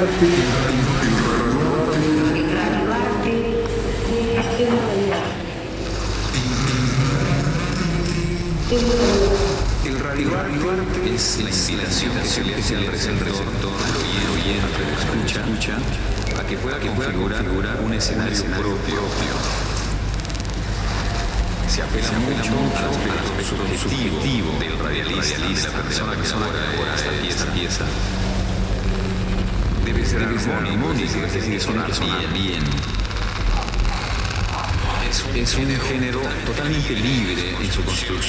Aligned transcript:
El 0.00 0.39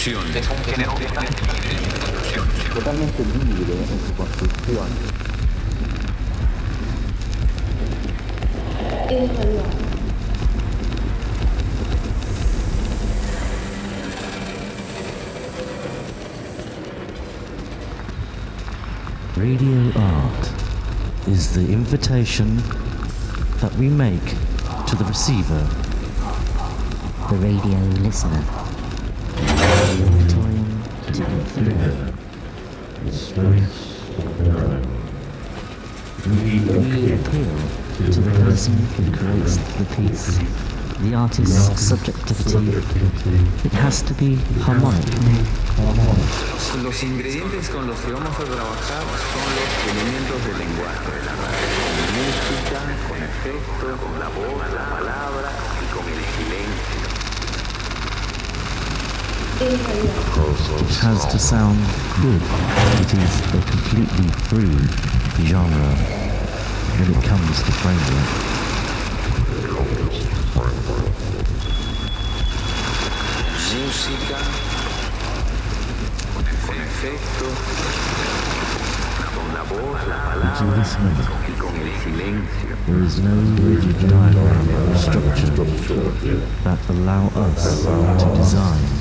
construcción. 0.02 0.36
Es 0.36 0.50
un 0.50 0.58
género 0.64 0.94
totalmente 0.94 1.44
libre 1.54 1.70
en 1.70 1.78
eh, 1.78 1.94
su 1.94 2.02
construcción. 2.02 2.48
totalmente 2.74 3.24
libre 3.24 3.74
en 3.74 4.08
su 4.08 4.14
construcción. 4.16 4.88
Es 9.10 9.38
radio. 9.38 9.64
Radio 19.38 19.92
art 20.02 20.48
is 21.28 21.54
the 21.54 21.62
invitation 21.62 22.58
that 23.60 23.72
we 23.78 23.88
make 23.88 24.36
to 24.88 24.96
the 24.96 25.04
receiver, 25.06 25.68
the 27.30 27.36
radio 27.38 27.78
listener. 28.02 28.61
To 31.54 31.60
influence. 33.06 33.88
We 36.26 36.60
appeal 37.14 37.56
to 37.98 38.22
the 38.22 38.32
person 38.40 38.74
who 38.96 39.04
creates 39.12 39.58
the 39.58 39.86
piece, 39.96 40.40
the 41.02 41.14
artist's 41.16 41.82
subjectivity. 41.82 42.72
It 43.66 43.74
has 43.74 44.02
to 44.04 44.14
be 44.14 44.36
harmonic. 44.62 45.06
Los 46.84 47.04
ingredientes 47.04 47.70
con 47.70 47.88
los 47.88 48.00
que 48.00 48.12
vamos 48.12 48.36
a 48.40 48.44
trabajar 48.44 49.04
son 49.34 49.48
los 49.58 49.70
elementos 49.92 50.40
del 50.48 50.58
lenguaje. 50.60 51.12
Con 51.82 51.96
música, 52.16 52.80
con 53.10 53.18
efectos, 53.24 54.00
con 54.00 54.20
la 54.20 54.30
voz, 54.30 54.74
la 54.74 54.86
palabra 54.90 55.71
has 61.02 61.26
to 61.32 61.38
sound 61.38 61.78
good. 62.20 62.42
It 63.02 63.14
is 63.14 63.42
a 63.54 63.62
completely 63.70 64.28
free 64.50 65.46
genre 65.46 65.96
when 66.98 67.12
it 67.16 67.24
comes 67.24 67.62
to 67.62 67.72
framework. 67.72 68.52
Música, 73.74 74.38
con 76.66 76.76
efectos, 76.76 77.56
con 79.36 79.54
la 79.54 79.64
voz, 79.64 80.08
la 80.08 80.18
To 80.58 80.66
palabra 80.66 80.84
this 80.84 80.98
y 81.48 81.54
con 81.60 81.76
el 81.76 81.92
silencio. 82.04 82.76
there 82.86 83.04
is 83.04 83.20
no 83.20 83.36
rigid 83.66 83.98
diagram 84.10 84.70
or 84.92 84.96
structure 84.98 85.52
that 86.64 86.80
allow 86.90 87.28
us 87.36 87.84
to 87.84 88.36
design 88.36 89.01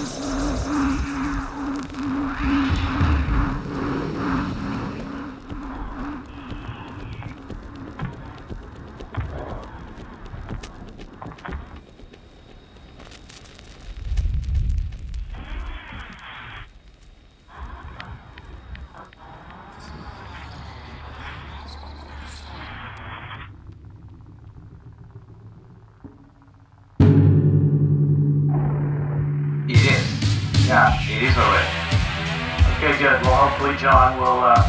Good. 33.01 33.17
Well, 33.25 33.49
hopefully 33.49 33.73
Jon 33.81 34.21
will, 34.21 34.45
uh, 34.45 34.61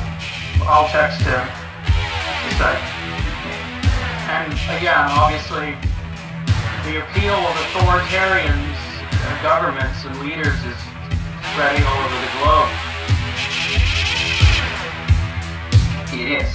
I'll 0.64 0.88
text 0.88 1.20
him. 1.20 1.44
Just 2.48 2.64
a 2.64 2.64
sec. 2.64 2.80
And 4.32 4.48
again, 4.72 5.04
obviously, 5.12 5.76
the 6.88 7.04
appeal 7.04 7.36
of 7.36 7.52
authoritarians, 7.60 8.80
and 9.20 9.36
governments, 9.44 10.08
and 10.08 10.16
leaders 10.24 10.56
is 10.64 10.80
spreading 11.52 11.84
all 11.84 12.00
over 12.08 12.18
the 12.24 12.32
globe. 12.40 12.72
It 16.16 16.40
is. 16.40 16.48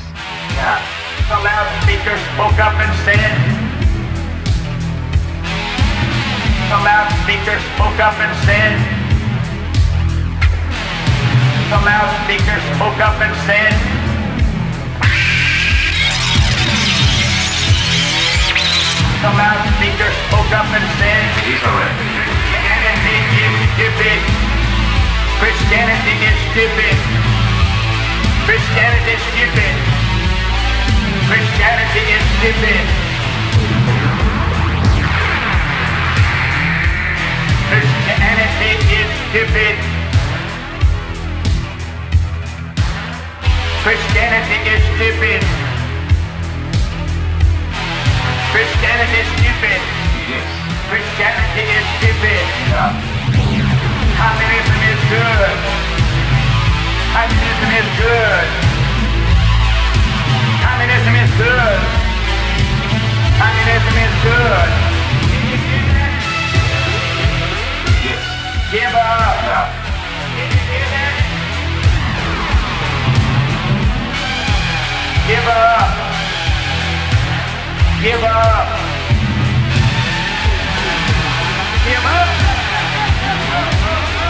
Yeah. 0.58 0.82
The 1.30 1.38
loudspeaker 1.46 2.18
spoke 2.34 2.58
up 2.58 2.74
and 2.74 2.90
said, 3.06 3.38
the 6.74 6.80
loudspeaker 6.82 7.62
spoke 7.78 8.02
up 8.02 8.18
and 8.18 8.34
said, 8.50 8.97
the 11.68 11.80
loudspeaker 11.84 12.60
spoke 12.72 12.96
up 13.04 13.20
and 13.20 13.36
said, 13.44 13.76
the 19.20 19.32
loudspeaker 19.36 20.12
spoke 20.32 20.52
up 20.56 20.70
and 20.72 20.88
said, 20.96 21.28
Christianity 21.44 23.20
is 23.44 23.52
stupid. 23.76 24.20
Christianity 25.44 26.16
is 26.24 26.38
stupid. 26.56 26.96
Christianity 28.48 29.12
is 29.12 29.24
stupid. 29.28 29.76
Christianity 31.28 32.04
is 32.16 32.24
stupid. 32.40 32.84
Christianity 37.68 38.72
is 38.88 39.10
stupid. 39.28 39.97
Christianity 43.88 44.60
is 44.68 44.84
stupid. 45.00 45.42
Christianity 48.52 49.16
is 49.16 49.30
stupid. 49.40 49.80
Yes. 50.28 50.44
Christianity 50.92 51.64
is 51.72 51.86
stupid. 51.96 52.44
Communism 54.20 54.80
is 54.92 55.02
good. 55.08 55.56
Communism 57.16 57.72
is 57.80 57.88
good. 57.96 58.48
Communism 60.68 61.16
is 61.24 61.32
good. 61.40 61.80
Communism 63.40 63.96
is 64.04 64.14
good. 64.28 64.70
Yes. 68.04 68.20
Give 68.70 68.96
up. 69.00 69.87
Give 75.28 75.44
up. 75.44 75.92
Give 78.00 78.24
up. 78.24 78.68
Give 81.84 82.06
up. 82.08 82.30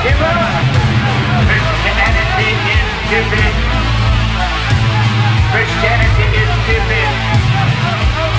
Give 0.02 0.22
up. 0.26 0.58
Christianity 1.54 2.50
is 2.74 2.88
stupid. 3.06 3.54
Christianity 5.54 6.26
is 6.34 6.50
stupid. 6.66 7.10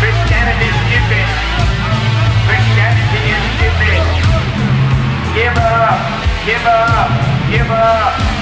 Christianity 0.03 0.67
is 0.67 0.79
stupid. 0.83 1.29
Christianity 2.43 3.21
is 3.35 3.43
stupid. 3.55 4.03
Give 5.31 5.59
up. 5.63 5.99
Give 6.45 6.67
up. 6.67 7.09
Give 7.51 7.71
up. 7.71 8.38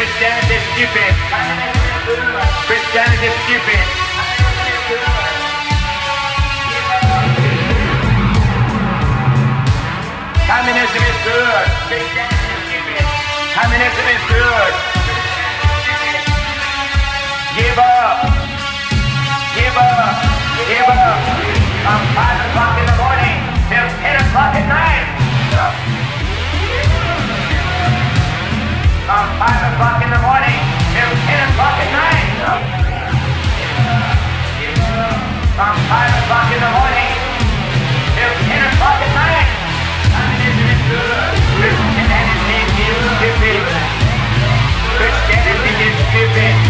Christianity 0.00 0.56
is 0.56 0.64
stupid. 0.72 1.12
Stupid. 3.44 3.84
Communism 10.48 11.02
is 11.04 11.18
good. 11.20 11.66
Communism 13.52 14.06
is 14.08 14.22
good. 14.24 14.72
Give 17.60 17.76
up. 17.76 18.24
Give 19.52 19.76
up. 19.76 20.16
Give 20.64 20.88
up. 20.88 21.20
From 21.84 22.00
5 22.16 22.48
o'clock 22.48 22.74
in 22.80 22.86
the 22.88 22.96
morning 22.96 23.38
till 23.68 23.84
10 24.00 24.16
o'clock 24.16 24.56
at 24.56 24.64
night. 24.64 25.19
From 29.10 29.26
5 29.42 29.74
o'clock 29.74 29.98
in 30.06 30.10
the 30.14 30.22
morning 30.22 30.62
till 30.94 31.10
10 31.10 31.50
o'clock 31.50 31.82
at 31.82 31.90
night. 31.90 32.30
From 35.58 35.74
5 35.90 36.22
o'clock 36.22 36.46
in 36.54 36.60
the 36.62 36.70
morning 36.70 37.10
till 38.14 38.34
10 38.38 38.70
o'clock 38.70 39.02
at 39.02 39.10
night. 39.18 39.50
Is 40.46 40.78
good. 40.86 41.34
Christianity 41.58 42.62
is 42.86 43.02
stupid. 43.18 43.62
Christianity 44.94 45.74
is 45.90 45.94
stupid. 46.06 46.69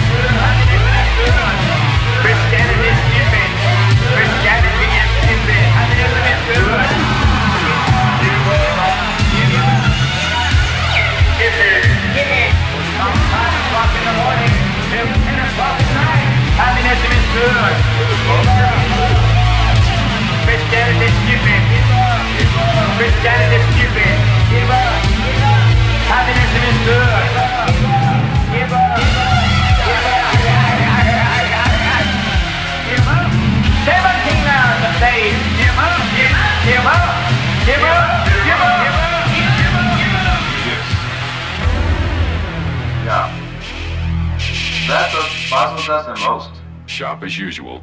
In 14.00 14.06
the 14.08 14.16
morning 14.16 14.52
till 14.88 15.04
10 15.04 15.44
o'clock 15.44 15.76
at 15.76 15.90
night. 15.92 16.24
Communism 16.56 17.10
is 17.12 17.26
is 23.52 23.64
stupid. 23.76 24.16
Give 24.48 24.70
up. 24.72 25.04
Give 28.50 28.72
up. 28.72 28.96
Give 32.88 33.04
up. 33.04 33.28
Seventeen 33.84 34.44
hours. 34.48 34.96
Give 35.60 35.76
up. 35.76 36.00
Give 36.16 36.32
up. 36.32 36.56
Give 36.64 36.88
up. 36.88 37.20
Give 37.68 37.84
up. 37.84 38.19
That's 44.90 45.14
what 45.14 45.30
Basel 45.50 45.86
does 45.86 46.06
the 46.06 46.28
most. 46.28 46.50
Shop 46.86 47.22
as 47.22 47.38
usual 47.38 47.80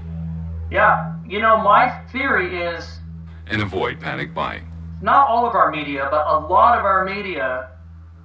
Yeah, 0.69 1.15
you 1.25 1.39
know, 1.39 1.57
my 1.57 1.89
theory 2.11 2.61
is 2.61 2.99
and 3.47 3.61
avoid 3.61 4.01
panic 4.01 4.33
buying. 4.33 4.67
not 5.01 5.27
all 5.29 5.47
of 5.47 5.55
our 5.55 5.71
media, 5.71 6.07
but 6.11 6.27
a 6.27 6.37
lot 6.37 6.77
of 6.77 6.83
our 6.83 7.05
media 7.05 7.69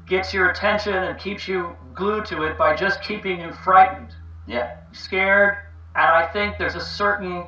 gets 0.06 0.34
your 0.34 0.50
attention 0.50 0.94
and 0.94 1.17
keeps 1.19 1.46
you 1.46 1.76
glued 1.94 2.25
to 2.26 2.43
it 2.43 2.58
by 2.58 2.75
just 2.75 3.00
keeping 3.02 3.40
you 3.40 3.52
frightened. 3.64 4.14
Yeah. 4.49 4.76
scared, 4.90 5.58
and 5.94 6.05
I 6.05 6.26
think 6.26 6.58
there's 6.58 6.75
a 6.75 6.81
certain 6.81 7.46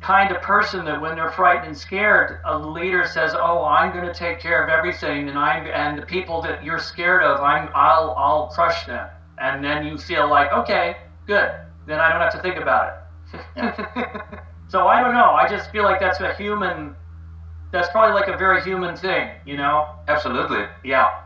kind 0.00 0.30
of 0.34 0.40
person 0.40 0.84
that 0.84 1.00
when 1.00 1.16
they're 1.16 1.32
frightened 1.32 1.66
and 1.66 1.76
scared, 1.76 2.38
a 2.44 2.56
leader 2.56 3.04
says, 3.06 3.34
"Oh, 3.34 3.64
I'm 3.64 3.92
going 3.92 4.06
to 4.06 4.14
take 4.14 4.38
care 4.38 4.62
of 4.62 4.70
everything, 4.70 5.28
and 5.28 5.36
I'm 5.36 5.66
and 5.66 5.98
the 5.98 6.06
people 6.06 6.40
that 6.42 6.62
you're 6.64 6.78
scared 6.78 7.22
of, 7.22 7.40
I'm 7.40 7.68
I'll 7.74 8.14
I'll 8.16 8.46
crush 8.54 8.86
them." 8.86 9.08
And 9.40 9.64
then 9.64 9.84
you 9.84 9.98
feel 9.98 10.28
like, 10.28 10.52
"Okay, 10.52 10.96
good. 11.26 11.50
Then 11.86 11.98
I 11.98 12.10
don't 12.10 12.20
have 12.20 12.32
to 12.32 12.42
think 12.42 12.56
about 12.56 12.88
it." 12.88 13.00
so 14.68 14.86
I 14.86 15.00
don't 15.00 15.14
know. 15.14 15.30
I 15.32 15.48
just 15.48 15.70
feel 15.70 15.84
like 15.84 16.00
that's 16.00 16.20
a 16.20 16.34
human. 16.34 16.94
That's 17.72 17.88
probably 17.90 18.14
like 18.14 18.28
a 18.28 18.36
very 18.36 18.62
human 18.62 18.96
thing, 18.96 19.30
you 19.46 19.56
know? 19.56 19.94
Absolutely. 20.08 20.64
Yeah. 20.82 21.22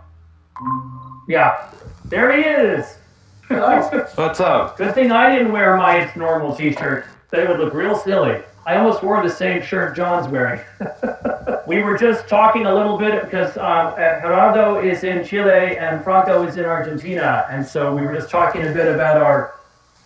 Yeah. 1.27 1.71
There 2.05 2.37
he 2.37 2.43
is. 2.43 2.99
What's 3.49 4.41
up? 4.41 4.77
Good 4.77 4.95
thing 4.95 5.11
I 5.11 5.35
didn't 5.35 5.53
wear 5.53 5.77
my 5.77 5.97
It's 5.99 6.17
Normal 6.17 6.55
t 6.55 6.73
shirt. 6.73 7.07
They 7.31 7.47
would 7.47 7.59
look 7.59 7.73
real 7.73 7.97
silly. 7.97 8.43
I 8.67 8.77
almost 8.77 9.03
wore 9.03 9.23
the 9.23 9.29
same 9.31 9.63
shirt 9.63 9.95
Jon's 9.95 10.27
wearing. 10.29 10.61
we 11.67 11.83
were 11.83 11.99
just 11.99 12.29
talking 12.29 12.65
a 12.67 12.75
little 12.75 12.97
bit 12.97 13.23
because 13.25 13.57
um, 13.59 13.89
uh, 13.95 14.21
Gerardo 14.21 14.81
is 14.81 15.05
in 15.05 15.25
Chile 15.25 15.77
and 15.77 16.03
Franco 16.03 16.43
is 16.45 16.57
in 16.57 16.65
Argentina. 16.65 17.47
And 17.51 17.67
so 17.67 17.95
we 17.95 18.03
were 18.03 18.15
just 18.15 18.31
talking 18.31 18.63
a 18.67 18.73
bit 18.73 18.93
about 18.93 19.19
our 19.19 19.55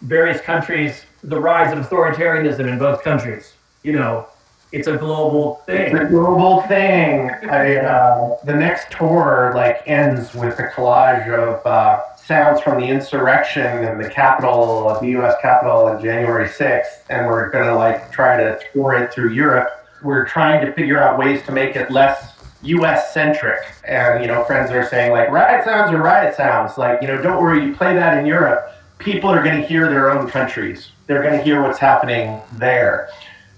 various 0.03 0.41
countries, 0.41 1.05
the 1.23 1.39
rise 1.41 1.73
of 1.73 1.79
authoritarianism 1.89 2.67
in 2.71 2.79
both 2.79 3.03
countries. 3.05 3.55
You 3.85 3.93
know, 3.93 4.27
it's 4.73 4.89
a 4.89 4.97
global 4.97 5.63
It's 5.69 5.95
a 5.95 5.99
thing. 5.99 6.09
global 6.09 6.63
thing. 6.63 7.31
I, 7.51 7.77
uh, 7.77 8.37
the 8.45 8.55
next 8.55 8.91
tour 8.91 9.53
like 9.55 9.83
ends 9.87 10.35
with 10.35 10.59
a 10.59 10.65
collage 10.69 11.29
of 11.33 11.65
uh, 11.65 12.01
sounds 12.29 12.61
from 12.61 12.79
the 12.79 12.87
insurrection 12.87 13.85
in 13.85 13.97
the 13.97 14.09
capital 14.09 14.87
of 14.87 15.01
the 15.01 15.09
U.S. 15.09 15.35
Capitol 15.41 15.87
on 15.87 16.01
January 16.01 16.47
6th, 16.47 17.01
and 17.09 17.27
we're 17.27 17.49
gonna 17.49 17.75
like 17.75 18.13
try 18.13 18.37
to 18.37 18.61
tour 18.71 18.93
it 18.93 19.15
through 19.15 19.33
Europe. 19.33 19.87
We're 20.03 20.27
trying 20.27 20.65
to 20.65 20.73
figure 20.75 21.03
out 21.03 21.19
ways 21.19 21.43
to 21.47 21.53
make 21.53 21.75
it 21.75 21.91
less 21.91 22.35
U.S. 22.61 23.15
centric, 23.15 23.61
and 23.85 24.21
you 24.21 24.29
know, 24.29 24.45
friends 24.45 24.71
are 24.71 24.87
saying 24.87 25.13
like 25.13 25.31
riot 25.31 25.65
sounds 25.65 25.91
are 25.91 26.03
riot 26.03 26.37
sounds. 26.37 26.77
Like 26.77 27.01
you 27.01 27.09
know, 27.09 27.21
don't 27.23 27.43
worry, 27.43 27.65
you 27.65 27.75
play 27.75 27.95
that 27.95 28.19
in 28.19 28.27
Europe, 28.27 28.75
people 28.99 29.31
are 29.31 29.43
gonna 29.43 29.63
hear 29.63 29.89
their 29.89 30.11
own 30.11 30.29
countries. 30.29 30.91
They're 31.07 31.23
gonna 31.23 31.43
hear 31.43 31.63
what's 31.63 31.79
happening 31.79 32.43
there 32.59 33.09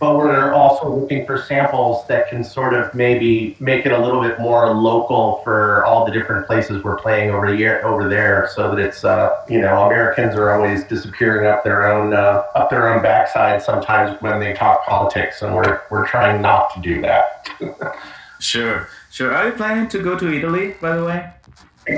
but 0.00 0.16
we're 0.16 0.52
also 0.54 0.88
looking 0.88 1.26
for 1.26 1.36
samples 1.42 2.06
that 2.06 2.30
can 2.30 2.42
sort 2.42 2.72
of 2.72 2.92
maybe 2.94 3.54
make 3.60 3.84
it 3.84 3.92
a 3.92 3.98
little 3.98 4.22
bit 4.22 4.40
more 4.40 4.74
local 4.74 5.42
for 5.44 5.84
all 5.84 6.06
the 6.06 6.10
different 6.10 6.46
places 6.46 6.82
we're 6.82 6.96
playing 6.96 7.30
over 7.30 7.54
here, 7.54 7.82
over 7.84 8.08
there, 8.08 8.48
so 8.54 8.74
that 8.74 8.80
it's 8.80 9.04
uh, 9.04 9.44
you 9.48 9.60
know 9.60 9.84
Americans 9.84 10.34
are 10.34 10.52
always 10.52 10.84
disappearing 10.84 11.46
up 11.46 11.62
their 11.62 11.86
own 11.86 12.14
uh, 12.14 12.44
up 12.54 12.70
their 12.70 12.92
own 12.92 13.02
backside 13.02 13.62
sometimes 13.62 14.20
when 14.22 14.40
they 14.40 14.54
talk 14.54 14.86
politics, 14.86 15.42
and 15.42 15.54
we're 15.54 15.82
we're 15.90 16.06
trying 16.06 16.40
not 16.40 16.74
to 16.74 16.80
do 16.80 17.00
that. 17.02 17.48
Sure, 18.40 18.88
sure. 19.10 19.34
Are 19.34 19.48
you 19.48 19.52
planning 19.52 19.86
to 19.88 20.02
go 20.02 20.18
to 20.18 20.32
Italy, 20.32 20.74
by 20.80 20.96
the 20.96 21.04
way? 21.04 21.30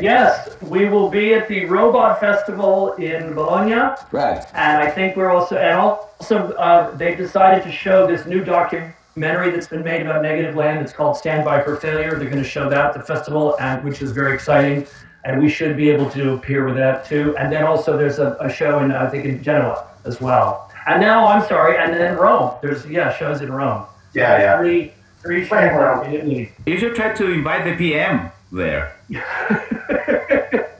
Yes, 0.00 0.56
we 0.62 0.88
will 0.88 1.08
be 1.11 1.34
at 1.34 1.49
the 1.49 1.64
Robot 1.66 2.20
Festival 2.20 2.92
in 2.94 3.34
Bologna. 3.34 3.94
Right. 4.11 4.44
And 4.54 4.82
I 4.82 4.90
think 4.90 5.16
we're 5.16 5.30
also, 5.30 5.56
and 5.56 5.78
also, 5.78 6.52
uh, 6.52 6.96
they 6.96 7.14
decided 7.14 7.62
to 7.64 7.72
show 7.72 8.06
this 8.06 8.26
new 8.26 8.44
documentary 8.44 9.50
that's 9.50 9.66
been 9.66 9.84
made 9.84 10.02
about 10.02 10.22
Negativland. 10.22 10.80
It's 10.82 10.92
called 10.92 11.16
Stand 11.16 11.44
By 11.44 11.62
for 11.62 11.76
Failure. 11.76 12.11
They're 12.16 12.30
going 12.30 12.42
to 12.42 12.49
show 12.49 12.68
that 12.70 12.87
at 12.87 12.94
the 12.94 13.02
festival, 13.02 13.56
and 13.61 13.82
which 13.84 14.00
is 14.02 14.12
very 14.12 14.34
exciting. 14.34 14.87
And 15.25 15.40
we 15.40 15.49
should 15.49 15.76
be 15.76 15.90
able 15.90 16.11
to 16.11 16.32
appear 16.34 16.64
with 16.64 16.75
that 16.76 17.04
too. 17.04 17.37
And 17.37 17.52
then 17.52 17.64
also, 17.64 17.96
there's 17.96 18.18
a, 18.18 18.37
a 18.40 18.50
show 18.52 18.80
in, 18.80 18.90
I 18.92 19.08
think, 19.08 19.25
in 19.25 19.42
Genoa 19.42 19.87
as 20.04 20.20
well. 20.20 20.68
And 20.87 21.00
now, 21.00 21.26
I'm 21.26 21.46
sorry, 21.46 21.76
and 21.78 21.94
then 21.94 22.16
Rome. 22.16 22.54
There's 22.61 22.84
yeah, 22.87 23.16
shows 23.16 23.40
in 23.40 23.52
Rome. 23.52 23.87
So 24.12 24.20
Yeah, 24.20 24.38
yeah. 24.38 24.58
Three, 24.58 24.92
three 25.22 25.42
shows 25.42 25.52
Right, 25.52 25.72
Rome. 25.76 26.06
in 26.06 26.14
Italy. 26.14 26.52
You 26.66 26.76
should 26.78 26.96
try 26.96 27.12
to 27.14 27.30
invite 27.30 27.64
the 27.64 27.76
PM 27.76 28.30
there. 28.50 28.96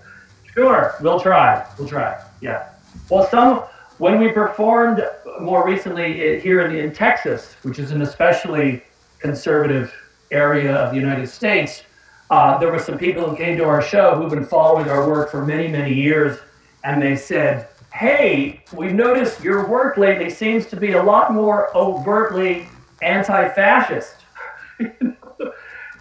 Sure, 0.55 0.95
we'll 1.01 1.21
try. 1.21 1.67
We'll 1.79 1.89
try. 1.89 2.23
Yeah. 2.41 2.69
Well, 3.09 3.27
some 3.29 3.63
when 3.99 4.19
we 4.19 4.31
performed 4.33 5.03
more 5.41 5.67
recently 5.67 6.41
here 6.41 6.61
in, 6.61 6.75
in 6.77 6.93
Texas, 6.93 7.57
which 7.63 7.79
is 7.79 7.91
an 7.91 8.03
especially 8.03 8.83
conservative 9.19 9.95
area 10.31 10.75
of 10.75 10.91
the 10.91 10.97
United 10.97 11.29
States, 11.29 11.85
uh, 12.31 12.59
there 12.59 12.71
were 12.71 12.79
some 12.79 12.99
people 12.99 13.29
who 13.29 13.37
came 13.37 13.57
to 13.57 13.65
our 13.65 13.81
show 13.81 14.15
who've 14.15 14.31
been 14.31 14.45
following 14.45 14.89
our 14.91 15.09
work 15.09 15.31
for 15.31 15.45
many, 15.45 15.69
many 15.69 15.95
years, 15.95 16.39
and 16.85 17.01
they 17.01 17.17
said, 17.17 17.69
"Hey, 17.93 18.63
we've 18.75 18.93
noticed 18.93 19.43
your 19.43 19.67
work 19.67 19.97
lately 19.97 20.29
seems 20.29 20.67
to 20.67 20.77
be 20.77 20.93
a 20.93 21.03
lot 21.03 21.33
more 21.33 21.75
overtly 21.75 22.69
anti-fascist." 23.01 24.17
and 24.79 25.17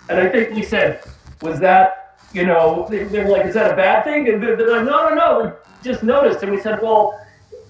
I 0.10 0.28
think 0.28 0.56
we 0.56 0.64
said, 0.64 1.04
"Was 1.42 1.60
that 1.60 2.01
you 2.34 2.46
know, 2.46 2.88
they, 2.90 3.04
they 3.04 3.24
were 3.24 3.30
like, 3.30 3.46
is 3.46 3.54
that 3.56 3.72
a 3.72 3.76
bad 3.76 4.04
thing? 4.04 4.28
And 4.30 4.42
they're, 4.42 4.58
like, 4.58 4.86
no, 4.86 5.10
no, 5.10 5.16
no, 5.16 5.44
we 5.44 5.84
just 5.84 6.04
noticed. 6.04 6.44
And 6.44 6.52
we 6.52 6.60
said, 6.60 6.82
well, 6.82 7.20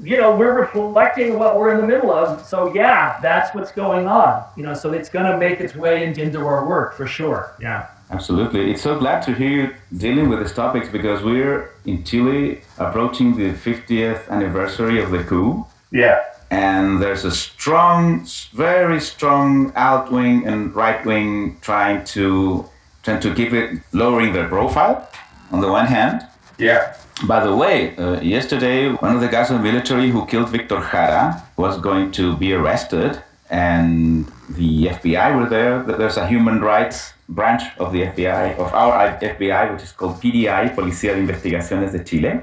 you 0.04 0.18
know, 0.18 0.36
we're 0.36 0.62
reflecting 0.62 1.38
what 1.38 1.58
we're 1.58 1.74
in 1.74 1.82
the 1.82 1.88
middle 1.88 2.12
of. 2.12 2.44
So 2.46 2.74
yeah, 2.74 3.20
that's 3.22 3.54
what's 3.54 3.72
going 3.72 4.08
on. 4.08 4.44
You 4.58 4.64
know, 4.64 4.74
so 4.74 4.94
it's 4.94 5.10
going 5.10 5.26
to 5.26 5.38
make 5.38 5.60
its 5.60 5.76
way 5.76 6.04
into, 6.04 6.22
into 6.22 6.40
our 6.40 6.68
work 6.68 6.96
for 6.96 7.08
sure. 7.08 7.54
Yeah. 7.60 7.88
Absolutely. 8.10 8.72
It's 8.72 8.82
so 8.82 9.00
glad 9.00 9.22
to 9.24 9.34
hear 9.34 9.50
you 9.50 9.76
dealing 9.98 10.28
with 10.28 10.40
these 10.40 10.54
topics 10.54 10.90
because 10.90 11.24
we're 11.24 11.72
in 11.86 12.04
Chile 12.04 12.62
approaching 12.78 13.38
the 13.38 13.54
50th 13.54 14.28
anniversary 14.28 15.02
of 15.02 15.12
the 15.12 15.24
coup. 15.24 15.66
Yeah. 15.92 16.22
And 16.50 17.02
there's 17.02 17.24
a 17.24 17.32
strong, 17.32 18.28
very 18.52 19.00
strong 19.00 19.72
out 19.76 20.12
wing 20.12 20.46
and 20.46 20.76
right 20.76 21.06
wing 21.06 21.58
trying 21.62 22.04
to 22.06 22.70
trying 23.04 23.20
to 23.22 23.34
keep 23.34 23.54
it 23.54 23.80
lowering 23.94 24.34
their 24.34 24.48
profile 24.48 25.10
on 25.52 25.62
the 25.62 25.68
one 25.68 25.86
hand. 25.86 26.26
Yeah. 26.58 26.96
By 27.28 27.44
the 27.44 27.56
way, 27.56 27.96
uh, 27.98 28.20
yesterday 28.22 28.90
one 28.90 29.16
of 29.16 29.22
the 29.22 29.28
guys 29.28 29.52
in 29.52 29.58
the 29.58 29.64
military 29.64 30.10
who 30.10 30.26
killed 30.26 30.50
Victor 30.50 30.80
Jara 30.92 31.44
was 31.58 31.78
going 31.78 32.12
to 32.14 32.36
be 32.38 32.54
arrested, 32.54 33.22
and 33.50 34.26
the 34.50 34.88
FBI 34.88 35.36
were 35.38 35.48
there. 35.48 35.84
There's 35.84 36.18
a 36.18 36.26
human 36.28 36.62
rights 36.62 37.14
branch 37.30 37.64
of 37.78 37.94
the 37.94 38.04
FBI, 38.04 38.58
of 38.58 38.74
our 38.74 39.18
FBI, 39.20 39.74
which 39.74 39.84
is 39.84 39.92
called 39.92 40.16
PDI, 40.22 40.76
Policía 40.76 41.14
de 41.14 41.22
Investigaciones 41.22 41.92
de 41.92 42.04
Chile. 42.04 42.42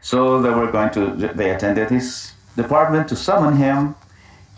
So 0.00 0.42
they 0.42 0.50
were 0.50 0.70
going 0.70 0.90
to, 0.90 1.32
they 1.34 1.50
attended 1.50 1.90
his 1.90 2.32
department 2.56 3.08
to 3.08 3.16
summon 3.16 3.56
him. 3.56 3.94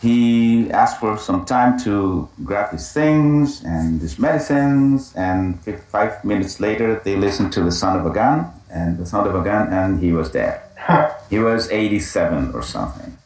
He 0.01 0.71
asked 0.71 1.01
for 1.01 1.17
some 1.17 1.45
time 1.47 1.79
to 1.81 2.29
grab 2.45 2.71
his 2.71 2.93
things 2.93 3.65
and 3.65 4.01
his 4.01 4.19
medicines, 4.19 5.15
and 5.17 5.59
five 5.89 6.23
minutes 6.25 6.61
later, 6.61 7.01
they 7.03 7.17
listened 7.17 7.53
to 7.55 7.63
the 7.63 7.73
sound 7.73 8.01
of 8.01 8.07
a 8.07 8.15
gun, 8.15 8.51
and 8.71 8.99
the 8.99 9.07
sound 9.07 9.27
of 9.27 9.35
a 9.35 9.43
gun, 9.43 9.73
and 9.73 10.01
he 10.01 10.13
was 10.13 10.31
dead. 10.31 10.61
He 11.31 11.39
was 11.39 11.71
87 11.71 12.53
or 12.53 12.63
something. 12.63 13.17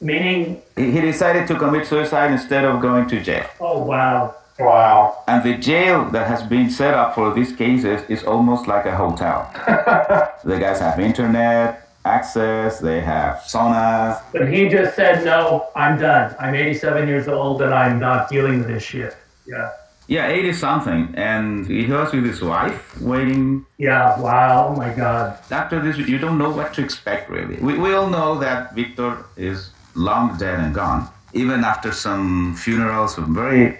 Meaning? 0.00 0.62
He, 0.76 0.92
he 0.92 1.00
decided 1.00 1.46
to 1.48 1.58
commit 1.58 1.86
suicide 1.86 2.30
instead 2.30 2.64
of 2.64 2.80
going 2.80 3.06
to 3.08 3.20
jail. 3.20 3.46
Oh, 3.60 3.84
wow. 3.84 4.34
Wow. 4.58 5.22
And 5.26 5.42
the 5.42 5.56
jail 5.56 6.08
that 6.10 6.26
has 6.26 6.42
been 6.42 6.70
set 6.70 6.94
up 6.94 7.14
for 7.14 7.34
these 7.34 7.52
cases 7.52 8.02
is 8.08 8.24
almost 8.24 8.66
like 8.66 8.86
a 8.86 8.96
hotel. 8.96 9.50
the 10.44 10.58
guys 10.58 10.80
have 10.80 11.00
internet 11.00 11.89
access, 12.04 12.80
they 12.80 13.00
have 13.00 13.36
sauna. 13.38 14.22
But 14.32 14.52
he 14.52 14.68
just 14.68 14.96
said, 14.96 15.24
no, 15.24 15.68
I'm 15.76 15.98
done. 15.98 16.34
I'm 16.38 16.54
87 16.54 17.08
years 17.08 17.28
old 17.28 17.62
and 17.62 17.74
I'm 17.74 17.98
not 17.98 18.28
dealing 18.28 18.58
with 18.58 18.68
this 18.68 18.82
shit. 18.82 19.16
Yeah. 19.46 19.70
Yeah, 20.06 20.26
80 20.26 20.52
something. 20.54 21.14
And 21.14 21.66
he 21.66 21.86
was 21.86 22.12
with 22.12 22.24
his 22.24 22.42
wife 22.42 23.00
waiting. 23.00 23.64
Yeah, 23.78 24.18
wow. 24.18 24.68
Oh 24.68 24.76
my 24.76 24.92
God. 24.92 25.38
After 25.50 25.80
this, 25.80 25.98
you 25.98 26.18
don't 26.18 26.38
know 26.38 26.50
what 26.50 26.74
to 26.74 26.82
expect, 26.82 27.30
really. 27.30 27.56
We, 27.56 27.78
we 27.78 27.94
all 27.94 28.08
know 28.08 28.38
that 28.38 28.74
Victor 28.74 29.24
is 29.36 29.70
long 29.94 30.36
dead 30.36 30.58
and 30.58 30.74
gone. 30.74 31.08
Even 31.32 31.62
after 31.62 31.92
some 31.92 32.56
funerals, 32.56 33.14
some 33.14 33.32
very 33.32 33.78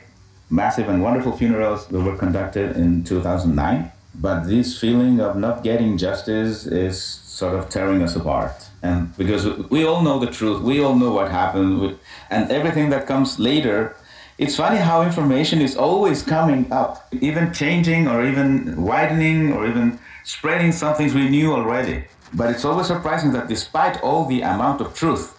massive 0.51 0.89
and 0.89 1.03
wonderful 1.03 1.37
funerals 1.37 1.87
that 1.89 2.01
were 2.01 2.17
conducted 2.17 2.77
in 2.77 3.03
2009. 3.03 3.91
But 4.17 4.45
this 4.45 4.79
feeling 4.79 5.21
of 5.21 5.37
not 5.37 5.65
getting 5.65 5.97
justice 5.97 6.67
is 6.67 7.20
sort 7.31 7.55
of 7.55 7.69
tearing 7.69 8.03
us 8.03 8.17
apart. 8.17 8.53
And 8.83 9.17
because 9.17 9.47
we 9.71 9.87
all 9.87 10.03
know 10.03 10.19
the 10.19 10.31
truth, 10.31 10.63
we 10.63 10.83
all 10.83 10.97
know 10.97 11.13
what 11.13 11.31
happened, 11.31 11.99
and 12.29 12.51
everything 12.51 12.91
that 12.91 13.07
comes 13.07 13.39
later. 13.39 13.97
It's 14.37 14.57
funny 14.57 14.79
how 14.79 15.03
information 15.03 15.61
is 15.61 15.77
always 15.77 16.23
coming 16.23 16.73
up, 16.73 17.07
even 17.21 17.53
changing 17.53 18.09
or 18.09 18.25
even 18.25 18.83
widening 18.83 19.53
or 19.53 19.67
even 19.67 19.99
spreading 20.25 20.73
some 20.73 20.95
things 20.95 21.15
we 21.15 21.29
knew 21.29 21.53
already. 21.53 22.05
But 22.33 22.51
it's 22.51 22.65
always 22.65 22.87
surprising 22.87 23.33
that 23.33 23.49
despite 23.49 24.03
all 24.03 24.25
the 24.25 24.41
amount 24.41 24.81
of 24.81 24.95
truth, 24.95 25.39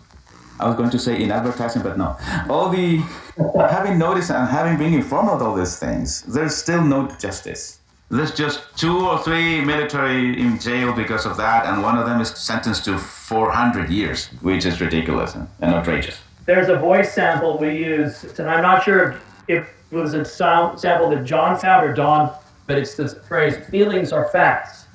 I 0.60 0.67
was 0.67 0.75
going 0.75 0.91
to 0.91 1.00
say 1.00 1.21
in 1.21 1.31
advertising, 1.31 1.81
but 1.81 1.98
no, 1.98 2.15
all 2.48 2.69
the 2.69 2.98
having 3.75 3.98
noticed 3.98 4.29
and 4.29 4.48
having 4.48 4.77
been 4.77 4.93
informed 4.93 5.29
of 5.29 5.41
all 5.41 5.55
these 5.55 5.77
things, 5.77 6.21
there's 6.24 6.55
still 6.55 6.83
no 6.83 7.10
justice. 7.19 7.80
There's 8.11 8.33
just 8.33 8.59
two 8.75 9.07
or 9.07 9.19
three 9.19 9.61
military 9.61 10.37
in 10.37 10.59
jail 10.59 10.91
because 10.91 11.25
of 11.25 11.37
that, 11.37 11.65
and 11.65 11.81
one 11.81 11.97
of 11.97 12.05
them 12.05 12.19
is 12.19 12.27
sentenced 12.31 12.83
to 12.85 12.97
400 12.97 13.89
years, 13.89 14.27
which 14.41 14.65
is 14.65 14.81
ridiculous 14.81 15.35
and, 15.35 15.47
outrageous. 15.61 16.19
There's 16.45 16.67
a 16.67 16.75
voice 16.75 17.13
sample 17.13 17.57
we 17.57 17.73
use, 17.77 18.37
and 18.37 18.49
I'm 18.49 18.63
not 18.63 18.83
sure 18.83 19.17
if 19.47 19.65
it 19.91 19.95
was 19.95 20.13
a 20.13 20.25
sound 20.25 20.77
sample 20.77 21.09
that 21.11 21.23
Jon 21.23 21.57
found 21.57 21.85
or 21.85 21.93
Don, 21.93 22.33
but 22.67 22.77
it's 22.77 22.95
this 22.95 23.13
phrase 23.13 23.55
feelings 23.67 24.11
are 24.11 24.27
facts. 24.27 24.87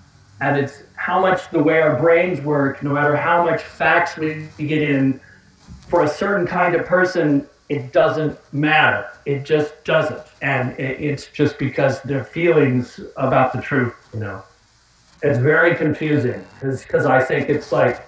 And 0.42 0.58
it's 0.58 0.82
how 0.96 1.18
much 1.18 1.50
the 1.50 1.62
way 1.62 1.80
our 1.80 1.96
brains 1.96 2.42
work, 2.42 2.82
no 2.82 2.90
matter 2.90 3.16
how 3.16 3.42
much 3.42 3.62
facts 3.62 4.18
we 4.18 4.46
get 4.58 4.82
in, 4.82 5.18
for 5.88 6.04
a 6.04 6.08
certain 6.08 6.46
kind 6.46 6.74
of 6.74 6.84
person, 6.84 7.48
it 7.68 7.92
doesn't 7.92 8.38
matter. 8.52 9.08
It 9.24 9.44
just 9.44 9.72
doesn't. 9.84 10.22
And 10.42 10.78
it's 10.78 11.26
just 11.26 11.58
because 11.58 12.00
their 12.02 12.24
feelings 12.24 13.00
about 13.16 13.52
the 13.52 13.60
truth, 13.60 13.94
you 14.14 14.20
know. 14.20 14.42
It's 15.22 15.38
very 15.38 15.74
confusing 15.74 16.44
because 16.60 17.06
I 17.06 17.22
think 17.22 17.48
it's 17.48 17.72
like, 17.72 18.06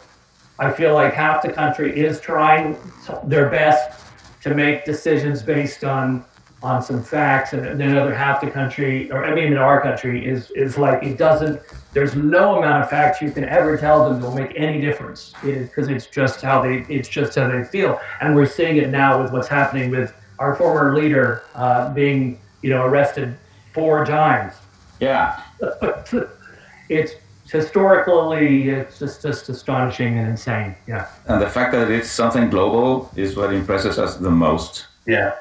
I 0.59 0.71
feel 0.71 0.95
like 0.95 1.15
half 1.15 1.43
the 1.43 1.53
country 1.53 1.99
is 1.99 2.21
trying 2.21 2.77
their 3.25 3.49
best 3.49 4.01
to 4.43 4.55
make 4.55 4.85
decisions 4.85 5.43
based 5.43 5.85
on 5.85 6.25
on 6.63 6.83
some 6.83 7.03
facts, 7.03 7.53
and 7.53 7.81
then 7.81 7.91
another 7.91 8.15
half 8.15 8.41
the 8.41 8.51
country, 8.51 9.11
or 9.13 9.25
I 9.25 9.35
mean, 9.35 9.53
in 9.53 9.59
our 9.59 9.81
country, 9.81 10.27
is 10.27 10.51
is 10.53 10.77
like 10.77 11.03
it 11.03 11.17
doesn't. 11.17 11.61
There's 11.93 12.17
no 12.17 12.59
amount 12.59 12.83
of 12.83 12.91
facts 12.91 13.23
you 13.23 13.31
can 13.31 13.45
ever 13.45 13.77
tell 13.77 14.09
them 14.09 14.21
that 14.21 14.27
will 14.27 14.35
make 14.35 14.53
any 14.57 14.81
difference. 14.81 15.33
It 15.45 15.51
is 15.51 15.69
because 15.69 15.89
it's 15.89 16.07
just 16.07 16.43
how 16.43 16.61
they 16.61 16.85
it's 16.89 17.09
just 17.09 17.37
how 17.37 17.49
they 17.49 17.63
feel, 17.65 18.01
and 18.21 18.35
we're 18.35 18.47
seeing 18.47 18.77
it 18.77 18.89
now 18.89 19.23
with 19.23 19.33
what's 19.33 19.49
happening 19.49 19.91
with 19.91 20.13
our 20.41 20.57
former 20.57 20.97
leader 20.97 21.43
uh, 21.55 21.93
being 21.95 22.41
you 22.63 22.71
know 22.71 22.85
arrested 22.85 23.37
four 23.73 24.05
times. 24.05 24.55
Yeah, 24.99 25.41
it's 26.89 27.13
historically 27.49 28.69
it's 28.69 28.99
just 28.99 29.23
just 29.23 29.49
astonishing 29.49 30.19
and 30.19 30.29
insane. 30.29 30.75
Yeah, 30.89 31.09
and 31.27 31.41
the 31.41 31.49
fact 31.49 31.71
that 31.71 31.89
it's 31.89 32.11
something 32.11 32.51
global 32.51 33.13
is 33.15 33.37
what 33.37 33.53
impresses 33.53 33.97
us 33.97 34.17
the 34.17 34.31
most. 34.31 34.87
Yeah, 35.07 35.37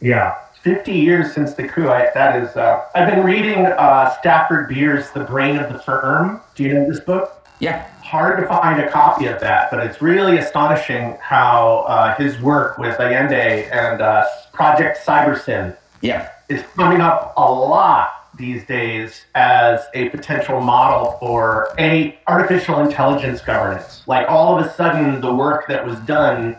yeah. 0.00 0.38
50 0.66 0.92
years 0.92 1.32
since 1.32 1.54
the 1.54 1.62
coup. 1.62 1.88
I, 1.88 2.10
that 2.12 2.42
is, 2.42 2.56
uh, 2.56 2.84
I've 2.92 3.08
been 3.08 3.22
reading 3.22 3.66
uh, 3.66 4.10
Stafford 4.18 4.68
Beer's 4.68 5.12
The 5.12 5.22
Brain 5.22 5.58
of 5.58 5.72
the 5.72 5.78
Firm. 5.78 6.40
Do 6.56 6.64
you 6.64 6.74
know 6.74 6.90
this 6.90 6.98
book? 6.98 7.46
Yeah. 7.60 7.86
Hard 8.02 8.40
to 8.40 8.48
find 8.48 8.80
a 8.80 8.90
copy 8.90 9.26
of 9.26 9.38
that, 9.38 9.70
but 9.70 9.86
it's 9.86 10.02
really 10.02 10.38
astonishing 10.38 11.16
how 11.20 11.84
uh, 11.86 12.16
his 12.16 12.40
work 12.40 12.78
with 12.78 12.98
Allende 12.98 13.68
and 13.70 14.02
uh, 14.02 14.24
Project 14.52 14.98
Cybersyn 15.06 15.76
yeah. 16.00 16.30
is 16.48 16.64
coming 16.74 17.00
up 17.00 17.32
a 17.36 17.48
lot 17.48 18.28
these 18.36 18.66
days 18.66 19.22
as 19.36 19.82
a 19.94 20.08
potential 20.08 20.60
model 20.60 21.12
for 21.20 21.72
any 21.78 22.18
artificial 22.26 22.80
intelligence 22.80 23.40
governance. 23.40 24.02
Like 24.08 24.28
all 24.28 24.58
of 24.58 24.66
a 24.66 24.74
sudden, 24.74 25.20
the 25.20 25.32
work 25.32 25.68
that 25.68 25.86
was 25.86 25.96
done 26.00 26.56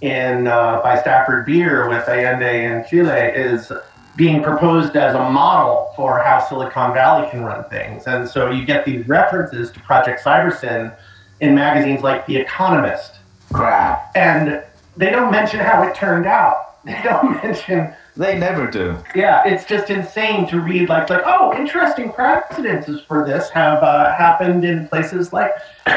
in 0.00 0.46
uh, 0.46 0.80
by 0.82 1.00
Stafford 1.00 1.44
Beer 1.46 1.88
with 1.88 2.08
Allende 2.08 2.64
in 2.64 2.84
Chile 2.88 3.10
is 3.10 3.70
being 4.16 4.42
proposed 4.42 4.96
as 4.96 5.14
a 5.14 5.30
model 5.30 5.92
for 5.96 6.20
how 6.20 6.40
Silicon 6.40 6.92
Valley 6.94 7.28
can 7.30 7.42
run 7.42 7.64
things. 7.70 8.06
And 8.06 8.28
so 8.28 8.50
you 8.50 8.64
get 8.64 8.84
these 8.84 9.06
references 9.08 9.70
to 9.72 9.80
Project 9.80 10.22
Cybersyn 10.22 10.94
in 11.40 11.54
magazines 11.54 12.02
like 12.02 12.26
The 12.26 12.36
Economist. 12.36 13.16
Crap. 13.52 14.10
And 14.14 14.62
they 14.96 15.10
don't 15.10 15.30
mention 15.30 15.60
how 15.60 15.82
it 15.82 15.94
turned 15.94 16.26
out. 16.26 16.66
They 16.82 16.98
don't 17.02 17.32
mention. 17.44 17.92
They 18.16 18.38
never 18.38 18.66
do. 18.66 18.96
Yeah, 19.14 19.46
it's 19.46 19.66
just 19.66 19.90
insane 19.90 20.48
to 20.48 20.62
read 20.62 20.88
like 20.88 21.10
like 21.10 21.20
oh, 21.26 21.54
interesting 21.54 22.10
precedences 22.10 23.02
for 23.02 23.26
this 23.26 23.50
have 23.50 23.82
uh, 23.82 24.16
happened 24.16 24.64
in 24.64 24.88
places 24.88 25.30
like 25.30 25.52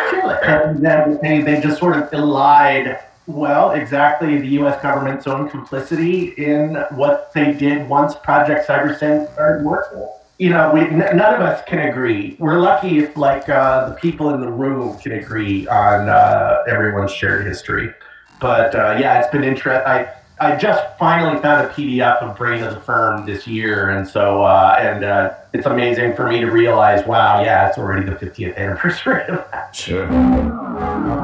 Chile, 0.10 0.36
and 0.44 0.86
then 0.86 1.20
they, 1.22 1.42
they 1.42 1.62
just 1.62 1.80
sort 1.80 1.96
of 1.96 2.12
elide 2.12 3.02
well, 3.28 3.72
exactly 3.72 4.38
the 4.38 4.48
U.S. 4.50 4.82
government's 4.82 5.28
own 5.28 5.50
complicity 5.50 6.34
in 6.38 6.76
what 6.92 7.32
they 7.34 7.54
did 7.54 7.88
once 7.88 8.16
Project 8.16 8.68
Cybersyn 8.68 9.32
started 9.34 9.66
working. 9.66 10.08
You 10.40 10.50
know, 10.50 10.72
we, 10.74 10.82
n- 10.82 10.98
none 10.98 11.34
of 11.34 11.42
us 11.42 11.64
can 11.68 11.80
agree. 11.88 12.36
We're 12.40 12.60
lucky 12.60 13.00
if, 13.00 13.16
like, 13.16 13.48
uh, 13.48 13.90
the 13.90 13.96
people 13.96 14.34
in 14.34 14.42
the 14.42 14.52
room 14.52 14.98
can 14.98 15.14
agree 15.14 15.68
on 15.68 16.10
uh, 16.10 16.64
everyone's 16.68 17.14
shared 17.14 17.46
history. 17.46 17.94
But 18.40 18.76
uh, 18.76 18.98
yeah, 19.00 19.20
it's 19.20 19.32
been 19.32 19.46
interesting. 19.46 19.88
I 19.88 20.12
I 20.40 20.58
just 20.58 20.84
finally 20.98 21.40
found 21.42 21.66
a 21.66 21.70
PDF 21.70 22.22
of 22.22 22.36
Brain 22.36 22.64
of 22.64 22.74
the 22.74 22.82
Firm 22.82 23.26
this 23.26 23.48
year, 23.48 23.92
and 23.92 24.06
so 24.06 24.44
uh, 24.44 24.76
and 24.78 25.06
uh, 25.06 25.34
it's 25.54 25.66
amazing 25.66 26.14
for 26.16 26.28
me 26.28 26.42
to 26.42 26.48
realize, 26.48 27.06
wow, 27.06 27.42
yeah, 27.42 27.70
it's 27.70 27.78
already 27.78 28.04
the 28.04 28.16
50th 28.16 28.58
anniversary 28.58 29.24
of 29.30 29.46
that. 29.52 29.74
Sure. 29.74 30.08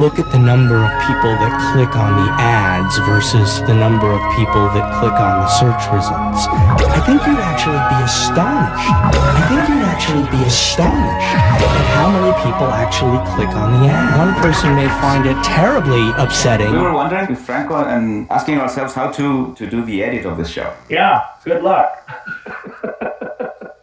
look 0.00 0.18
at 0.18 0.32
the 0.32 0.38
number 0.38 0.80
of 0.80 0.88
people 1.04 1.28
that 1.36 1.52
click 1.76 1.92
on 1.92 2.16
the 2.24 2.32
ads 2.40 2.96
versus 3.04 3.60
the 3.68 3.76
number 3.76 4.08
of 4.08 4.20
people 4.32 4.64
that 4.72 4.88
click 4.96 5.12
on 5.12 5.44
the 5.44 5.48
search 5.60 5.84
results, 5.92 6.48
I 6.88 7.04
think 7.04 7.20
you'd 7.28 7.36
actually 7.36 7.76
be 7.92 8.00
astonished. 8.00 8.88
I 8.88 9.44
think 9.44 9.60
you'd 9.68 9.84
actually 9.84 10.24
be 10.32 10.40
astonished 10.48 11.36
at 11.36 11.86
how 12.00 12.08
many 12.16 12.32
people 12.40 12.72
actually 12.72 13.20
click 13.36 13.52
on 13.52 13.76
the 13.76 13.92
ad. 13.92 14.16
One 14.16 14.32
person 14.40 14.74
may 14.74 14.88
find 15.04 15.28
it 15.28 15.36
terribly 15.44 16.08
upsetting. 16.16 16.72
We 16.72 16.80
were 16.80 16.94
wondering 16.94 17.28
with 17.28 17.38
Franco 17.44 17.84
and 17.84 18.26
asking 18.30 18.56
ourselves 18.56 18.94
how 18.94 19.10
to, 19.12 19.54
to 19.54 19.68
do 19.68 19.84
the 19.84 20.02
edit 20.02 20.24
of 20.24 20.38
this 20.38 20.48
show. 20.48 20.72
Yeah, 20.88 21.28
good 21.44 21.62
luck. 21.62 21.92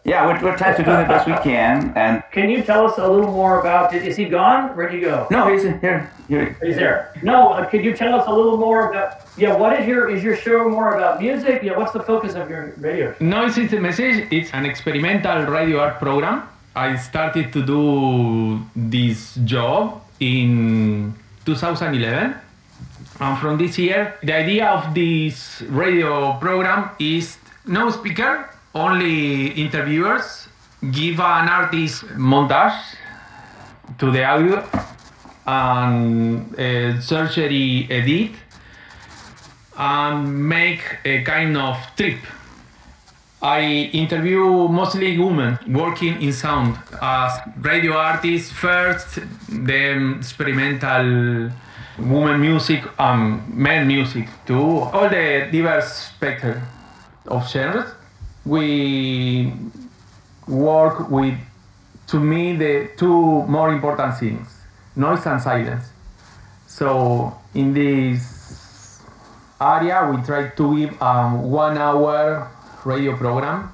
Yeah, 0.07 0.25
we're, 0.25 0.41
we're 0.41 0.57
trying 0.57 0.77
to 0.77 0.83
do 0.83 0.91
the 0.91 1.03
best 1.03 1.27
we 1.27 1.33
can. 1.43 1.91
And 1.97 2.23
Can 2.31 2.49
you 2.49 2.63
tell 2.63 2.87
us 2.87 2.97
a 2.97 3.05
little 3.05 3.29
more 3.29 3.59
about? 3.59 3.91
Did, 3.91 4.07
is 4.07 4.15
he 4.15 4.23
gone? 4.23 4.73
Where'd 4.75 4.93
he 4.93 5.01
go? 5.01 5.27
no, 5.29 5.51
he's 5.51 5.63
here. 5.63 6.09
Here. 6.29 6.55
He's 6.63 6.77
there. 6.77 7.13
No, 7.21 7.49
uh, 7.49 7.65
could 7.65 7.83
you 7.83 7.93
tell 7.93 8.17
us 8.17 8.25
a 8.25 8.31
little 8.31 8.55
more 8.57 8.89
about? 8.89 9.27
Yeah, 9.37 9.53
what 9.53 9.77
is 9.77 9.85
your 9.85 10.09
is 10.09 10.23
your 10.23 10.37
show 10.37 10.69
more 10.69 10.95
about 10.95 11.21
music? 11.21 11.61
Yeah, 11.61 11.77
what's 11.77 11.91
the 11.91 11.99
focus 12.11 12.35
of 12.35 12.49
your 12.49 12.73
radio? 12.77 13.13
Noise 13.19 13.57
is 13.57 13.71
the 13.71 13.81
message. 13.81 14.27
It's 14.31 14.49
an 14.53 14.65
experimental 14.65 15.43
radio 15.45 15.79
art 15.79 15.99
program. 15.99 16.47
I 16.73 16.95
started 16.95 17.51
to 17.51 17.65
do 17.65 18.61
this 18.75 19.35
job 19.43 20.01
in 20.21 21.13
2011. 21.45 22.33
And 23.19 23.37
from 23.39 23.57
this 23.57 23.77
year, 23.77 24.15
the 24.23 24.33
idea 24.33 24.67
of 24.67 24.93
this 24.93 25.61
radio 25.67 26.37
program 26.39 26.91
is 26.99 27.37
no 27.65 27.89
speaker, 27.89 28.47
only 28.77 29.47
interviewers. 29.65 30.47
Give 30.91 31.19
an 31.19 31.49
artist 31.49 32.05
montage 32.15 32.79
to 33.97 34.11
the 34.11 34.23
audio 34.23 34.63
and 35.45 36.53
uh, 36.59 37.01
surgery 37.01 37.87
edit 37.89 38.31
and 39.77 40.47
make 40.49 40.81
a 41.05 41.23
kind 41.23 41.57
of 41.57 41.77
trip. 41.95 42.19
I 43.41 43.61
interview 43.93 44.67
mostly 44.67 45.17
women 45.17 45.59
working 45.67 46.21
in 46.21 46.33
sound 46.33 46.77
as 47.01 47.39
radio 47.61 47.93
artists 47.93 48.51
first, 48.51 49.19
then 49.47 50.15
experimental 50.17 51.51
women 51.99 52.41
music 52.41 52.83
and 52.97 53.47
men 53.53 53.87
music 53.87 54.27
too. 54.45 54.79
All 54.93 55.09
the 55.09 55.49
diverse 55.51 56.11
spectrum 56.15 56.61
of 57.27 57.47
genres. 57.49 57.96
We 58.47 59.53
work 60.47 61.09
with, 61.09 61.37
to 62.07 62.19
me, 62.19 62.55
the 62.55 62.89
two 62.97 63.43
more 63.43 63.73
important 63.73 64.17
things 64.17 64.47
noise 64.95 65.25
and 65.27 65.41
silence. 65.41 65.85
So 66.65 67.37
in 67.53 67.73
this 67.73 69.01
area, 69.61 70.09
we 70.11 70.21
try 70.23 70.49
to 70.49 70.77
give 70.77 71.01
um, 71.01 71.51
one 71.51 71.77
hour 71.77 72.49
radio 72.83 73.15
program 73.15 73.71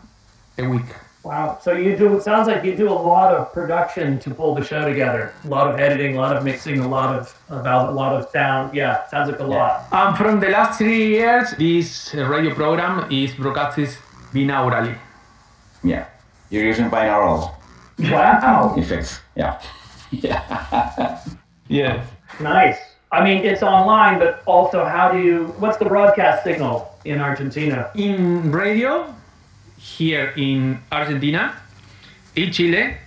a 0.57 0.67
week. 0.67 0.89
Wow. 1.23 1.57
So 1.61 1.71
you 1.71 1.95
do. 1.95 2.17
It 2.17 2.23
sounds 2.23 2.49
like 2.49 2.65
you 2.65 2.75
do 2.75 2.89
a 2.89 3.01
lot 3.13 3.33
of 3.33 3.53
production 3.53 4.19
to 4.19 4.33
pull 4.33 4.55
the 4.55 4.63
show 4.63 4.83
together. 4.83 5.33
A 5.45 5.47
lot 5.47 5.73
of 5.73 5.79
editing, 5.79 6.17
a 6.17 6.19
lot 6.19 6.35
of 6.35 6.43
mixing, 6.43 6.79
a 6.79 6.87
lot 6.87 7.15
of 7.15 7.33
about 7.49 7.89
a 7.89 7.91
lot 7.93 8.13
of 8.13 8.29
sound. 8.29 8.75
Yeah, 8.75 9.07
sounds 9.07 9.31
like 9.31 9.39
a 9.39 9.45
lot. 9.45 9.87
Um, 9.93 10.15
from 10.15 10.41
the 10.41 10.49
last 10.49 10.77
three 10.79 11.07
years, 11.11 11.51
this 11.57 12.13
radio 12.13 12.53
program 12.53 13.09
is 13.09 13.33
broadcasted 13.35 13.97
binaurally. 14.33 14.95
Yeah. 15.83 16.05
You're 16.49 16.63
using 16.63 16.89
binaural 16.89 17.51
Wow. 17.99 18.73
effects. 18.77 19.19
Yeah. 19.35 19.59
Yeah. 20.13 21.19
Yes. 21.67 22.05
Nice. 22.39 22.77
I 23.11 23.23
mean, 23.23 23.43
it's 23.45 23.63
online, 23.63 24.19
but 24.19 24.43
also, 24.45 24.85
how 24.85 25.11
do 25.11 25.17
you? 25.17 25.53
What's 25.57 25.77
the 25.77 25.85
broadcast 25.85 26.43
signal 26.43 26.85
in 27.05 27.19
Argentina? 27.19 27.89
In 27.95 28.51
radio, 28.51 29.09
here 29.77 30.33
in 30.37 30.77
Argentina, 30.91 31.53
in 32.35 32.51
Chile, 32.51 32.97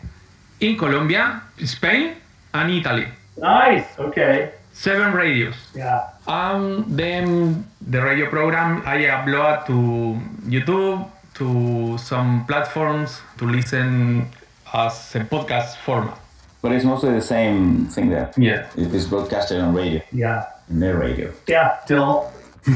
in 0.60 0.76
Colombia, 0.76 1.42
Spain, 1.64 2.16
and 2.54 2.70
Italy. 2.74 3.06
Nice. 3.38 3.86
Okay. 3.98 4.50
Seven 4.72 5.12
radios. 5.12 5.54
Yeah. 5.74 6.10
Um, 6.26 6.84
then 6.88 7.66
the 7.86 8.02
radio 8.02 8.26
program 8.30 8.82
I 8.84 9.06
upload 9.14 9.66
to 9.70 10.18
YouTube, 10.50 11.06
to 11.36 11.98
some 11.98 12.44
platforms 12.46 13.20
to 13.38 13.44
listen 13.44 14.26
as 14.72 15.14
a 15.14 15.20
podcast 15.20 15.76
format. 15.84 16.18
But 16.62 16.72
it's 16.72 16.84
mostly 16.84 17.12
the 17.12 17.20
same 17.22 17.86
thing 17.86 18.08
there. 18.10 18.30
Yeah. 18.36 18.66
It 18.76 18.92
is 18.94 19.06
broadcasted 19.06 19.60
on 19.60 19.74
radio, 19.74 20.00
Yeah. 20.12 20.44
in 20.70 20.80
their 20.80 20.96
radio. 20.96 21.32
Yeah. 21.46 21.78
Still, 21.84 22.30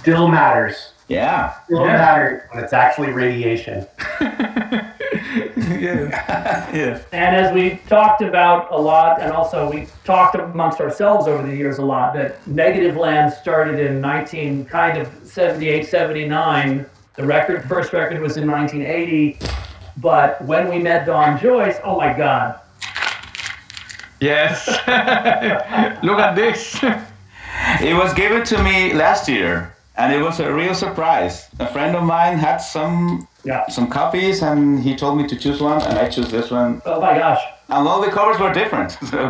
still 0.00 0.28
matters. 0.28 0.92
Yeah. 1.08 1.52
Still 1.64 1.84
Yeah. 1.84 1.96
matters 1.98 2.42
when 2.52 2.64
it's 2.64 2.72
actually 2.72 3.12
radiation. 3.12 3.86
yeah. 4.20 4.86
Yeah. 6.72 7.00
And 7.12 7.34
as 7.36 7.52
we 7.52 7.80
talked 7.88 8.22
about 8.22 8.70
a 8.72 8.78
lot, 8.78 9.20
and 9.20 9.32
also 9.32 9.68
we 9.70 9.86
talked 10.04 10.36
amongst 10.36 10.80
ourselves 10.80 11.26
over 11.26 11.42
the 11.46 11.54
years 11.56 11.78
a 11.78 11.84
lot, 11.84 12.14
that 12.14 12.42
Negativland 12.44 13.32
started 13.32 13.80
in 13.80 14.00
19 14.00 14.64
kind 14.66 14.98
of 14.98 15.08
78, 15.24 15.86
79. 15.86 16.86
The 17.16 17.26
record, 17.26 17.64
first 17.68 17.92
record 17.92 18.20
was 18.20 18.36
in 18.36 18.50
1980. 18.50 19.38
But 19.98 20.40
when 20.44 20.68
we 20.68 20.78
met 20.78 21.06
Don 21.06 21.38
Joyce, 21.38 21.76
oh 21.84 21.96
my 21.98 22.12
God. 22.16 22.58
Yes. 24.20 24.66
Look 26.02 26.18
at 26.18 26.34
this. 26.34 26.82
It 27.82 27.94
was 27.94 28.14
given 28.14 28.42
to 28.44 28.62
me 28.62 28.94
last 28.94 29.28
year, 29.28 29.74
and 29.96 30.12
it 30.14 30.22
was 30.22 30.38
a 30.40 30.50
real 30.52 30.74
surprise. 30.74 31.48
A 31.58 31.66
friend 31.66 31.94
of 31.96 32.04
mine 32.04 32.38
had 32.38 32.58
some 32.58 33.26
Yeah. 33.44 33.66
some 33.68 33.86
copies, 33.88 34.42
and 34.42 34.80
he 34.80 34.94
told 34.96 35.18
me 35.18 35.26
to 35.26 35.36
choose 35.36 35.60
one, 35.60 35.82
and 35.82 35.98
I 35.98 36.08
chose 36.08 36.30
this 36.30 36.50
one. 36.50 36.80
Oh 36.86 37.00
my 37.00 37.14
gosh. 37.18 37.42
And 37.68 37.86
all 37.88 38.00
the 38.00 38.10
covers 38.10 38.38
were 38.38 38.52
different. 38.52 38.96
So 39.10 39.28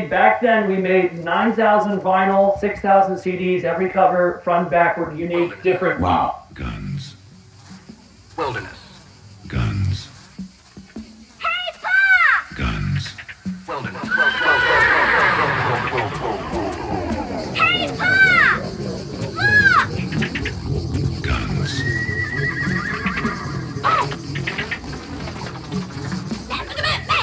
made 0.00 0.10
back 0.10 0.40
then. 0.40 0.68
We 0.68 0.76
made 0.76 1.24
nine 1.24 1.52
thousand 1.52 2.00
vinyl, 2.00 2.58
six 2.58 2.80
thousand 2.80 3.16
CDs, 3.16 3.64
every 3.64 3.90
cover, 3.90 4.40
front, 4.44 4.70
backward, 4.70 5.18
unique, 5.18 5.62
different. 5.62 6.00
Wow. 6.00 6.44
Guns. 6.54 7.16
Wilderness. 8.36 8.77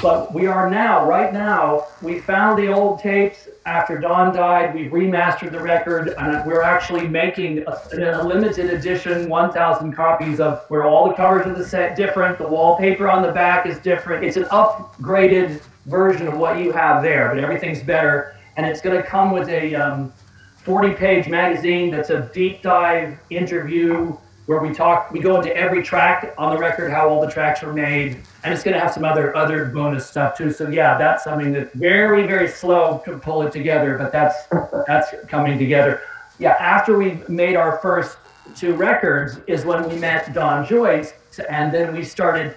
But 0.06 0.36
we 0.36 0.46
are 0.46 0.70
now, 0.70 1.04
right 1.08 1.34
now, 1.34 1.88
we 2.04 2.20
found 2.20 2.60
the 2.60 2.72
old 2.72 3.00
tapes 3.00 3.50
after 3.66 3.98
Don 3.98 4.36
died. 4.36 4.76
We've 4.76 4.92
remastered 4.92 5.52
the 5.52 5.60
record, 5.60 6.14
and 6.20 6.46
we're 6.46 6.62
actually 6.62 7.08
making 7.08 7.64
a, 7.66 8.20
a 8.20 8.24
limited 8.24 8.72
edition 8.72 9.28
1,000 9.28 9.94
copies 9.94 10.40
of 10.40 10.64
where 10.68 10.84
all 10.84 11.10
the 11.10 11.16
covers 11.16 11.48
are 11.48 11.56
the 11.56 11.68
set 11.68 11.96
different. 11.96 12.38
The 12.38 12.48
wallpaper 12.48 13.10
on 13.10 13.24
the 13.24 13.32
back 13.32 13.66
is 13.66 13.80
different. 13.80 14.24
It's 14.24 14.38
an 14.38 14.44
upgraded 14.44 15.60
version 15.88 16.28
of 16.28 16.38
what 16.38 16.60
you 16.60 16.72
have 16.72 17.02
there, 17.02 17.34
but 17.34 17.44
everything's 17.44 17.82
better. 17.82 18.36
And 18.58 18.68
it's 18.68 18.82
going 18.82 18.96
to 18.96 19.02
come 19.02 19.32
with 19.32 19.50
a 19.50 19.74
um, 19.74 20.14
40 20.58 20.94
page 20.94 21.28
magazine 21.28 21.90
that's 21.90 22.12
a 22.12 22.30
deep 22.32 22.62
dive 22.62 23.18
interview 23.32 24.16
where 24.46 24.60
we 24.60 24.74
talk, 24.74 25.12
we 25.12 25.20
go 25.20 25.38
into 25.38 25.56
every 25.56 25.82
track 25.82 26.34
on 26.38 26.54
the 26.54 26.60
record, 26.60 26.92
how 26.92 27.10
all 27.10 27.22
the 27.22 27.32
tracks 27.32 27.64
were 27.64 27.74
made, 27.74 28.18
and 28.44 28.54
it's 28.54 28.64
going 28.64 28.76
to 28.76 28.80
have 28.80 28.94
some 28.94 29.04
other 29.04 29.36
other 29.36 29.66
bonus 29.66 30.08
stuff 30.08 30.38
too. 30.38 30.52
So 30.52 30.70
yeah, 30.70 30.98
that's 30.98 31.24
something 31.24 31.52
that 31.54 31.74
very 31.74 32.28
very 32.28 32.48
slow 32.48 33.02
to 33.06 33.18
pull 33.18 33.42
it 33.42 33.52
together, 33.52 33.98
but 33.98 34.12
that's 34.12 34.46
that's 34.88 35.14
coming 35.28 35.58
together. 35.58 36.02
Yeah, 36.38 36.56
after 36.60 36.98
we 36.98 37.20
made 37.28 37.56
our 37.56 37.80
first 37.80 38.18
two 38.56 38.74
records 38.74 39.40
is 39.48 39.66
when 39.66 39.88
we 39.90 39.96
met 39.96 40.34
Don 40.34 40.66
Joyce, 40.66 41.14
and 41.50 41.74
then 41.74 41.94
we 41.94 42.04
started 42.04 42.56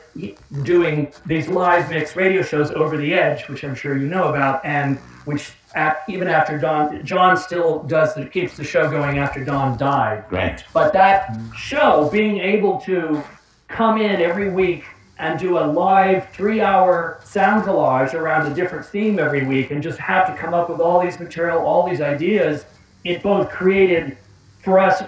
doing 0.63 1.13
these 1.27 1.49
live 1.49 1.89
mix 1.89 2.17
radio 2.17 2.43
shows 2.43 2.71
over 2.73 2.97
the 2.97 3.15
edge, 3.15 3.49
which 3.49 3.65
I'm 3.65 3.75
sure 3.75 3.97
you 3.97 4.07
know 4.07 4.29
about, 4.29 4.65
and 4.65 4.99
which 5.25 5.53
at, 5.79 6.03
even 6.09 6.29
after 6.29 6.59
Don, 6.59 7.05
Jon 7.05 7.37
still 7.37 7.83
does 7.85 8.15
the, 8.15 8.27
keeps 8.27 8.57
the 8.57 8.65
show 8.65 8.91
going 8.91 9.19
after 9.19 9.45
Don 9.45 9.79
died. 9.79 10.25
Right. 10.31 10.65
But 10.75 10.93
that 10.93 11.39
show, 11.57 12.09
being 12.11 12.39
able 12.39 12.81
to 12.81 13.23
come 13.69 14.01
in 14.01 14.21
every 14.21 14.51
week 14.51 14.85
and 15.19 15.39
do 15.39 15.59
a 15.59 15.65
live 15.67 16.29
three 16.31 16.61
hour 16.61 17.21
sound 17.25 17.65
collage 17.65 18.15
around 18.15 18.51
a 18.51 18.55
different 18.55 18.87
theme 18.87 19.19
every 19.19 19.45
week 19.47 19.71
and 19.71 19.83
just 19.83 19.99
have 19.99 20.27
to 20.27 20.35
come 20.41 20.55
up 20.55 20.69
with 20.69 20.81
all 20.81 21.03
these 21.03 21.19
material, 21.19 21.61
all 21.61 21.89
these 21.89 22.01
ideas, 22.01 22.65
it 23.05 23.23
both 23.23 23.49
created 23.51 24.17
for 24.63 24.79
us 24.79 25.03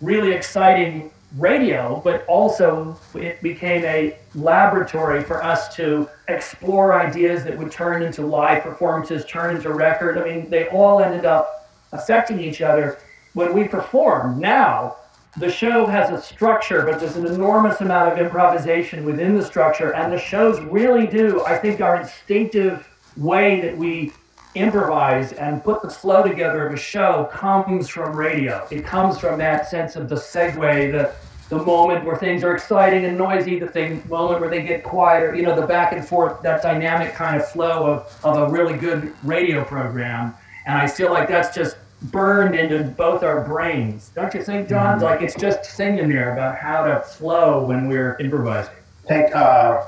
really 0.00 0.32
exciting 0.32 1.10
radio, 1.36 2.00
but 2.04 2.24
also 2.26 2.98
it 3.14 3.42
became 3.42 3.84
a 3.84 4.16
laboratory 4.34 5.22
for 5.22 5.42
us 5.42 5.74
to 5.76 6.08
explore 6.28 6.98
ideas 6.98 7.44
that 7.44 7.58
would 7.58 7.72
turn 7.72 8.02
into 8.02 8.22
live 8.24 8.62
performances, 8.62 9.24
turn 9.24 9.56
into 9.56 9.72
record. 9.72 10.18
I 10.18 10.24
mean, 10.24 10.50
they 10.50 10.68
all 10.68 11.00
ended 11.00 11.24
up 11.24 11.68
affecting 11.92 12.40
each 12.40 12.62
other. 12.62 12.98
When 13.32 13.52
we 13.52 13.66
perform 13.66 14.38
now, 14.38 14.96
the 15.36 15.50
show 15.50 15.86
has 15.86 16.10
a 16.10 16.22
structure, 16.22 16.82
but 16.82 17.00
there's 17.00 17.16
an 17.16 17.26
enormous 17.26 17.80
amount 17.80 18.12
of 18.12 18.18
improvisation 18.18 19.04
within 19.04 19.36
the 19.36 19.44
structure, 19.44 19.92
and 19.94 20.12
the 20.12 20.18
shows 20.18 20.60
really 20.60 21.08
do, 21.08 21.44
I 21.44 21.58
think, 21.58 21.80
our 21.80 22.00
instinctive 22.00 22.88
way 23.16 23.60
that 23.60 23.76
we 23.76 24.12
improvise 24.54 25.32
and 25.32 25.64
put 25.64 25.82
the 25.82 25.90
flow 25.90 26.22
together 26.22 26.66
of 26.66 26.72
a 26.72 26.76
show 26.76 27.28
comes 27.32 27.88
from 27.88 28.14
radio. 28.14 28.64
It 28.70 28.84
comes 28.84 29.18
from 29.18 29.38
that 29.38 29.68
sense 29.68 29.96
of 29.96 30.08
the 30.08 30.14
segue, 30.14 30.92
the 30.92 31.12
the 31.48 31.58
moment 31.58 32.04
where 32.04 32.16
things 32.16 32.42
are 32.42 32.54
exciting 32.54 33.04
and 33.04 33.18
noisy, 33.18 33.58
the 33.58 33.66
thing 33.66 34.02
moment 34.08 34.40
where 34.40 34.48
they 34.48 34.62
get 34.62 34.82
quieter, 34.82 35.34
you 35.34 35.42
know, 35.42 35.58
the 35.58 35.66
back 35.66 35.92
and 35.92 36.06
forth, 36.06 36.42
that 36.42 36.62
dynamic 36.62 37.14
kind 37.14 37.40
of 37.40 37.48
flow 37.48 37.86
of, 37.86 38.20
of 38.24 38.48
a 38.48 38.52
really 38.52 38.76
good 38.76 39.14
radio 39.22 39.64
program. 39.64 40.34
And 40.66 40.78
I 40.78 40.86
feel 40.86 41.12
like 41.12 41.28
that's 41.28 41.54
just 41.54 41.76
burned 42.04 42.54
into 42.54 42.84
both 42.84 43.22
our 43.22 43.42
brains. 43.44 44.10
Don't 44.14 44.32
you 44.34 44.42
think, 44.42 44.68
Jon? 44.68 45.00
Like 45.00 45.22
it's 45.22 45.34
just 45.34 45.64
singing 45.64 46.08
there 46.08 46.32
about 46.32 46.56
how 46.56 46.84
to 46.84 47.00
flow 47.00 47.64
when 47.64 47.88
we're 47.88 48.16
improvising. 48.18 48.74
I 49.04 49.06
think 49.06 49.36
uh, 49.36 49.86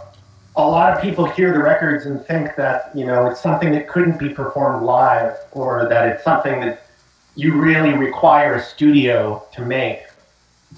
a 0.57 0.67
lot 0.67 0.95
of 0.95 1.03
people 1.03 1.27
hear 1.27 1.53
the 1.53 1.63
records 1.63 2.07
and 2.07 2.25
think 2.25 2.57
that 2.57 2.91
you 2.95 3.07
know 3.07 3.27
it's 3.27 3.41
something 3.41 3.73
that 3.73 3.89
couldn't 3.89 4.19
be 4.19 4.31
performed 4.31 4.85
live, 4.85 5.37
or 5.53 5.89
that 5.89 6.09
it's 6.09 6.25
something 6.25 6.61
that 6.61 6.87
you 7.35 7.55
really 7.55 7.93
require 7.93 8.55
a 8.55 8.63
studio 8.63 9.43
to 9.53 9.65
make. 9.65 10.01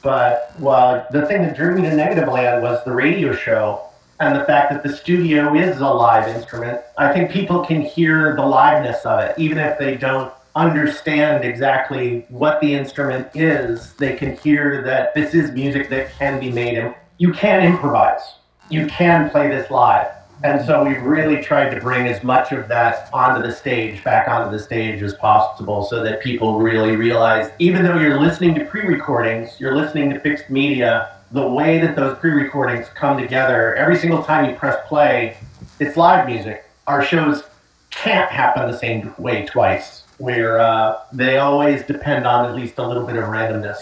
But 0.02 0.52
well, 0.58 1.06
the 1.10 1.26
thing 1.26 1.42
that 1.42 1.56
drew 1.56 1.74
me 1.74 1.82
to 1.82 1.90
Negativland 1.90 2.62
was 2.62 2.84
the 2.84 2.92
radio 2.92 3.32
show 3.34 3.82
and 4.20 4.38
the 4.38 4.44
fact 4.44 4.72
that 4.72 4.82
the 4.82 4.94
studio 4.96 5.54
is 5.54 5.80
a 5.80 5.88
live 5.88 6.28
instrument. 6.34 6.80
I 6.96 7.12
think 7.12 7.30
people 7.30 7.64
can 7.64 7.82
hear 7.82 8.34
the 8.34 8.42
liveness 8.42 9.04
of 9.04 9.20
it, 9.20 9.38
even 9.38 9.58
if 9.58 9.78
they 9.78 9.96
don't 9.96 10.32
understand 10.56 11.44
exactly 11.44 12.26
what 12.28 12.60
the 12.60 12.74
instrument 12.74 13.28
is. 13.34 13.92
They 13.94 14.16
can 14.16 14.36
hear 14.36 14.82
that 14.82 15.14
this 15.14 15.34
is 15.34 15.52
music 15.52 15.88
that 15.90 16.10
can 16.18 16.40
be 16.40 16.50
made. 16.50 16.94
You 17.18 17.32
can 17.32 17.62
improvise. 17.62 18.20
You 18.68 18.86
can 18.86 19.30
play 19.30 19.48
this 19.48 19.70
live. 19.70 20.08
And 20.44 20.64
so 20.64 20.84
we've 20.84 21.02
really 21.02 21.42
tried 21.42 21.70
to 21.70 21.80
bring 21.80 22.06
as 22.06 22.22
much 22.22 22.52
of 22.52 22.68
that 22.68 23.08
onto 23.12 23.44
the 23.44 23.52
stage, 23.52 24.04
back 24.04 24.28
onto 24.28 24.56
the 24.56 24.62
stage 24.62 25.02
as 25.02 25.14
possible, 25.14 25.84
so 25.84 26.02
that 26.04 26.22
people 26.22 26.60
really 26.60 26.94
realize, 26.94 27.50
even 27.58 27.82
though 27.82 27.98
you're 27.98 28.20
listening 28.20 28.54
to 28.54 28.64
pre 28.64 28.82
recordings, 28.82 29.58
you're 29.58 29.74
listening 29.74 30.10
to 30.10 30.20
fixed 30.20 30.48
media, 30.48 31.16
the 31.32 31.46
way 31.46 31.78
that 31.80 31.96
those 31.96 32.16
pre 32.18 32.30
recordings 32.30 32.86
come 32.94 33.18
together, 33.18 33.74
every 33.74 33.96
single 33.96 34.22
time 34.22 34.48
you 34.48 34.54
press 34.54 34.76
play, 34.86 35.36
it's 35.80 35.96
live 35.96 36.26
music. 36.26 36.64
Our 36.86 37.02
shows 37.02 37.42
can't 37.90 38.30
happen 38.30 38.70
the 38.70 38.78
same 38.78 39.12
way 39.18 39.44
twice, 39.44 40.04
where 40.18 40.60
uh, 40.60 41.00
they 41.12 41.38
always 41.38 41.82
depend 41.82 42.28
on 42.28 42.46
at 42.46 42.54
least 42.54 42.78
a 42.78 42.86
little 42.86 43.04
bit 43.04 43.16
of 43.16 43.24
randomness. 43.24 43.78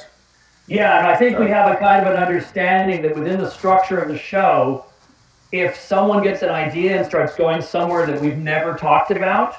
Yeah, 0.68 0.98
and 0.98 1.06
I 1.06 1.16
think 1.16 1.38
we 1.38 1.48
have 1.48 1.70
a 1.70 1.76
kind 1.76 2.04
of 2.04 2.12
an 2.14 2.20
understanding 2.20 3.02
that 3.02 3.14
within 3.14 3.38
the 3.38 3.50
structure 3.50 3.98
of 3.98 4.08
the 4.08 4.18
show, 4.18 4.86
if 5.52 5.76
someone 5.76 6.22
gets 6.22 6.42
an 6.42 6.48
idea 6.48 6.96
and 6.96 7.06
starts 7.06 7.36
going 7.36 7.62
somewhere 7.62 8.06
that 8.06 8.20
we've 8.20 8.38
never 8.38 8.74
talked 8.74 9.10
about, 9.10 9.56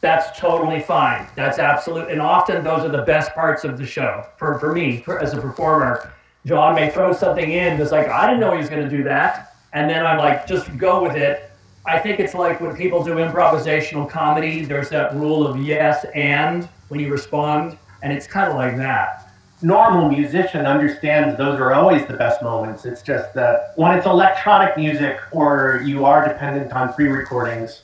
that's 0.00 0.38
totally 0.38 0.80
fine. 0.80 1.26
That's 1.34 1.58
absolute. 1.58 2.10
And 2.10 2.20
often 2.20 2.64
those 2.64 2.84
are 2.84 2.88
the 2.88 3.02
best 3.02 3.34
parts 3.34 3.64
of 3.64 3.78
the 3.78 3.86
show. 3.86 4.24
For, 4.36 4.58
for 4.58 4.72
me, 4.72 5.00
for, 5.00 5.18
as 5.18 5.34
a 5.34 5.40
performer, 5.40 6.12
Jon 6.44 6.74
may 6.74 6.90
throw 6.90 7.12
something 7.12 7.52
in 7.52 7.78
that's 7.78 7.92
like, 7.92 8.08
I 8.08 8.26
didn't 8.26 8.40
know 8.40 8.52
he 8.52 8.58
was 8.58 8.70
going 8.70 8.88
to 8.88 8.96
do 8.96 9.02
that. 9.04 9.56
And 9.72 9.90
then 9.90 10.06
I'm 10.06 10.18
like, 10.18 10.46
just 10.46 10.76
go 10.78 11.02
with 11.02 11.16
it. 11.16 11.50
I 11.86 11.98
think 11.98 12.18
it's 12.18 12.34
like 12.34 12.60
when 12.60 12.74
people 12.76 13.02
do 13.02 13.14
improvisational 13.14 14.08
comedy, 14.08 14.64
there's 14.64 14.88
that 14.90 15.14
rule 15.14 15.46
of 15.46 15.62
yes 15.62 16.04
and 16.14 16.68
when 16.88 17.00
you 17.00 17.10
respond. 17.10 17.78
And 18.02 18.12
it's 18.12 18.26
kind 18.26 18.50
of 18.50 18.56
like 18.56 18.76
that 18.76 19.25
normal 19.62 20.08
musician 20.08 20.66
understands 20.66 21.36
those 21.38 21.58
are 21.58 21.72
always 21.72 22.06
the 22.06 22.14
best 22.14 22.42
moments. 22.42 22.84
It's 22.84 23.02
just 23.02 23.32
that 23.34 23.72
when 23.76 23.96
it's 23.96 24.06
electronic 24.06 24.76
music 24.76 25.18
or 25.32 25.82
you 25.84 26.04
are 26.04 26.26
dependent 26.26 26.72
on 26.72 26.92
pre 26.92 27.08
recordings, 27.08 27.82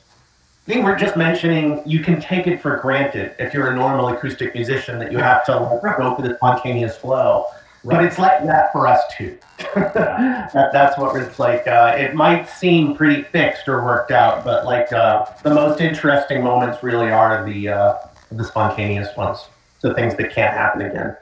I 0.67 0.73
think 0.73 0.85
we're 0.85 0.99
just 0.99 1.17
mentioning 1.17 1.83
you 1.85 2.01
can 2.01 2.21
take 2.21 2.47
it 2.47 2.63
for 2.63 2.77
granted 2.77 3.35
if 3.39 3.53
you're 3.53 3.71
a 3.71 3.75
normal 3.75 4.09
acoustic 4.09 4.55
musician 4.55 4.99
that 5.01 5.11
you 5.11 5.19
have 5.19 5.45
to 5.47 5.53
go 5.53 6.15
for 6.15 6.23
the 6.23 6.37
spontaneous 6.37 6.97
flow. 6.97 7.47
Right. 7.85 7.97
But 7.97 8.05
it's 8.05 8.19
like 8.19 8.45
that 8.45 8.71
for 8.71 8.87
us 8.87 9.01
too. 9.17 9.37
that, 9.75 10.71
that's 10.73 10.97
what 10.97 11.21
it's 11.21 11.41
like. 11.41 11.67
Uh, 11.67 11.97
it 11.99 12.15
might 12.15 12.49
seem 12.49 12.95
pretty 12.95 13.23
fixed 13.23 13.67
or 13.67 13.85
worked 13.85 14.13
out, 14.13 14.45
but 14.45 14.65
like 14.65 14.93
uh, 14.93 15.27
the 15.43 15.53
most 15.53 15.81
interesting 15.81 16.45
moments 16.45 16.81
really 16.85 17.11
are 17.11 17.45
the 17.45 17.69
uh, 17.69 17.95
the 18.31 18.45
spontaneous 18.45 19.09
ones, 19.17 19.49
the 19.81 19.93
things 19.95 20.15
that 20.17 20.33
can't 20.33 20.55
happen 20.55 20.83
again. 20.83 21.17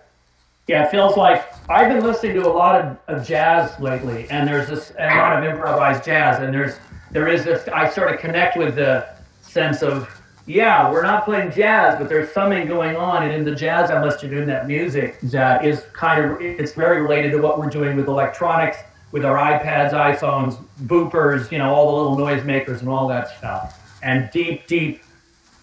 Yeah, 0.71 0.85
it 0.85 0.93
feels 0.93 1.17
like 1.17 1.53
I've 1.69 1.89
been 1.89 2.05
listening 2.05 2.35
to 2.35 2.49
a 2.49 2.53
lot 2.53 2.81
of, 2.81 2.97
of 3.09 3.27
jazz 3.27 3.77
lately, 3.81 4.31
and 4.31 4.47
there's 4.47 4.69
this 4.69 4.93
a 5.01 5.17
lot 5.17 5.37
of 5.37 5.43
improvised 5.43 6.05
jazz, 6.05 6.41
and 6.41 6.55
there's 6.55 6.77
there 7.11 7.27
is 7.27 7.43
this. 7.43 7.67
I 7.75 7.91
sort 7.91 8.15
of 8.15 8.21
connect 8.21 8.57
with 8.57 8.77
the 8.77 9.09
sense 9.43 9.83
of 9.83 10.09
yeah, 10.47 10.89
we're 10.89 11.03
not 11.03 11.25
playing 11.25 11.51
jazz, 11.51 11.99
but 11.99 12.09
there's 12.09 12.31
something 12.31 12.69
going 12.69 12.95
on, 12.95 13.25
and 13.25 13.33
in 13.33 13.45
the 13.45 13.53
jazz 13.53 13.91
I'm 13.91 14.05
listening 14.05 14.31
to 14.31 14.43
in 14.43 14.47
that 14.47 14.69
music 14.69 15.19
that 15.23 15.65
is 15.65 15.87
kind 15.93 16.25
of 16.25 16.41
it's 16.41 16.75
very 16.75 17.03
related 17.03 17.33
to 17.33 17.39
what 17.39 17.59
we're 17.59 17.69
doing 17.69 17.97
with 17.97 18.07
electronics, 18.07 18.77
with 19.11 19.25
our 19.25 19.39
iPads, 19.39 19.91
iPhones, 19.91 20.57
boopers, 20.83 21.51
you 21.51 21.59
know, 21.59 21.75
all 21.75 21.91
the 21.91 22.13
little 22.13 22.17
noisemakers 22.17 22.79
and 22.79 22.89
all 22.89 23.09
that 23.09 23.37
stuff, 23.39 23.99
and 24.05 24.31
deep, 24.33 24.69
deep 24.69 25.03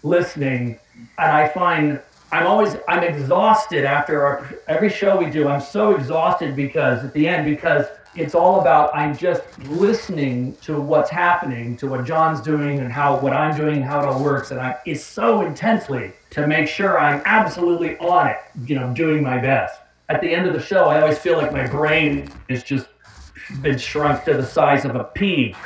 listening, 0.03 0.77
and 1.17 1.31
I 1.31 1.47
find 1.47 2.01
I'm 2.31 2.45
always 2.45 2.75
I'm 2.87 3.03
exhausted 3.03 3.85
after 3.85 4.25
our, 4.25 4.49
every 4.67 4.89
show 4.89 5.17
we 5.17 5.29
do. 5.29 5.47
I'm 5.47 5.61
so 5.61 5.95
exhausted 5.95 6.55
because 6.55 7.03
at 7.03 7.13
the 7.13 7.27
end 7.27 7.45
because 7.45 7.85
it's 8.15 8.35
all 8.35 8.59
about 8.59 8.93
I'm 8.95 9.15
just 9.15 9.43
listening 9.69 10.55
to 10.63 10.81
what's 10.81 11.09
happening, 11.09 11.77
to 11.77 11.87
what 11.87 12.03
Jon's 12.03 12.41
doing 12.41 12.79
and 12.79 12.91
how 12.91 13.17
what 13.19 13.31
I'm 13.31 13.55
doing, 13.55 13.81
how 13.81 14.01
it 14.01 14.05
all 14.05 14.21
works, 14.21 14.51
and 14.51 14.59
I 14.59 14.75
it's 14.85 15.03
so 15.03 15.41
intensely 15.41 16.11
to 16.31 16.47
make 16.47 16.67
sure 16.67 16.99
I'm 16.99 17.21
absolutely 17.25 17.97
on 17.99 18.27
it, 18.27 18.37
you 18.65 18.75
know, 18.75 18.93
doing 18.93 19.23
my 19.23 19.37
best. 19.37 19.79
At 20.09 20.19
the 20.21 20.33
end 20.33 20.47
of 20.47 20.53
the 20.53 20.61
show, 20.61 20.85
I 20.85 21.01
always 21.01 21.17
feel 21.17 21.37
like 21.37 21.53
my 21.53 21.67
brain 21.67 22.29
is 22.49 22.63
just 22.63 22.87
been 23.61 23.77
shrunk 23.77 24.25
to 24.25 24.33
the 24.33 24.45
size 24.45 24.85
of 24.85 24.95
a 24.95 25.03
pea. 25.03 25.55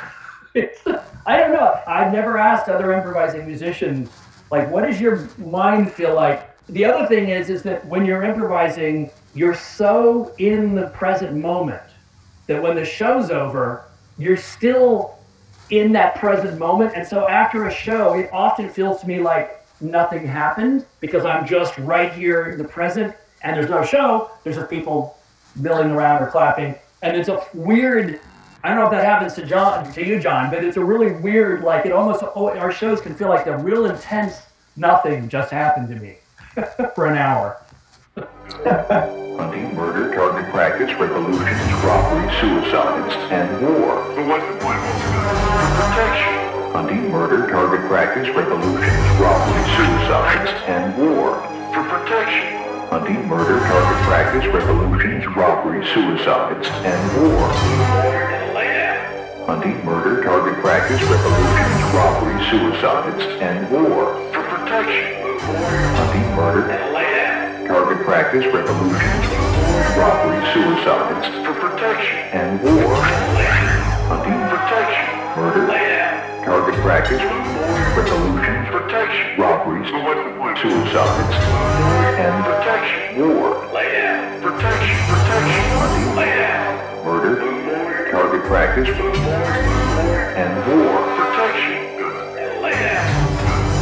It's, 0.54 0.82
I 1.24 1.38
don't 1.38 1.52
know. 1.52 1.80
I've 1.86 2.12
never 2.12 2.36
asked 2.36 2.68
other 2.68 2.92
improvising 2.92 3.46
musicians, 3.46 4.10
like, 4.50 4.70
what 4.70 4.84
does 4.84 5.00
your 5.00 5.30
mind 5.38 5.90
feel 5.90 6.14
like? 6.14 6.51
The 6.68 6.84
other 6.84 7.06
thing 7.06 7.28
is, 7.28 7.50
is 7.50 7.62
that 7.64 7.84
when 7.86 8.06
you're 8.06 8.22
improvising, 8.22 9.10
you're 9.34 9.54
so 9.54 10.32
in 10.38 10.74
the 10.74 10.88
present 10.88 11.36
moment 11.36 11.82
that 12.46 12.62
when 12.62 12.76
the 12.76 12.84
show's 12.84 13.30
over, 13.30 13.84
you're 14.18 14.36
still 14.36 15.18
in 15.70 15.92
that 15.92 16.14
present 16.16 16.58
moment. 16.58 16.92
And 16.94 17.06
so 17.06 17.28
after 17.28 17.66
a 17.66 17.72
show, 17.72 18.14
it 18.14 18.30
often 18.32 18.68
feels 18.68 19.00
to 19.00 19.08
me 19.08 19.20
like 19.20 19.64
nothing 19.80 20.26
happened 20.26 20.86
because 21.00 21.24
I'm 21.24 21.46
just 21.46 21.76
right 21.78 22.12
here 22.12 22.46
in 22.50 22.58
the 22.58 22.64
present 22.64 23.14
and 23.42 23.56
there's 23.56 23.70
no 23.70 23.84
show. 23.84 24.30
There's 24.44 24.56
just 24.56 24.70
people 24.70 25.18
milling 25.56 25.90
around 25.90 26.22
or 26.22 26.28
clapping. 26.28 26.76
And 27.02 27.16
it's 27.16 27.28
a 27.28 27.44
weird, 27.54 28.20
I 28.62 28.68
don't 28.68 28.78
know 28.78 28.84
if 28.84 28.92
that 28.92 29.04
happens 29.04 29.34
to 29.34 29.44
Jon, 29.44 29.92
to 29.92 30.06
you, 30.06 30.20
Jon, 30.20 30.50
but 30.50 30.62
it's 30.62 30.76
a 30.76 30.84
really 30.84 31.12
weird, 31.12 31.64
like 31.64 31.86
it 31.86 31.92
almost, 31.92 32.22
oh, 32.36 32.50
our 32.50 32.70
shows 32.70 33.00
can 33.00 33.14
feel 33.14 33.28
like 33.28 33.46
the 33.46 33.56
real 33.56 33.86
intense 33.86 34.42
nothing 34.76 35.28
just 35.28 35.50
happened 35.50 35.88
to 35.88 35.96
me 35.96 36.18
for 36.94 37.06
an 37.06 37.16
hour. 37.16 37.56
Hunting, 38.14 39.74
murder, 39.74 40.14
target 40.14 40.50
practice, 40.52 40.92
revolutions, 41.00 41.72
robbery, 41.82 42.28
suicides, 42.40 43.14
and 43.32 43.48
war. 43.62 44.04
But 44.14 44.26
what's 44.28 44.46
the 44.46 44.60
point 44.60 44.76
of 44.76 44.92
Protection. 45.80 46.34
Hunting, 46.72 47.10
murder, 47.10 47.48
target 47.50 47.88
practice, 47.88 48.28
revolutions, 48.36 49.20
robberies, 49.20 49.70
suicides, 49.76 50.52
and 50.68 50.96
war. 50.98 51.40
For 51.72 51.84
protection. 51.88 52.58
Hunting, 52.90 53.26
murder, 53.26 53.58
target 53.60 54.02
practice, 54.04 54.46
revolutions, 54.52 55.26
robbery, 55.34 55.86
suicides, 55.94 56.68
and 56.68 57.22
war. 57.22 57.48
Hunting, 59.46 59.82
murder, 59.84 60.22
target 60.22 60.60
practice, 60.60 61.00
revolutions, 61.02 61.94
robberies, 61.94 62.50
suicides, 62.50 63.24
and 63.40 63.70
war. 63.70 64.12
For 64.32 64.42
protection. 64.42 65.21
Hunting, 65.42 66.22
murder, 66.36 66.70
target 67.66 68.06
practice, 68.06 68.46
revolutions, 68.54 69.26
robbery, 69.98 70.38
suicides, 70.54 71.26
For 71.42 71.54
protection. 71.58 72.18
and 72.30 72.62
war. 72.62 72.94
Hunting, 74.06 74.38
Protection. 74.54 75.10
murder, 75.34 75.66
target 76.46 76.78
practice, 76.86 77.18
revolutions, 77.98 78.68
Protection. 78.70 79.40
robberies, 79.42 79.90
But 79.90 80.38
what's 80.38 80.62
the 80.62 80.68
suicides, 80.70 81.34
and 82.22 82.44
Protection. 82.46 83.26
war. 83.26 83.66
Protection. 84.46 84.98
Protection. 85.10 85.66
Murder, 87.02 87.34
target 88.12 88.42
practice, 88.46 88.88
and 90.38 90.54
war. 90.70 91.02
Protection. 91.18 91.82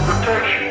Protection. 0.09 0.70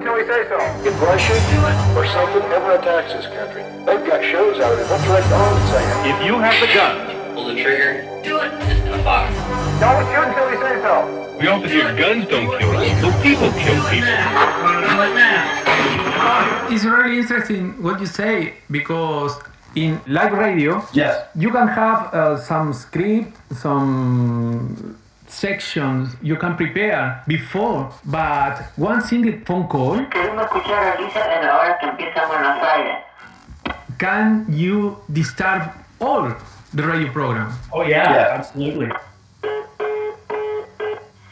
Now. 0.00 0.04
Don't 0.04 0.04
shoot 0.04 0.04
till 0.04 0.14
we 0.14 0.24
say 0.26 0.48
so. 0.48 0.58
If 0.88 1.00
Russia 1.00 1.34
or 1.96 2.06
something 2.06 2.42
ever 2.52 2.72
attacks 2.72 3.12
this 3.12 3.26
country, 3.26 3.62
they've 3.84 4.06
got 4.06 4.22
shows 4.24 4.60
out 4.60 4.76
there. 4.76 4.84
They'll 4.86 5.04
direct 5.06 5.32
on 5.32 5.56
and 5.56 5.68
say, 5.70 5.82
If 6.10 6.26
you 6.26 6.38
have 6.38 6.60
the 6.60 6.72
gun, 6.74 7.34
Pull 7.34 7.46
the 7.48 7.62
trigger. 7.62 8.22
Do 8.24 8.38
it. 8.40 8.52
It's 8.62 8.80
in 8.86 8.92
a 8.92 9.02
box. 9.04 9.32
don't 9.80 10.06
shoot 10.08 10.24
until 10.28 10.46
we 10.50 10.56
say 10.56 10.80
so. 10.82 11.22
We 11.38 11.46
all 11.48 11.60
think 11.60 11.98
guns 11.98 12.26
don't 12.28 12.58
kill 12.58 12.76
us, 12.76 13.00
so 13.02 13.08
people 13.22 13.50
kill 13.60 13.80
people. 13.90 14.16
Do 14.88 15.02
it 15.04 15.14
now. 15.14 16.68
It's 16.70 16.84
really 16.84 17.18
interesting 17.18 17.82
what 17.82 18.00
you 18.00 18.06
say 18.06 18.54
because 18.70 19.36
in 19.74 20.00
live 20.06 20.32
radio, 20.32 20.82
Yes. 20.94 21.28
you 21.34 21.50
can 21.50 21.68
have 21.68 22.14
uh, 22.14 22.38
some 22.38 22.72
script, 22.72 23.36
some 23.54 24.96
sections 25.40 26.16
you 26.22 26.36
can 26.36 26.56
prepare 26.56 27.22
before, 27.26 27.90
but 28.04 28.62
one 28.76 29.00
single 29.02 29.34
phone 29.44 29.66
call 29.68 29.96
Queremos 30.10 30.44
escuchar 30.46 30.96
a 30.96 31.00
Lisa 31.02 31.20
en 31.34 31.46
la 31.46 31.56
hora 31.58 31.76
que 31.80 31.88
empieza 31.88 32.26
Buenos 32.26 32.62
Aires. 32.62 33.02
can 33.98 34.44
you 34.48 34.96
disturb 35.12 35.62
all 36.00 36.32
the 36.74 36.82
radio 36.82 37.10
program. 37.12 37.52
Oh 37.72 37.82
yeah, 37.82 38.12
Yeah. 38.14 38.36
absolutely. 38.38 38.90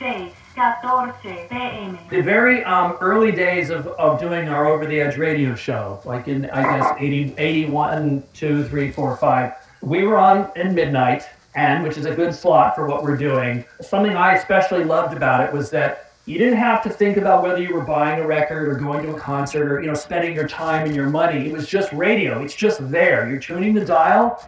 6:14 0.00 1.48
p.m. 1.50 1.98
The 2.10 2.20
very 2.22 2.62
um, 2.64 2.96
early 3.00 3.32
days 3.32 3.70
of, 3.70 3.86
of 3.98 4.20
doing 4.20 4.48
our 4.48 4.66
Over 4.66 4.86
the 4.86 5.00
Edge 5.00 5.16
radio 5.18 5.54
show, 5.54 6.00
like 6.04 6.28
in, 6.28 6.48
I 6.50 6.62
guess, 6.62 6.94
80, 6.98 7.34
81, 7.38 8.22
2, 8.34 8.64
3, 8.64 8.90
4, 8.92 9.16
5, 9.16 9.52
we 9.82 10.04
were 10.04 10.16
on 10.18 10.48
in 10.56 10.74
midnight, 10.74 11.24
and 11.54 11.82
which 11.82 11.96
is 11.96 12.06
a 12.06 12.14
good 12.14 12.34
slot 12.34 12.74
for 12.74 12.86
what 12.86 13.02
we're 13.02 13.16
doing. 13.16 13.64
Something 13.80 14.16
I 14.16 14.34
especially 14.34 14.84
loved 14.84 15.16
about 15.16 15.40
it 15.40 15.52
was 15.52 15.70
that 15.70 16.12
you 16.26 16.38
didn't 16.38 16.56
have 16.56 16.82
to 16.82 16.90
think 16.90 17.16
about 17.16 17.42
whether 17.42 17.62
you 17.62 17.74
were 17.74 17.84
buying 17.84 18.20
a 18.20 18.26
record 18.26 18.68
or 18.68 18.74
going 18.76 19.04
to 19.04 19.14
a 19.14 19.18
concert 19.18 19.70
or 19.70 19.80
you 19.80 19.86
know 19.86 19.94
spending 19.94 20.34
your 20.34 20.48
time 20.48 20.86
and 20.86 20.96
your 20.96 21.10
money. 21.10 21.46
It 21.46 21.52
was 21.52 21.68
just 21.68 21.92
radio. 21.92 22.42
It's 22.42 22.54
just 22.54 22.90
there. 22.90 23.28
You're 23.28 23.38
tuning 23.38 23.74
the 23.74 23.84
dial, 23.84 24.42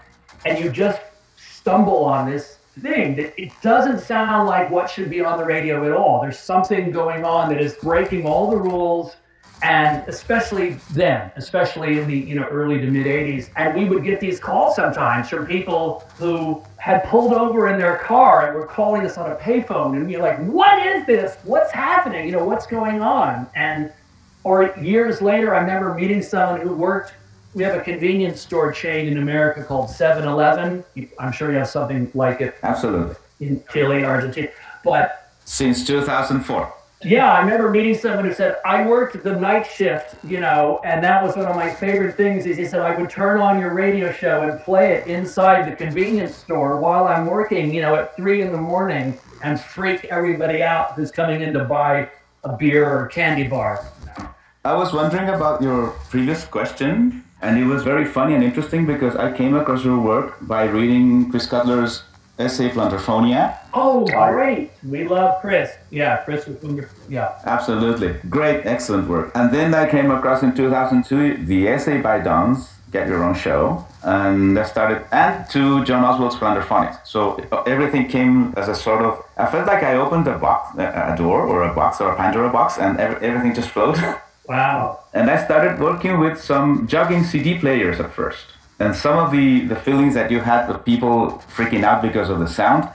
and 0.45 0.63
you 0.63 0.71
just 0.71 1.01
stumble 1.37 2.05
on 2.05 2.31
this 2.31 2.59
thing 2.81 3.17
that 3.17 3.39
it 3.41 3.53
doesn't 3.63 4.01
sound 4.01 4.47
like 4.47 4.71
what 4.71 4.91
should 4.91 5.11
be 5.11 5.21
on 5.21 5.39
the 5.39 5.45
radio 5.45 5.85
at 5.85 5.93
all. 5.93 6.21
There's 6.21 6.39
something 6.39 6.91
going 6.91 7.25
on 7.25 7.49
that 7.51 7.61
is 7.61 7.75
breaking 7.75 8.27
all 8.27 8.51
the 8.51 8.57
rules, 8.57 9.17
and 9.63 10.07
especially 10.09 10.79
then, 10.91 11.31
especially 11.37 11.99
in 11.99 12.09
the 12.09 12.17
you 12.17 12.35
know 12.35 12.45
early 12.45 12.79
to 12.79 12.87
mid 12.91 13.07
'80s, 13.07 13.49
and 13.57 13.77
we 13.77 13.89
would 13.89 14.05
get 14.05 14.21
these 14.21 14.39
calls 14.39 14.77
sometimes 14.77 15.29
from 15.29 15.47
people 15.47 16.05
who 16.19 16.63
had 16.77 17.05
pulled 17.05 17.33
over 17.33 17.69
in 17.69 17.79
their 17.79 17.99
car 17.99 18.49
and 18.49 18.57
were 18.57 18.67
calling 18.67 19.05
us 19.07 19.17
on 19.17 19.33
a 19.33 19.37
payphone, 19.37 19.97
and 19.97 20.11
you're 20.11 20.23
like, 20.23 20.39
"What 20.47 20.85
is 20.87 21.07
this? 21.07 21.37
What's 21.45 21.73
happening? 21.73 22.27
You 22.27 22.33
know, 22.33 22.45
what's 22.45 22.67
going 22.67 23.01
on?" 23.01 23.47
And 23.55 23.93
or 24.45 24.75
years 24.79 25.21
later, 25.21 25.55
I 25.55 25.61
remember 25.61 25.95
meeting 25.95 26.23
someone 26.23 26.61
who 26.61 26.75
worked. 26.75 27.15
We 27.55 27.63
have 27.65 27.75
a 27.75 27.81
convenience 27.81 28.41
store 28.41 28.71
chain 28.71 29.09
in 29.09 29.17
America 29.17 29.65
called 29.65 29.89
7-Eleven. 29.89 30.85
I'm 31.19 31.33
sure 31.33 31.51
you 31.51 31.57
have 31.57 31.69
something 31.69 32.11
like 32.13 32.43
it 32.43 32.55
Absolutely. 32.63 33.17
in 33.41 33.65
Chile, 33.73 34.05
Argentina. 34.05 34.49
But 34.85 35.33
Since 35.47 35.87
2004. 35.87 36.73
Yeah, 37.03 37.31
I 37.31 37.41
remember 37.41 37.71
meeting 37.71 37.95
someone 37.95 38.25
who 38.25 38.33
said, 38.33 38.57
I 38.65 38.87
worked 38.87 39.23
the 39.23 39.37
night 39.37 39.67
shift, 39.67 40.17
you 40.25 40.41
know, 40.41 40.81
and 40.83 41.05
that 41.05 41.23
was 41.23 41.37
one 41.37 41.45
of 41.45 41.55
my 41.55 41.73
favorite 41.73 42.17
things 42.17 42.47
is 42.47 42.57
he 42.57 42.65
said 42.65 42.81
I 42.81 42.97
would 42.97 43.11
turn 43.11 43.39
on 43.39 43.61
your 43.61 43.75
radio 43.75 44.11
show 44.11 44.43
and 44.43 44.59
play 44.61 44.95
it 44.95 45.07
inside 45.07 45.71
the 45.71 45.77
convenience 45.77 46.35
store 46.35 46.81
while 46.81 47.07
I'm 47.07 47.27
working, 47.27 47.73
you 47.73 47.83
know, 47.83 47.95
at 47.97 48.17
three 48.17 48.41
in 48.41 48.51
the 48.51 48.59
morning 48.59 49.19
and 49.43 49.61
freak 49.61 50.07
everybody 50.07 50.63
out 50.63 50.95
who's 50.95 51.11
coming 51.11 51.43
in 51.43 51.53
to 51.53 51.65
buy 51.65 52.11
a 52.45 52.57
beer 52.57 52.89
or 52.89 53.07
a 53.07 53.09
candy 53.11 53.47
bar. 53.47 53.87
I 54.65 54.75
was 54.75 54.95
wondering 54.95 55.29
about 55.29 55.61
your 55.61 55.91
previous 56.09 56.47
question, 56.47 57.23
and 57.43 57.59
it 57.59 57.67
was 57.67 57.83
very 57.83 58.07
funny 58.07 58.35
and 58.35 58.43
interesting 58.43 58.87
because 58.87 59.17
I 59.17 59.37
came 59.37 59.55
across 59.55 59.85
your 59.85 59.99
work 59.99 60.39
by 60.41 60.65
reading 60.65 61.31
Chris 61.31 61.47
Cutler's 61.47 62.05
essay 62.39 62.69
Plunderphonia. 62.71 63.57
Oh, 63.73 64.05
great. 64.07 64.71
We 64.87 65.07
love 65.09 65.41
Chris. 65.41 65.73
Yeah, 65.91 66.19
Chris 66.25 66.47
was 66.47 66.61
wonderful. 66.63 66.97
Yeah. 67.09 67.39
Absolutely. 67.45 68.17
Great, 68.29 68.67
excellent 68.67 69.09
work. 69.09 69.33
And 69.35 69.53
then 69.53 69.75
I 69.75 69.89
came 69.89 70.11
across 70.11 70.43
in 70.43 70.55
2002 70.55 71.45
the 71.47 71.69
essay 71.69 72.01
by 72.01 72.19
Dons, 72.21 72.69
Get 72.93 73.09
Your 73.09 73.25
Own 73.25 73.35
Show, 73.35 73.85
and 74.03 74.57
that 74.57 74.69
started, 74.69 75.05
and 75.13 75.49
to 75.51 75.85
John 75.85 76.05
Oswald's 76.05 76.37
Plunderphonics. 76.37 77.07
So 77.07 77.41
uh, 77.53 77.63
everything 77.63 78.07
came 78.09 78.53
as 78.57 78.69
a 78.69 78.75
sort 78.75 79.03
of, 79.03 79.23
I 79.37 79.47
felt 79.47 79.67
like 79.67 79.83
I 79.83 79.97
opened 79.97 80.27
a 80.29 80.39
box, 80.39 80.77
a 80.79 81.13
a 81.13 81.17
door 81.17 81.43
or 81.47 81.65
a 81.65 81.75
box 81.75 82.01
or 82.01 82.13
a 82.13 82.17
Pandora 82.17 82.51
box, 82.51 82.79
and 82.79 82.99
everything 83.01 83.55
just 83.55 83.71
flowed. 83.71 83.99
Wow. 84.49 85.01
And 85.13 85.29
I 85.29 85.45
started 85.45 85.81
working 85.81 86.21
with 86.21 86.41
some 86.41 86.87
jogging 86.87 87.25
CD 87.25 87.59
players 87.59 87.99
at 87.99 88.13
first. 88.13 88.47
And 88.79 88.95
some 88.95 89.19
of 89.19 89.33
the, 89.33 89.61
the 89.67 89.77
feelings 89.77 90.15
that 90.15 90.31
you 90.31 90.41
had 90.41 90.69
with 90.69 90.85
people 90.85 91.43
freaking 91.55 91.83
out 91.83 92.03
because 92.03 92.29
of 92.29 92.41
the 92.41 92.47
sound, 92.47 92.89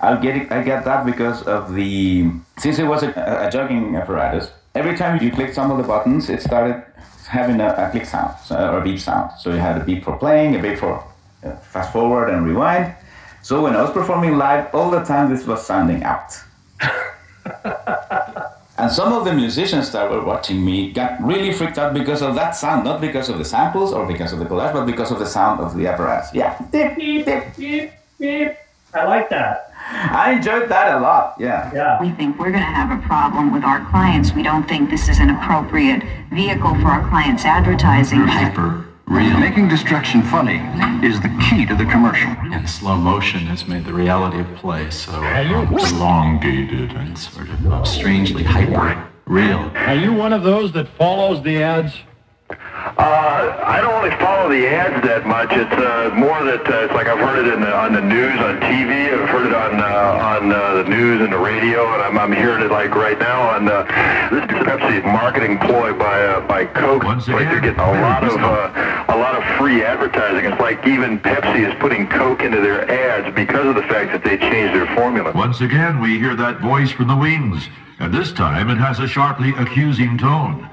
I'll 0.00 0.20
get 0.20 0.36
it, 0.36 0.52
I 0.52 0.62
get 0.62 0.84
that 0.84 1.04
because 1.04 1.42
of 1.42 1.74
the 1.74 2.30
since 2.58 2.78
it 2.78 2.84
was 2.84 3.02
a, 3.02 3.10
a 3.10 3.50
jogging 3.50 3.96
apparatus. 3.96 4.50
Every 4.74 4.96
time 4.96 5.22
you 5.22 5.32
clicked 5.32 5.54
some 5.54 5.70
of 5.70 5.78
the 5.78 5.82
buttons, 5.82 6.30
it 6.30 6.42
started 6.42 6.84
having 7.26 7.60
a, 7.60 7.68
a 7.68 7.90
click 7.90 8.04
sound 8.06 8.36
so, 8.44 8.54
or 8.56 8.78
a 8.78 8.84
beep 8.84 9.00
sound. 9.00 9.32
So 9.40 9.50
you 9.50 9.58
had 9.58 9.80
a 9.80 9.84
beep 9.84 10.04
for 10.04 10.16
playing, 10.16 10.54
a 10.56 10.62
beep 10.62 10.78
for 10.78 11.04
uh, 11.42 11.56
fast 11.56 11.92
forward 11.92 12.28
and 12.28 12.46
rewind. 12.46 12.94
So 13.42 13.62
when 13.62 13.74
I 13.74 13.82
was 13.82 13.90
performing 13.90 14.38
live, 14.38 14.72
all 14.74 14.90
the 14.90 15.02
time 15.02 15.30
this 15.30 15.46
was 15.46 15.66
sounding 15.66 16.04
out. 16.04 16.38
and 18.76 18.90
some 18.90 19.12
of 19.12 19.24
the 19.24 19.32
musicians 19.32 19.92
that 19.92 20.10
were 20.10 20.24
watching 20.24 20.64
me 20.64 20.90
got 20.92 21.22
really 21.22 21.52
freaked 21.52 21.78
out 21.78 21.94
because 21.94 22.22
of 22.22 22.34
that 22.34 22.52
sound, 22.52 22.84
not 22.84 23.00
because 23.00 23.28
of 23.28 23.38
the 23.38 23.44
samples 23.44 23.92
or 23.92 24.06
because 24.06 24.32
of 24.32 24.40
the 24.40 24.44
collage, 24.44 24.72
but 24.72 24.84
because 24.84 25.12
of 25.12 25.18
the 25.18 25.26
sound 25.26 25.60
of 25.60 25.76
the 25.76 25.86
apparatus. 25.86 26.30
Yeah. 26.34 26.58
Dip, 26.72 26.96
beep, 26.96 27.26
beep, 27.56 27.92
beep. 28.18 28.56
I 28.92 29.04
like 29.04 29.28
that. 29.30 29.72
I 29.86 30.32
enjoyed 30.32 30.68
that 30.70 30.96
a 30.96 31.00
lot. 31.00 31.36
Yeah. 31.38 31.70
Yeah. 31.74 32.00
We 32.00 32.10
think 32.12 32.38
we're 32.38 32.50
going 32.50 32.64
to 32.64 32.74
have 32.80 32.96
a 32.96 33.02
problem 33.06 33.52
with 33.52 33.64
our 33.64 33.84
clients. 33.90 34.32
We 34.32 34.42
don't 34.42 34.66
think 34.68 34.90
this 34.90 35.08
is 35.08 35.18
an 35.18 35.30
appropriate 35.30 36.02
vehicle 36.32 36.74
for 36.76 36.88
our 36.88 37.08
clients' 37.08 37.44
advertising. 37.44 38.20
Hyper 38.20 38.86
real. 39.06 39.38
Making 39.38 39.68
destruction 39.68 40.22
funny 40.22 40.58
is 41.06 41.20
the 41.20 41.28
key 41.48 41.66
to 41.66 41.74
the 41.74 41.84
commercial. 41.84 42.30
And 42.52 42.68
slow 42.68 42.96
motion 42.96 43.40
has 43.40 43.66
made 43.66 43.84
the 43.84 43.92
reality 43.92 44.40
of 44.40 44.54
play 44.56 44.90
so 44.90 45.12
elongated 45.22 46.92
and 46.92 47.18
sort 47.18 47.48
of 47.48 47.66
uh, 47.66 47.84
strangely 47.84 48.42
hyper 48.42 49.08
real. 49.26 49.70
Are 49.74 49.94
you 49.94 50.12
one 50.12 50.32
of 50.32 50.42
those 50.42 50.72
that 50.72 50.88
follows 50.88 51.42
the 51.42 51.62
ads? 51.62 51.94
Uh, 52.96 53.58
I 53.66 53.80
don't 53.80 54.04
really 54.04 54.14
follow 54.22 54.48
the 54.48 54.68
ads 54.68 55.02
that 55.02 55.26
much. 55.26 55.50
It's 55.50 55.72
uh, 55.72 56.14
more 56.14 56.44
that 56.44 56.62
uh, 56.62 56.86
it's 56.86 56.94
like 56.94 57.08
I've 57.08 57.18
heard 57.18 57.44
it 57.44 57.52
in 57.52 57.60
the, 57.60 57.74
on 57.74 57.92
the 57.92 58.00
news, 58.00 58.38
on 58.38 58.60
TV. 58.62 59.10
I've 59.10 59.28
heard 59.28 59.46
it 59.46 59.54
on 59.54 59.80
uh, 59.80 60.38
on 60.38 60.52
uh, 60.52 60.82
the 60.82 60.88
news 60.88 61.20
and 61.20 61.32
the 61.32 61.38
radio, 61.38 61.92
and 61.92 62.02
I'm, 62.02 62.16
I'm 62.16 62.30
hearing 62.30 62.62
it 62.62 62.70
like 62.70 62.94
right 62.94 63.18
now 63.18 63.50
on 63.50 63.66
uh, 63.66 63.82
this 64.30 64.44
is 64.44 64.62
Pepsi's 64.62 65.02
marketing 65.02 65.58
ploy 65.58 65.92
by 65.92 66.22
uh, 66.22 66.46
by 66.46 66.66
Coke. 66.66 67.02
Once 67.02 67.26
like 67.26 67.50
they're 67.50 67.60
getting 67.60 67.80
a 67.80 67.92
lot 67.98 68.22
of 68.22 68.38
a 69.10 69.18
lot 69.18 69.34
of 69.34 69.42
free 69.58 69.82
advertising. 69.82 70.44
It's 70.44 70.60
like 70.60 70.86
even 70.86 71.18
Pepsi 71.18 71.68
is 71.68 71.74
putting 71.80 72.06
Coke 72.06 72.42
into 72.42 72.60
their 72.60 72.88
ads 72.88 73.34
because 73.34 73.66
of 73.66 73.74
the 73.74 73.88
fact 73.90 74.12
that 74.12 74.22
they 74.22 74.38
changed 74.38 74.72
their 74.72 74.86
formula. 74.94 75.32
Once 75.34 75.60
again, 75.60 76.00
we 76.00 76.20
hear 76.20 76.36
that 76.36 76.60
voice 76.60 76.92
from 76.92 77.08
the 77.08 77.16
wings, 77.16 77.66
and 77.98 78.14
this 78.14 78.30
time 78.30 78.70
it 78.70 78.78
has 78.78 79.00
a 79.00 79.08
sharply 79.08 79.50
accusing 79.58 80.16
tone. 80.16 80.70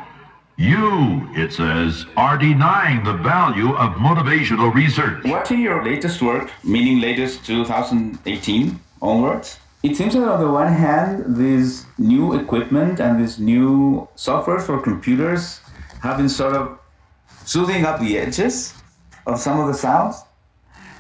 You, 0.62 1.28
it 1.34 1.54
says, 1.54 2.06
are 2.16 2.38
denying 2.38 3.04
the 3.04 3.14
value 3.14 3.74
of 3.74 3.96
motivational 3.96 4.72
research. 4.72 5.24
Watching 5.26 5.60
your 5.60 5.84
latest 5.84 6.22
work, 6.22 6.52
meaning 6.64 7.02
latest 7.02 7.44
2018 7.48 8.80
onwards, 9.02 9.58
it 9.82 9.96
seems 9.96 10.14
that 10.14 10.22
on 10.22 10.40
the 10.40 10.52
one 10.52 10.72
hand, 10.72 11.36
this 11.36 11.88
new 11.98 12.36
equipment 12.36 13.00
and 13.00 13.20
this 13.20 13.40
new 13.40 14.08
software 14.14 14.60
for 14.60 14.80
computers 14.80 15.62
have 16.04 16.18
been 16.18 16.30
sort 16.30 16.54
of 16.56 16.78
soothing 17.44 17.84
up 17.84 18.00
the 18.00 18.20
edges 18.20 18.76
of 19.26 19.40
some 19.40 19.60
of 19.60 19.66
the 19.66 19.74
sounds. 19.74 20.22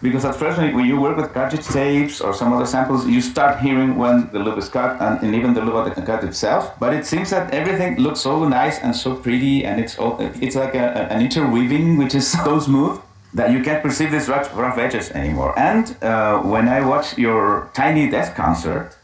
Because 0.02 0.26
at 0.26 0.36
first, 0.36 0.58
when 0.58 0.86
you 0.86 1.00
work 1.00 1.18
with 1.18 1.32
cartridge 1.32 1.66
tapes 1.68 2.22
or 2.22 2.34
some 2.34 2.52
other 2.54 2.66
samples, 2.66 3.06
you 3.08 3.22
start 3.22 3.60
hearing 3.60 3.98
when 3.98 4.30
the 4.32 4.40
loop 4.40 4.58
is 4.58 4.68
cut 4.68 5.00
and, 5.00 5.22
and 5.24 5.36
even 5.36 5.54
the 5.54 5.62
loop 5.62 5.76
of 5.76 5.94
the 5.96 6.02
cut 6.02 6.24
itself. 6.24 6.78
But 6.80 6.94
it 6.94 7.06
seems 7.06 7.30
that 7.30 7.54
everything 7.54 7.98
looks 7.98 8.22
so 8.22 8.48
nice 8.48 8.80
and 8.80 8.96
so 8.96 9.16
pretty, 9.16 9.64
and 9.64 9.80
it's 9.80 10.00
all, 10.00 10.18
it's 10.20 10.56
like 10.56 10.74
a, 10.74 10.80
a- 10.80 11.08
an 11.14 11.22
interweaving 11.22 11.98
which 11.98 12.16
is 12.16 12.32
so 12.46 12.60
smooth 12.60 13.00
that 13.36 13.52
you 13.52 13.62
can't 13.64 13.82
perceive 13.84 14.12
these 14.12 14.28
rough, 14.28 14.56
rough 14.58 14.78
edges 14.80 15.12
anymore. 15.12 15.58
And 15.58 15.96
uh, 16.04 16.40
when 16.42 16.68
I 16.68 16.86
watched 16.86 17.18
your 17.20 17.70
Tiny 17.74 18.10
Desk 18.10 18.34
concert, 18.36 18.98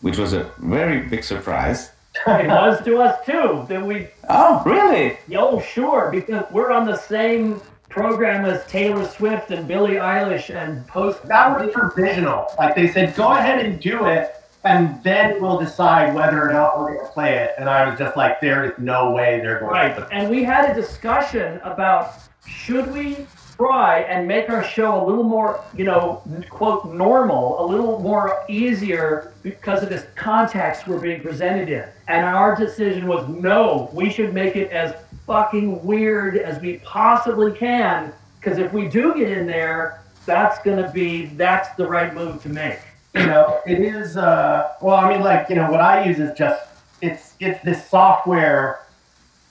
which 0.00 0.16
was 0.18 0.32
a 0.32 0.50
very 0.58 1.00
big 1.00 1.22
surprise. 1.22 1.90
it 2.26 2.46
was 2.46 2.82
to 2.84 2.98
us 2.98 3.24
too. 3.26 3.64
That 3.68 3.84
we. 3.84 4.08
Oh, 4.28 4.62
really? 4.64 5.18
Yo, 5.28 5.60
sure, 5.60 6.10
because 6.12 6.44
we're 6.50 6.70
on 6.70 6.86
the 6.86 6.96
same 6.96 7.60
program 7.98 8.44
as 8.44 8.66
Taylor 8.66 9.06
Swift 9.06 9.52
and 9.52 9.68
Billie 9.68 9.94
Eilish 9.94 10.54
and 10.54 10.84
Post. 10.88 11.22
That 11.28 11.58
was 11.58 11.72
provisional. 11.72 12.46
Like 12.58 12.74
they 12.74 12.88
said, 12.88 13.14
go 13.14 13.32
ahead 13.32 13.64
and 13.64 13.80
do 13.80 14.06
it, 14.06 14.34
and 14.64 15.00
then 15.04 15.40
we'll 15.40 15.60
decide 15.60 16.12
whether 16.12 16.42
or 16.42 16.52
not 16.52 16.76
we're 16.78 16.94
going 16.94 17.06
to 17.06 17.12
play 17.12 17.36
it. 17.36 17.52
And 17.56 17.68
I 17.68 17.88
was 17.88 17.96
just 17.96 18.16
like, 18.16 18.40
there 18.40 18.64
is 18.64 18.72
no 18.78 19.12
way 19.12 19.38
they're 19.40 19.60
going 19.60 19.72
to 19.74 19.78
Right, 19.80 19.96
to. 19.96 20.08
and 20.10 20.28
we 20.28 20.42
had 20.42 20.68
a 20.70 20.74
discussion 20.74 21.60
about 21.62 22.14
should 22.46 22.92
we 22.92 23.26
try 23.56 24.00
and 24.00 24.26
make 24.26 24.50
our 24.50 24.64
show 24.64 25.00
a 25.00 25.04
little 25.06 25.22
more, 25.22 25.62
you 25.76 25.84
know, 25.84 26.20
quote 26.50 26.92
normal, 26.92 27.64
a 27.64 27.66
little 27.66 28.00
more 28.00 28.42
easier 28.48 29.32
because 29.44 29.84
of 29.84 29.88
this 29.88 30.06
context 30.16 30.88
we're 30.88 30.98
being 30.98 31.20
presented 31.20 31.68
in. 31.68 31.88
And 32.08 32.26
our 32.26 32.56
decision 32.56 33.06
was 33.06 33.28
no, 33.28 33.88
we 33.92 34.10
should 34.10 34.34
make 34.34 34.56
it 34.56 34.72
as 34.72 34.96
fucking 35.26 35.84
weird 35.84 36.36
as 36.36 36.60
we 36.60 36.78
possibly 36.78 37.52
can 37.52 38.12
because 38.44 38.58
if 38.58 38.72
we 38.72 38.88
do 38.88 39.14
get 39.14 39.30
in 39.30 39.46
there, 39.46 40.02
that's 40.26 40.58
going 40.62 40.82
to 40.82 40.90
be 40.90 41.26
that's 41.26 41.74
the 41.76 41.86
right 41.86 42.14
move 42.14 42.42
to 42.42 42.48
make. 42.48 42.78
You 43.14 43.26
know, 43.26 43.60
it 43.66 43.78
is. 43.78 44.16
Uh, 44.16 44.72
well, 44.82 44.96
I 44.96 45.08
mean, 45.08 45.22
like 45.22 45.48
you 45.48 45.54
know, 45.54 45.70
what 45.70 45.80
I 45.80 46.04
use 46.04 46.18
is 46.18 46.36
just 46.36 46.66
it's 47.00 47.34
it's 47.40 47.62
this 47.64 47.88
software 47.88 48.86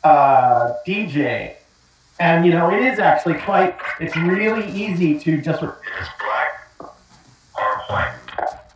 uh, 0.04 0.74
DJ, 0.86 1.56
and 2.20 2.46
you 2.46 2.52
know, 2.52 2.72
it 2.72 2.84
is 2.84 3.00
actually 3.00 3.40
quite. 3.40 3.76
It's 4.00 4.16
really 4.18 4.70
easy 4.72 5.18
to 5.20 5.42
just. 5.42 5.64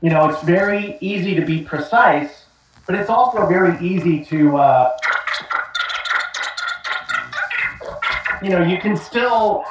You 0.02 0.12
know, 0.12 0.30
it's 0.30 0.42
very 0.44 0.98
easy 1.02 1.36
to 1.36 1.46
be 1.46 1.62
precise, 1.64 2.46
but 2.86 2.96
it's 2.96 3.10
also 3.10 3.46
very 3.46 3.78
easy 3.86 4.24
to. 4.26 4.58
Uh, 4.58 4.98
you 8.42 8.50
know, 8.50 8.64
you 8.64 8.80
can 8.80 8.96
still 8.96 9.64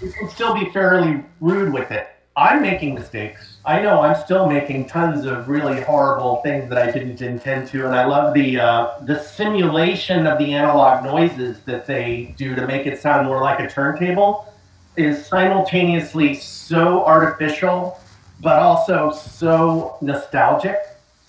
you 0.00 0.10
can 0.12 0.28
still 0.28 0.54
be 0.54 0.70
fairly 0.70 1.24
rude 1.40 1.72
with 1.72 1.90
it. 1.90 2.08
I'm 2.36 2.62
making 2.62 2.94
mistakes. 2.94 3.58
I 3.64 3.80
know 3.82 4.00
I'm 4.00 4.16
still 4.16 4.48
making 4.48 4.86
tons 4.86 5.26
of 5.26 5.48
really 5.48 5.82
horrible 5.82 6.36
things 6.36 6.68
that 6.70 6.78
I 6.78 6.90
didn't 6.90 7.20
intend 7.20 7.68
to, 7.68 7.84
and 7.84 7.94
I 7.94 8.06
love 8.06 8.32
the 8.32 8.58
uh, 8.58 8.98
the 9.02 9.22
simulation 9.22 10.26
of 10.26 10.38
the 10.38 10.54
analog 10.54 11.04
noises 11.04 11.60
that 11.66 11.86
they 11.86 12.34
do 12.38 12.54
to 12.54 12.66
make 12.66 12.86
it 12.86 13.00
sound 13.00 13.26
more 13.26 13.42
like 13.42 13.60
a 13.60 13.68
turntable 13.68 14.52
is 14.96 15.24
simultaneously 15.26 16.34
so 16.34 17.04
artificial, 17.04 17.98
but 18.40 18.58
also 18.58 19.10
so 19.12 19.96
nostalgic. 20.00 20.78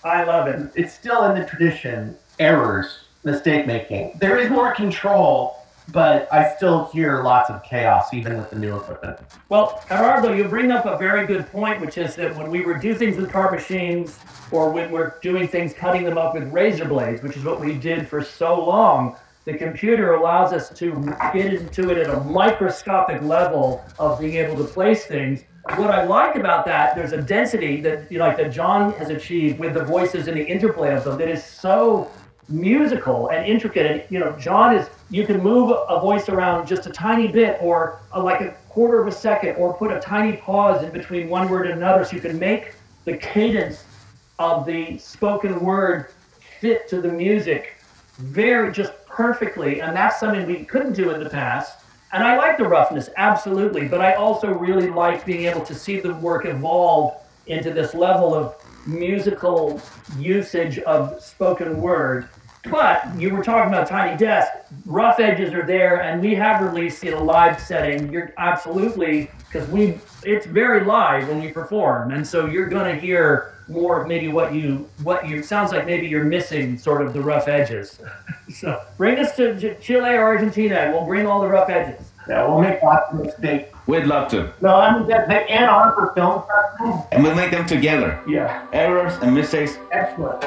I 0.02 0.24
love 0.24 0.48
it. 0.48 0.70
It's 0.74 0.92
still 0.92 1.24
in 1.24 1.38
the 1.38 1.46
tradition. 1.46 2.16
Errors, 2.38 3.04
mistake 3.24 3.66
making. 3.66 4.18
There 4.20 4.38
is 4.38 4.50
more 4.50 4.74
control, 4.74 5.63
but 5.88 6.32
I 6.32 6.54
still 6.56 6.86
hear 6.86 7.22
lots 7.22 7.50
of 7.50 7.62
chaos 7.62 8.12
even 8.12 8.36
with 8.36 8.50
the 8.50 8.56
new 8.56 8.76
equipment. 8.76 9.18
Well, 9.48 9.82
Gerardo, 9.88 10.32
you 10.32 10.44
bring 10.44 10.70
up 10.70 10.86
a 10.86 10.96
very 10.96 11.26
good 11.26 11.46
point, 11.50 11.80
which 11.80 11.98
is 11.98 12.16
that 12.16 12.34
when 12.36 12.50
we 12.50 12.64
would 12.64 12.80
do 12.80 12.94
things 12.94 13.16
with 13.16 13.30
cart 13.30 13.52
machines, 13.52 14.18
or 14.50 14.70
when 14.70 14.90
we're 14.90 15.18
doing 15.20 15.48
things 15.48 15.72
cutting 15.74 16.04
them 16.04 16.18
up 16.18 16.34
with 16.34 16.50
razor 16.52 16.84
blades, 16.86 17.22
which 17.22 17.36
is 17.36 17.44
what 17.44 17.60
we 17.60 17.74
did 17.74 18.08
for 18.08 18.22
so 18.22 18.64
long, 18.64 19.16
the 19.44 19.54
computer 19.54 20.14
allows 20.14 20.52
us 20.52 20.70
to 20.70 21.14
get 21.34 21.52
into 21.52 21.90
it 21.90 21.98
at 21.98 22.08
a 22.08 22.20
microscopic 22.20 23.20
level 23.22 23.84
of 23.98 24.18
being 24.18 24.36
able 24.36 24.56
to 24.56 24.64
place 24.64 25.04
things. 25.04 25.44
What 25.76 25.90
I 25.90 26.04
like 26.04 26.36
about 26.36 26.64
that, 26.66 26.94
there's 26.94 27.12
a 27.12 27.20
density 27.20 27.80
that 27.82 28.10
you 28.10 28.18
know, 28.18 28.26
like 28.26 28.36
that 28.38 28.52
Jon 28.52 28.92
has 28.94 29.10
achieved 29.10 29.58
with 29.58 29.74
the 29.74 29.84
voices 29.84 30.28
and 30.28 30.36
the 30.36 30.44
interplay 30.44 30.94
of 30.94 31.04
them 31.04 31.18
that 31.18 31.28
is 31.28 31.44
so 31.44 32.10
musical 32.48 33.28
and 33.28 33.46
intricate. 33.46 33.86
And 33.86 34.02
you 34.10 34.18
know, 34.18 34.32
Jon 34.32 34.76
is 34.76 34.88
you 35.10 35.26
can 35.26 35.42
move 35.42 35.70
a 35.88 36.00
voice 36.00 36.28
around 36.28 36.66
just 36.66 36.86
a 36.86 36.90
tiny 36.90 37.28
bit, 37.28 37.58
or 37.60 38.00
a, 38.12 38.22
like 38.22 38.40
a 38.40 38.50
quarter 38.68 39.00
of 39.00 39.06
a 39.06 39.12
second, 39.12 39.56
or 39.56 39.74
put 39.74 39.90
a 39.90 40.00
tiny 40.00 40.36
pause 40.36 40.82
in 40.82 40.90
between 40.90 41.28
one 41.28 41.48
word 41.48 41.66
and 41.66 41.78
another, 41.78 42.04
so 42.04 42.16
you 42.16 42.22
can 42.22 42.38
make 42.38 42.74
the 43.04 43.16
cadence 43.16 43.84
of 44.38 44.66
the 44.66 44.98
spoken 44.98 45.60
word 45.60 46.08
fit 46.60 46.88
to 46.88 47.00
the 47.00 47.08
music 47.08 47.74
very 48.18 48.72
just 48.72 48.92
perfectly. 49.06 49.80
And 49.80 49.96
that's 49.96 50.18
something 50.18 50.46
we 50.46 50.64
couldn't 50.64 50.94
do 50.94 51.10
in 51.10 51.22
the 51.22 51.30
past. 51.30 51.84
And 52.12 52.22
I 52.22 52.36
like 52.36 52.58
the 52.58 52.64
roughness, 52.64 53.10
absolutely. 53.16 53.88
But 53.88 54.00
I 54.00 54.14
also 54.14 54.52
really 54.52 54.88
like 54.88 55.24
being 55.26 55.46
able 55.46 55.62
to 55.62 55.74
see 55.74 56.00
the 56.00 56.14
work 56.14 56.46
evolve 56.46 57.14
into 57.46 57.72
this 57.72 57.94
level 57.94 58.34
of 58.34 58.54
musical 58.86 59.80
usage 60.18 60.78
of 60.80 61.22
spoken 61.22 61.80
word. 61.80 62.28
But 62.70 63.14
you 63.18 63.34
were 63.34 63.44
talking 63.44 63.68
about 63.72 63.86
Tiny 63.86 64.16
Desk. 64.16 64.50
Rough 64.86 65.20
edges 65.20 65.52
are 65.52 65.66
there, 65.66 66.00
and 66.00 66.20
we 66.20 66.34
have 66.34 66.62
released 66.62 67.04
in 67.04 67.12
a 67.12 67.22
live 67.22 67.60
setting. 67.60 68.10
You're 68.10 68.32
absolutely 68.38 69.30
because 69.38 69.68
we 69.68 69.98
it's 70.24 70.46
very 70.46 70.82
live 70.84 71.28
when 71.28 71.42
we 71.42 71.50
perform, 71.50 72.12
and 72.12 72.26
so 72.26 72.46
you're 72.46 72.68
going 72.68 72.92
to 72.92 72.98
hear 72.98 73.54
more 73.68 74.00
of 74.00 74.08
maybe 74.08 74.28
what 74.28 74.54
you 74.54 74.88
what 75.02 75.28
you 75.28 75.42
sounds 75.42 75.72
like 75.72 75.86
maybe 75.86 76.06
you're 76.06 76.24
missing 76.24 76.78
sort 76.78 77.02
of 77.02 77.12
the 77.12 77.20
rough 77.20 77.48
edges. 77.48 77.98
so 78.54 78.82
bring 78.96 79.18
us 79.18 79.36
to 79.36 79.58
Ch- 79.58 79.80
Chile 79.82 80.10
or 80.10 80.22
Argentina, 80.22 80.76
and 80.76 80.92
we'll 80.92 81.06
bring 81.06 81.26
all 81.26 81.40
the 81.42 81.48
rough 81.48 81.68
edges. 81.68 82.12
Yeah, 82.28 82.46
we'll 82.48 82.60
make 82.60 82.82
lots 82.82 83.12
of 83.12 83.20
mistakes. 83.22 83.73
We'd 83.86 84.06
love 84.06 84.30
to. 84.30 84.50
No, 84.62 84.76
I 84.76 84.98
mean, 84.98 85.06
the, 85.06 85.24
the 85.28 85.50
Ann 85.50 85.68
Arbor 85.68 86.12
Film 86.14 86.42
Festival. 86.48 87.06
And 87.12 87.22
we'll 87.22 87.34
make 87.34 87.50
them 87.50 87.66
together. 87.66 88.18
Yeah. 88.26 88.66
Errors 88.72 89.12
and 89.20 89.34
mistakes. 89.34 89.76
Excellent. 89.92 90.42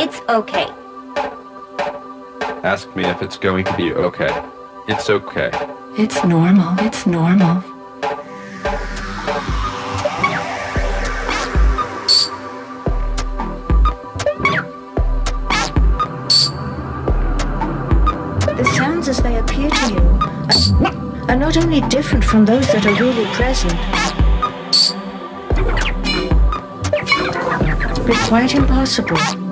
It's 0.00 0.20
okay. 0.28 0.68
Ask 2.62 2.94
me 2.94 3.04
if 3.04 3.20
it's 3.20 3.36
going 3.36 3.64
to 3.64 3.76
be 3.76 3.92
okay. 3.92 4.30
It's 4.86 5.10
okay. 5.10 5.50
It's 5.96 6.24
normal. 6.24 6.74
It's 6.80 7.06
normal. 7.06 7.62
The 18.56 18.64
sounds 18.74 19.08
as 19.08 19.18
they 19.22 19.38
appear 19.38 19.70
to 19.70 19.92
you 19.92 20.00
are, 20.84 21.30
are 21.30 21.36
not 21.36 21.56
only 21.56 21.80
different 21.82 22.24
from 22.24 22.44
those 22.44 22.66
that 22.72 22.84
are 22.86 22.94
really 22.94 23.26
present, 23.26 23.72
but 28.04 28.16
quite 28.28 28.52
impossible. 28.56 29.43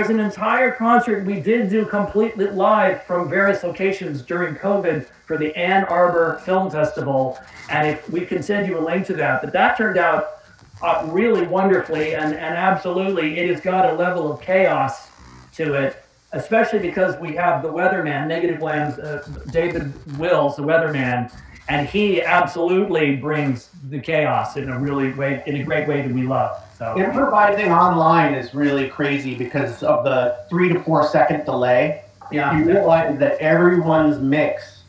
There's 0.00 0.08
an 0.08 0.20
entire 0.20 0.72
concert 0.72 1.26
we 1.26 1.40
did 1.40 1.68
do 1.68 1.84
completely 1.84 2.46
live 2.46 3.02
from 3.02 3.28
various 3.28 3.62
locations 3.62 4.22
during 4.22 4.54
COVID 4.54 5.04
for 5.26 5.36
the 5.36 5.54
Ann 5.54 5.84
Arbor 5.84 6.40
Film 6.42 6.70
Festival, 6.70 7.38
and 7.68 7.86
if 7.86 8.08
we 8.08 8.24
can 8.24 8.42
send 8.42 8.66
you 8.66 8.78
a 8.78 8.80
link 8.80 9.06
to 9.08 9.12
that. 9.16 9.42
But 9.42 9.52
that 9.52 9.76
turned 9.76 9.98
out 9.98 10.38
uh, 10.80 11.06
really 11.10 11.46
wonderfully, 11.46 12.14
and 12.14 12.32
and 12.32 12.56
absolutely, 12.56 13.38
it 13.38 13.50
has 13.50 13.60
got 13.60 13.92
a 13.92 13.94
level 13.94 14.32
of 14.32 14.40
chaos 14.40 15.10
to 15.56 15.74
it, 15.74 16.02
especially 16.32 16.78
because 16.78 17.20
we 17.20 17.34
have 17.34 17.62
the 17.62 17.68
weatherman, 17.68 18.26
Negativland's, 18.26 18.98
uh, 18.98 19.22
David 19.50 19.92
Wills, 20.18 20.56
the 20.56 20.62
weatherman, 20.62 21.30
and 21.68 21.86
he 21.86 22.22
absolutely 22.22 23.16
brings 23.16 23.68
the 23.90 24.00
chaos 24.00 24.56
in 24.56 24.70
a 24.70 24.78
really 24.80 25.12
way, 25.12 25.42
in 25.46 25.56
a 25.56 25.62
great 25.62 25.86
way 25.86 26.00
that 26.00 26.10
we 26.10 26.22
love. 26.22 26.58
So 26.80 26.96
Improvising 26.96 27.70
online 27.70 28.32
is 28.32 28.54
really 28.54 28.88
crazy 28.88 29.34
because 29.34 29.82
of 29.82 30.02
the 30.02 30.38
three 30.48 30.72
to 30.72 30.80
four 30.82 31.06
second 31.06 31.44
delay. 31.44 32.04
Yeah. 32.32 32.58
You 32.58 32.64
realize 32.64 33.18
that 33.18 33.38
everyone's 33.38 34.18
mix 34.18 34.84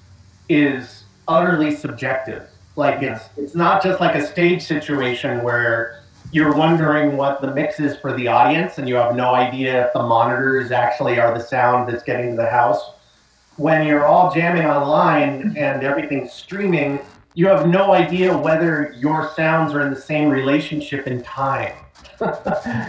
is 0.48 1.04
utterly 1.28 1.76
subjective. 1.76 2.48
Like 2.78 3.04
it's 3.04 3.26
it's 3.36 3.56
not 3.56 3.84
just 3.84 4.00
like 4.00 4.16
a 4.16 4.26
stage 4.26 4.64
situation 4.64 5.44
where 5.44 6.02
you're 6.32 6.56
wondering 6.56 7.18
what 7.18 7.42
the 7.42 7.54
mix 7.54 7.82
is 7.82 7.98
for 7.98 8.16
the 8.16 8.26
audience 8.26 8.78
and 8.78 8.88
you 8.88 8.96
have 8.96 9.14
no 9.14 9.36
idea 9.36 9.88
if 9.88 9.92
the 9.92 10.02
monitors 10.02 10.72
actually 10.72 11.20
are 11.20 11.38
the 11.38 11.44
sound 11.44 11.92
that's 11.92 12.04
getting 12.04 12.38
to 12.38 12.38
the 12.38 12.50
house. 12.50 12.94
When 13.58 13.86
you're 13.86 14.06
all 14.06 14.34
jamming 14.34 14.66
online 14.66 15.58
and 15.58 15.84
everything's 15.84 16.32
streaming, 16.32 17.00
you 17.34 17.48
have 17.48 17.68
no 17.68 17.94
idea 17.94 18.36
whether 18.36 18.94
your 18.98 19.32
sounds 19.36 19.74
are 19.74 19.82
in 19.82 19.94
the 19.94 20.00
same 20.00 20.30
relationship 20.30 21.08
in 21.08 21.24
time. 21.24 21.74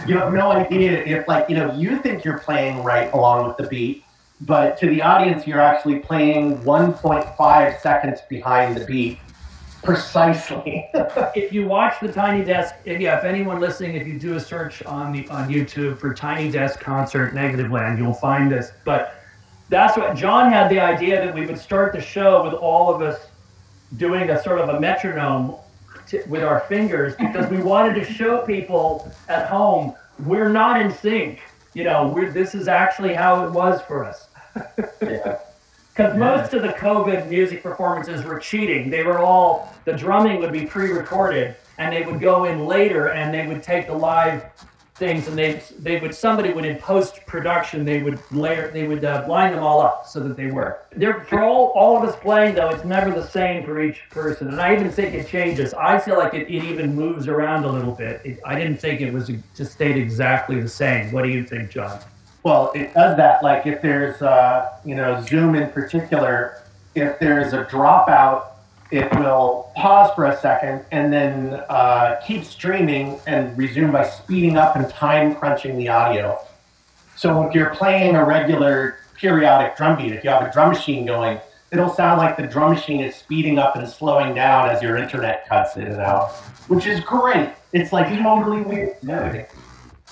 you 0.07 0.17
have 0.17 0.33
no 0.33 0.51
idea 0.51 1.03
if, 1.03 1.27
like, 1.27 1.49
you 1.49 1.55
know, 1.55 1.73
you 1.73 1.97
think 1.99 2.23
you're 2.23 2.39
playing 2.39 2.83
right 2.83 3.11
along 3.13 3.47
with 3.47 3.57
the 3.57 3.63
beat, 3.63 4.03
but 4.41 4.77
to 4.77 4.87
the 4.87 5.01
audience, 5.01 5.47
you're 5.47 5.61
actually 5.61 5.99
playing 5.99 6.57
1.5 6.59 7.79
seconds 7.79 8.19
behind 8.29 8.75
the 8.75 8.85
beat 8.85 9.19
precisely. 9.83 10.89
if 11.35 11.51
you 11.51 11.67
watch 11.67 11.99
the 12.01 12.11
Tiny 12.11 12.43
Desk, 12.43 12.75
if, 12.85 12.99
yeah, 12.99 13.17
if 13.17 13.25
anyone 13.25 13.59
listening, 13.59 13.95
if 13.95 14.07
you 14.07 14.17
do 14.17 14.35
a 14.35 14.39
search 14.39 14.83
on 14.83 15.11
the 15.11 15.27
on 15.29 15.49
YouTube 15.49 15.99
for 15.99 16.13
Tiny 16.13 16.49
Desk 16.49 16.79
concert 16.79 17.33
Negativland, 17.33 17.97
you'll 17.97 18.13
find 18.13 18.51
this. 18.51 18.71
But 18.85 19.15
that's 19.69 19.97
what 19.97 20.15
John 20.15 20.51
had 20.51 20.69
the 20.69 20.79
idea 20.79 21.23
that 21.23 21.33
we 21.33 21.45
would 21.45 21.57
start 21.57 21.93
the 21.93 22.01
show 22.01 22.43
with 22.43 22.53
all 22.53 22.93
of 22.93 23.01
us 23.01 23.27
doing 23.97 24.29
a 24.29 24.41
sort 24.41 24.59
of 24.59 24.69
a 24.69 24.79
metronome 24.79 25.55
t- 26.07 26.21
with 26.27 26.43
our 26.43 26.61
fingers 26.61 27.15
because 27.15 27.49
we 27.49 27.61
wanted 27.61 27.93
to 27.95 28.05
show 28.05 28.45
people 28.45 29.11
at 29.29 29.47
home 29.47 29.95
we're 30.19 30.49
not 30.49 30.81
in 30.81 30.91
sync. 30.91 31.41
You 31.73 31.85
know, 31.85 32.07
we're, 32.07 32.31
this 32.31 32.53
is 32.55 32.67
actually 32.67 33.13
how 33.13 33.45
it 33.45 33.51
was 33.51 33.81
for 33.81 34.03
us. 34.03 34.27
Because 34.99 36.17
most 36.17 36.53
of 36.53 36.61
the 36.61 36.69
COVID 36.69 37.29
music 37.29 37.61
performances 37.63 38.23
were 38.23 38.39
cheating. 38.39 38.89
They 38.89 39.03
were 39.03 39.19
all, 39.19 39.73
the 39.85 39.93
drumming 39.93 40.39
would 40.39 40.51
be 40.51 40.65
pre 40.65 40.91
recorded 40.91 41.55
and 41.77 41.93
they 41.93 42.03
would 42.03 42.19
go 42.19 42.45
in 42.45 42.65
later 42.65 43.09
and 43.09 43.33
they 43.33 43.47
would 43.47 43.63
take 43.63 43.87
the 43.87 43.93
live 43.93 44.43
things 45.03 45.27
and 45.27 45.37
they, 45.37 45.61
they 45.79 45.99
would, 45.99 46.15
somebody 46.15 46.53
would 46.53 46.65
in 46.65 46.77
post 46.77 47.25
production, 47.25 47.83
they 47.83 48.01
would 48.01 48.19
layer, 48.31 48.71
they 48.71 48.87
would 48.87 49.03
uh, 49.03 49.25
line 49.27 49.51
them 49.53 49.61
all 49.61 49.81
up 49.81 50.07
so 50.07 50.21
that 50.21 50.37
they 50.37 50.47
work. 50.47 50.87
They're, 50.95 51.25
for 51.25 51.41
all, 51.41 51.73
all 51.75 51.97
of 51.97 52.07
us 52.07 52.15
playing 52.21 52.55
though, 52.55 52.69
it's 52.69 52.85
never 52.85 53.11
the 53.11 53.27
same 53.27 53.65
for 53.65 53.81
each 53.81 54.01
person. 54.09 54.47
And 54.47 54.61
I 54.61 54.73
even 54.73 54.89
think 54.89 55.13
it 55.13 55.27
changes. 55.27 55.73
I 55.73 55.99
feel 55.99 56.17
like 56.17 56.33
it, 56.33 56.47
it 56.47 56.63
even 56.63 56.95
moves 56.95 57.27
around 57.27 57.65
a 57.65 57.71
little 57.71 57.91
bit. 57.93 58.21
It, 58.23 58.39
I 58.45 58.55
didn't 58.55 58.77
think 58.77 59.01
it 59.01 59.11
was 59.11 59.29
just 59.55 59.73
stayed 59.73 59.97
exactly 59.97 60.61
the 60.61 60.69
same. 60.69 61.11
What 61.11 61.23
do 61.23 61.29
you 61.29 61.43
think, 61.45 61.69
Jon? 61.69 61.99
Well, 62.43 62.71
it 62.73 62.93
does 62.93 63.17
that. 63.17 63.43
Like 63.43 63.67
if 63.67 63.81
there's, 63.81 64.21
uh, 64.21 64.77
you 64.85 64.95
know, 64.95 65.21
Zoom 65.25 65.55
in 65.55 65.69
particular, 65.71 66.61
if 66.95 67.19
there's 67.19 67.51
a 67.53 67.65
dropout, 67.65 68.52
it 68.93 69.11
will 69.15 69.71
pause 69.75 70.11
for 70.13 70.25
a 70.25 70.39
second 70.39 70.85
and 70.91 71.11
then 71.11 71.55
uh, 71.67 72.21
keep 72.27 72.43
streaming 72.43 73.19
and 73.25 73.57
resume 73.57 73.91
by 73.91 74.07
speeding 74.07 74.55
up 74.55 74.75
and 74.75 74.87
time 74.87 75.33
crunching 75.33 75.79
the 75.79 75.89
audio. 75.89 76.39
So 77.15 77.41
if 77.41 77.55
you're 77.55 77.73
playing 77.73 78.15
a 78.15 78.23
regular 78.23 78.97
periodic 79.15 79.77
drum 79.77 79.97
beat, 79.97 80.11
if 80.11 80.23
you 80.23 80.29
have 80.29 80.47
a 80.47 80.51
drum 80.53 80.69
machine 80.69 81.07
going, 81.07 81.39
it'll 81.71 81.89
sound 81.89 82.19
like 82.19 82.37
the 82.37 82.45
drum 82.45 82.71
machine 82.71 82.99
is 82.99 83.15
speeding 83.15 83.57
up 83.57 83.75
and 83.75 83.89
slowing 83.89 84.35
down 84.35 84.69
as 84.69 84.79
your 84.83 84.95
internet 84.95 85.49
cuts 85.49 85.75
in 85.75 85.87
and 85.87 85.99
out, 85.99 86.29
which 86.67 86.85
is 86.85 86.99
great. 86.99 87.49
It's 87.71 87.91
like 87.91 88.07
totally 88.21 88.61
weird. 88.61 88.97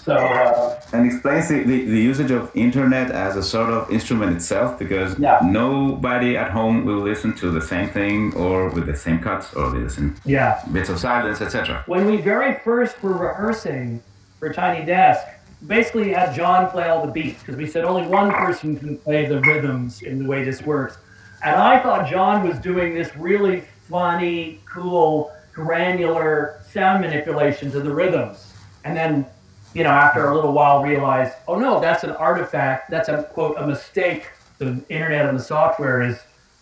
So, 0.03 0.15
uh, 0.15 0.81
and 0.93 1.05
explains 1.05 1.47
the, 1.47 1.59
the, 1.63 1.85
the 1.85 1.99
usage 2.01 2.31
of 2.31 2.49
internet 2.55 3.11
as 3.11 3.35
a 3.35 3.43
sort 3.43 3.69
of 3.69 3.91
instrument 3.91 4.35
itself 4.35 4.79
because 4.79 5.19
nobody 5.43 6.35
at 6.35 6.49
home 6.49 6.85
will 6.85 7.01
listen 7.01 7.35
to 7.35 7.51
the 7.51 7.61
same 7.61 7.87
thing 7.89 8.33
or 8.33 8.69
with 8.69 8.87
the 8.87 8.95
same 8.95 9.19
cuts 9.19 9.53
or 9.53 9.69
the 9.69 9.89
same 9.89 10.15
Yeah. 10.25 10.59
bits 10.71 10.89
of 10.89 10.99
silence, 10.99 11.39
etc. 11.39 11.83
When 11.85 12.07
we 12.07 12.17
very 12.17 12.55
first 12.63 13.01
were 13.03 13.13
rehearsing 13.13 14.01
for 14.39 14.51
Tiny 14.51 14.83
Desk, 14.85 15.21
basically 15.67 16.11
had 16.13 16.33
Jon 16.33 16.71
play 16.71 16.89
all 16.89 17.05
the 17.05 17.11
beats 17.11 17.39
because 17.39 17.55
we 17.55 17.67
said 17.67 17.83
only 17.85 18.07
one 18.07 18.31
person 18.31 18.75
can 18.77 18.97
play 18.97 19.27
the 19.27 19.39
rhythms 19.41 20.01
in 20.01 20.17
the 20.23 20.27
way 20.27 20.43
this 20.43 20.63
works. 20.63 20.97
And 21.43 21.55
I 21.55 21.79
thought 21.79 22.09
Jon 22.09 22.47
was 22.47 22.57
doing 22.57 22.95
this 22.95 23.15
really 23.15 23.61
funny, 23.87 24.59
cool, 24.65 25.31
granular 25.53 26.61
sound 26.71 27.01
manipulation 27.01 27.69
to 27.71 27.79
the 27.81 27.93
rhythms. 27.93 28.53
And 28.83 28.97
then, 28.97 29.25
you 29.73 29.83
know, 29.83 29.89
after 29.89 30.29
a 30.29 30.35
little 30.35 30.51
while 30.51 30.83
realized, 30.83 31.33
oh 31.47 31.57
no, 31.57 31.79
that's 31.79 32.03
an 32.03 32.11
artifact, 32.11 32.89
that's 32.89 33.09
a 33.09 33.23
quote, 33.23 33.57
a 33.57 33.65
mistake 33.65 34.27
the 34.61 34.83
internet 34.89 35.27
and 35.27 35.37
the 35.37 35.43
software 35.43 36.01
is 36.01 36.19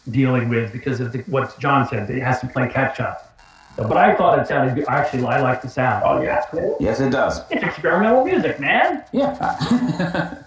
dealing 0.10 0.49
with 0.49 0.72
because 0.72 0.99
of 0.99 1.12
the, 1.12 1.20
what 1.24 1.57
Jon 1.60 1.88
said, 1.88 2.10
it 2.10 2.22
has 2.22 2.39
to 2.39 2.47
play 2.47 2.68
catch 2.68 2.99
up. 2.99 3.38
So, 3.76 3.88
but 3.88 3.97
I 3.97 4.16
thought 4.16 4.39
it 4.39 4.47
sounded 4.47 4.76
good. 4.76 4.88
Actually, 4.88 5.26
I 5.26 5.41
like 5.41 5.62
the 5.62 5.70
sound. 5.70 6.03
Oh, 6.05 6.22
yeah, 6.22 6.38
it's 6.38 6.47
cool. 6.47 6.78
Yes, 6.80 6.99
it 6.99 7.12
does. 7.12 7.41
It's 7.51 7.64
experimental 7.64 8.26
music, 8.26 8.60
man. 8.60 9.03
Yeah. 9.12 9.36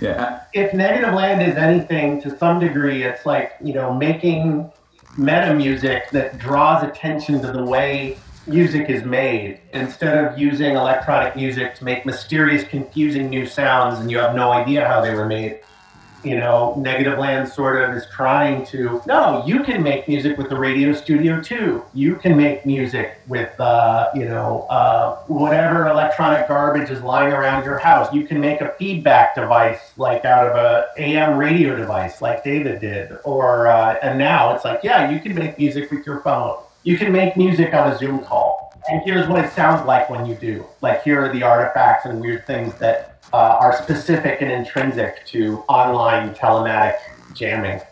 yeah. 0.00 0.42
if 0.54 0.72
Negativland 0.72 1.46
is 1.46 1.56
anything 1.56 2.20
to 2.22 2.36
some 2.36 2.58
degree, 2.58 3.04
it's 3.04 3.24
like, 3.24 3.52
you 3.62 3.74
know, 3.74 3.94
making 3.94 4.70
meta 5.16 5.54
music 5.54 6.10
that 6.10 6.38
draws 6.38 6.82
attention 6.82 7.40
to 7.42 7.52
the 7.52 7.64
way 7.64 8.18
music 8.48 8.88
is 8.88 9.04
made 9.04 9.60
instead 9.72 10.24
of 10.24 10.38
using 10.38 10.74
electronic 10.76 11.36
music 11.36 11.74
to 11.76 11.84
make 11.84 12.04
mysterious, 12.06 12.64
confusing 12.64 13.28
new 13.28 13.46
sounds 13.46 13.98
and 14.00 14.10
you 14.10 14.18
have 14.18 14.34
no 14.34 14.50
idea 14.50 14.86
how 14.86 15.00
they 15.00 15.14
were 15.14 15.26
made. 15.26 15.60
you 16.24 16.36
know, 16.36 16.74
Negativland 16.76 17.48
sort 17.48 17.80
of 17.82 17.94
is 17.96 18.04
trying 18.10 18.66
to, 18.66 19.00
no, 19.06 19.44
you 19.46 19.62
can 19.62 19.82
make 19.82 20.08
music 20.08 20.36
with 20.36 20.48
the 20.48 20.58
radio 20.58 20.92
studio 20.92 21.40
too. 21.40 21.84
You 21.94 22.16
can 22.16 22.36
make 22.36 22.66
music 22.66 23.20
with, 23.28 23.58
uh, 23.60 24.08
you 24.14 24.24
know, 24.24 24.66
uh, 24.68 25.16
whatever 25.26 25.86
electronic 25.88 26.48
garbage 26.48 26.90
is 26.90 27.02
lying 27.02 27.32
around 27.32 27.64
your 27.64 27.78
house. 27.78 28.12
You 28.12 28.26
can 28.26 28.40
make 28.40 28.60
a 28.60 28.72
feedback 28.78 29.36
device 29.36 29.92
like 29.96 30.24
out 30.24 30.46
of 30.46 30.56
a 30.56 30.88
AM 30.98 31.38
radio 31.38 31.76
device 31.76 32.20
like 32.20 32.42
David 32.42 32.80
did. 32.80 33.12
Or, 33.24 33.68
uh, 33.68 33.96
and 34.02 34.18
now 34.18 34.54
it's 34.54 34.64
like, 34.64 34.80
yeah, 34.82 35.10
you 35.10 35.20
can 35.20 35.34
make 35.34 35.56
music 35.58 35.90
with 35.90 36.04
your 36.04 36.20
phone. 36.20 36.58
You 36.88 36.96
can 36.96 37.12
make 37.12 37.36
music 37.36 37.74
on 37.74 37.92
a 37.92 37.98
Zoom 37.98 38.20
call. 38.20 38.72
And 38.90 39.02
here's 39.04 39.28
what 39.28 39.44
it 39.44 39.52
sounds 39.52 39.86
like 39.86 40.08
when 40.08 40.24
you 40.24 40.34
do. 40.34 40.64
Like, 40.80 41.02
here 41.02 41.22
are 41.22 41.30
the 41.30 41.42
artifacts 41.42 42.06
and 42.06 42.18
weird 42.18 42.46
things 42.46 42.72
that 42.76 43.20
uh, 43.30 43.36
are 43.60 43.76
specific 43.76 44.40
and 44.40 44.50
intrinsic 44.50 45.26
to 45.26 45.58
online 45.68 46.34
telematic 46.34 46.96
jamming. 47.34 47.82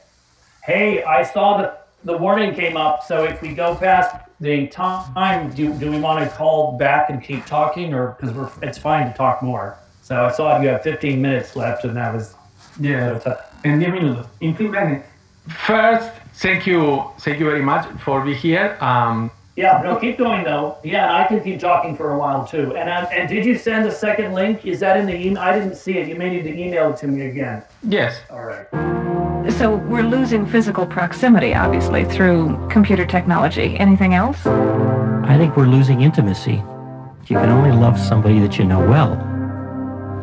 Hey, 0.64 1.02
I 1.04 1.24
saw 1.24 1.58
that 1.58 1.88
the 2.04 2.16
warning 2.16 2.54
came 2.54 2.78
up. 2.78 3.02
So 3.04 3.24
if 3.24 3.42
we 3.42 3.52
go 3.52 3.74
past 3.74 4.16
the 4.40 4.66
time, 4.68 5.50
do, 5.50 5.74
do 5.74 5.90
we 5.90 6.00
want 6.00 6.24
to 6.24 6.34
call 6.34 6.78
back 6.78 7.10
and 7.10 7.22
keep 7.22 7.44
talking, 7.44 7.92
or 7.92 8.16
because 8.18 8.34
we're 8.34 8.50
it's 8.62 8.78
fine 8.78 9.12
to 9.12 9.14
talk 9.14 9.42
more? 9.42 9.76
So 10.00 10.24
I 10.24 10.32
saw 10.32 10.58
you 10.58 10.68
have 10.68 10.82
15 10.82 11.20
minutes 11.20 11.54
left, 11.54 11.84
and 11.84 11.94
that 11.98 12.14
was 12.14 12.34
Yeah. 12.80 13.18
so 13.18 13.38
En 13.62 13.78
10 13.78 13.92
minutos. 13.92 14.26
In 14.40 14.54
15 14.56 14.70
minutes. 14.70 15.06
First, 15.66 16.12
thank 16.36 16.66
you, 16.66 17.04
thank 17.20 17.38
you 17.38 17.44
very 17.46 17.62
much 17.62 17.86
for 18.00 18.24
being 18.24 18.36
here. 18.36 18.76
Um, 18.80 19.30
Yeah, 19.56 19.80
no, 19.82 19.96
keep 19.96 20.18
going 20.18 20.44
though. 20.44 20.76
Yeah, 20.84 21.04
and 21.08 21.16
I 21.16 21.26
can 21.26 21.42
keep 21.42 21.58
talking 21.60 21.96
for 21.96 22.12
a 22.12 22.18
while 22.18 22.46
too. 22.46 22.76
And 22.76 22.88
uh, 22.90 23.08
and 23.10 23.26
did 23.28 23.44
you 23.46 23.56
send 23.56 23.86
a 23.86 23.90
second 23.90 24.34
link? 24.34 24.66
Is 24.66 24.80
that 24.80 24.98
in 24.98 25.06
the 25.06 25.14
email? 25.16 25.42
I 25.42 25.58
didn't 25.58 25.76
see 25.76 25.96
it. 25.98 26.08
You 26.08 26.14
may 26.14 26.28
need 26.28 26.44
to 26.44 26.54
email 26.64 26.90
it 26.92 26.98
to 26.98 27.06
me 27.06 27.26
again. 27.26 27.62
yes. 27.82 28.20
All 28.30 28.44
right. 28.44 28.66
So 29.58 29.76
we're 29.76 30.02
losing 30.02 30.44
physical 30.44 30.84
proximity, 30.84 31.54
obviously, 31.54 32.04
through 32.04 32.68
computer 32.68 33.06
technology. 33.06 33.78
Anything 33.78 34.12
else? 34.12 34.44
I 34.44 35.36
think 35.38 35.56
we're 35.56 35.68
losing 35.78 36.02
intimacy. 36.02 36.62
You 37.28 37.36
can 37.42 37.48
only 37.48 37.70
love 37.72 37.98
somebody 37.98 38.38
that 38.40 38.58
you 38.58 38.64
know 38.64 38.80
well. 38.80 39.14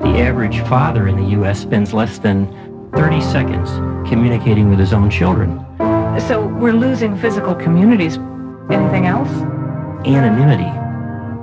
The 0.04 0.20
average 0.20 0.60
father 0.68 1.08
in 1.08 1.16
the 1.16 1.30
U.S. 1.38 1.60
spends 1.62 1.94
less 1.94 2.20
than 2.20 2.48
30 2.92 3.22
seconds 3.22 3.70
communicating 4.10 4.70
with 4.70 4.78
his 4.78 4.94
own 4.94 5.10
children. 5.10 5.66
So 6.20 6.46
we're 6.46 6.74
losing 6.74 7.18
physical 7.18 7.56
communities. 7.56 8.18
Anything 8.70 9.08
else? 9.08 9.30
Anonymity, 10.06 10.72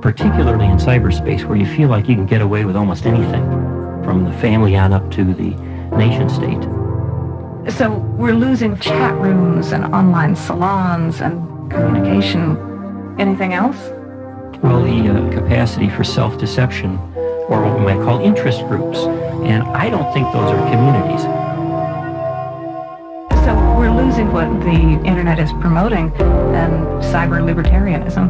particularly 0.00 0.66
in 0.66 0.78
cyberspace 0.78 1.44
where 1.44 1.56
you 1.56 1.66
feel 1.66 1.88
like 1.88 2.08
you 2.08 2.14
can 2.14 2.26
get 2.26 2.40
away 2.40 2.64
with 2.64 2.76
almost 2.76 3.04
anything, 3.04 3.44
from 4.04 4.24
the 4.24 4.32
family 4.38 4.76
on 4.76 4.92
up 4.92 5.10
to 5.12 5.24
the 5.24 5.50
nation 5.96 6.28
state. 6.28 6.62
So 7.72 7.90
we're 8.16 8.34
losing 8.34 8.78
chat 8.78 9.14
rooms 9.20 9.72
and 9.72 9.84
online 9.94 10.34
salons 10.36 11.20
and 11.20 11.70
communication. 11.70 12.56
Anything 13.18 13.52
else? 13.52 13.76
Well, 14.62 14.82
the 14.82 15.08
uh, 15.08 15.32
capacity 15.32 15.88
for 15.90 16.04
self-deception, 16.04 16.96
or 17.48 17.62
what 17.62 17.78
we 17.78 17.84
might 17.84 18.02
call 18.04 18.20
interest 18.20 18.60
groups. 18.68 18.98
And 18.98 19.62
I 19.64 19.90
don't 19.90 20.12
think 20.14 20.32
those 20.32 20.50
are 20.50 20.70
communities. 20.70 21.39
So 24.20 24.34
what 24.34 24.50
the 24.60 25.00
internet 25.06 25.38
is 25.38 25.50
promoting 25.62 26.12
and 26.20 27.02
cyber 27.02 27.40
libertarianism. 27.40 28.28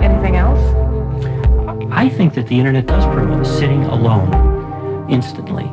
Anything 0.00 0.36
else? 0.36 0.60
I 1.90 2.08
think 2.08 2.34
that 2.34 2.46
the 2.46 2.56
internet 2.56 2.86
does 2.86 3.04
promote 3.06 3.44
sitting 3.44 3.82
alone 3.86 5.10
instantly, 5.10 5.64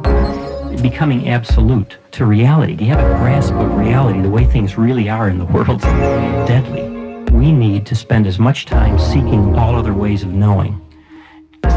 becoming 0.82 1.30
absolute 1.30 2.00
to 2.14 2.26
reality. 2.26 2.76
Do 2.76 2.86
you 2.86 2.90
have 2.96 3.06
a 3.06 3.18
grasp 3.20 3.54
of 3.54 3.78
reality, 3.78 4.22
the 4.22 4.30
way 4.30 4.44
things 4.44 4.76
really 4.76 5.08
are 5.08 5.30
in 5.30 5.38
the 5.38 5.46
world? 5.46 5.82
Deadly. 5.82 6.90
We 7.32 7.52
need 7.52 7.86
to 7.86 7.96
spend 7.96 8.26
as 8.26 8.40
much 8.40 8.66
time 8.66 8.98
seeking 8.98 9.56
all 9.56 9.76
other 9.76 9.94
ways 9.94 10.24
of 10.24 10.30
knowing. 10.30 10.82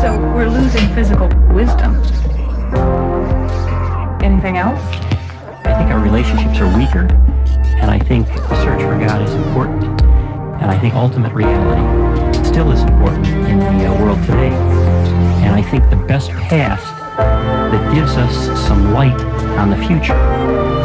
So 0.01 0.19
we're 0.35 0.49
losing 0.49 0.89
physical 0.95 1.29
wisdom. 1.53 1.97
Anything 4.23 4.57
else? 4.57 4.81
I 5.67 5.75
think 5.77 5.91
our 5.91 6.01
relationships 6.01 6.59
are 6.59 6.79
weaker, 6.79 7.07
and 7.81 7.91
I 7.91 7.99
think 7.99 8.27
the 8.27 8.65
search 8.65 8.83
for 8.83 8.99
God 8.99 9.23
is 9.23 9.35
important, 9.35 9.85
and 10.61 10.71
I 10.71 10.79
think 10.79 10.95
ultimate 10.95 11.33
reality 11.33 12.45
still 12.45 12.73
is 12.73 12.83
important 12.83 13.27
in 13.27 13.59
the 13.59 13.87
uh, 13.87 13.99
world 14.03 14.19
today. 14.27 14.51
And 15.45 15.55
I 15.55 15.63
think 15.63 15.89
the 15.91 15.97
best 15.97 16.31
path 16.31 16.83
that 17.17 17.95
gives 17.95 18.17
us 18.17 18.35
some 18.67 18.93
light 18.93 19.21
on 19.59 19.71
the 19.71 19.77
future 19.87 20.19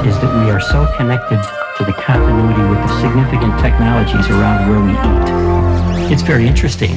is 0.05 0.15
that 0.21 0.31
we 0.45 0.51
are 0.51 0.61
so 0.61 0.87
connected 0.97 1.41
to 1.77 1.83
the 1.83 1.93
continuity 1.93 2.61
with 2.69 2.79
the 2.79 3.01
significant 3.01 3.59
technologies 3.59 4.29
around 4.29 4.69
where 4.69 4.79
we 4.79 4.93
eat. 4.93 6.11
It's 6.11 6.21
very 6.21 6.47
interesting 6.47 6.95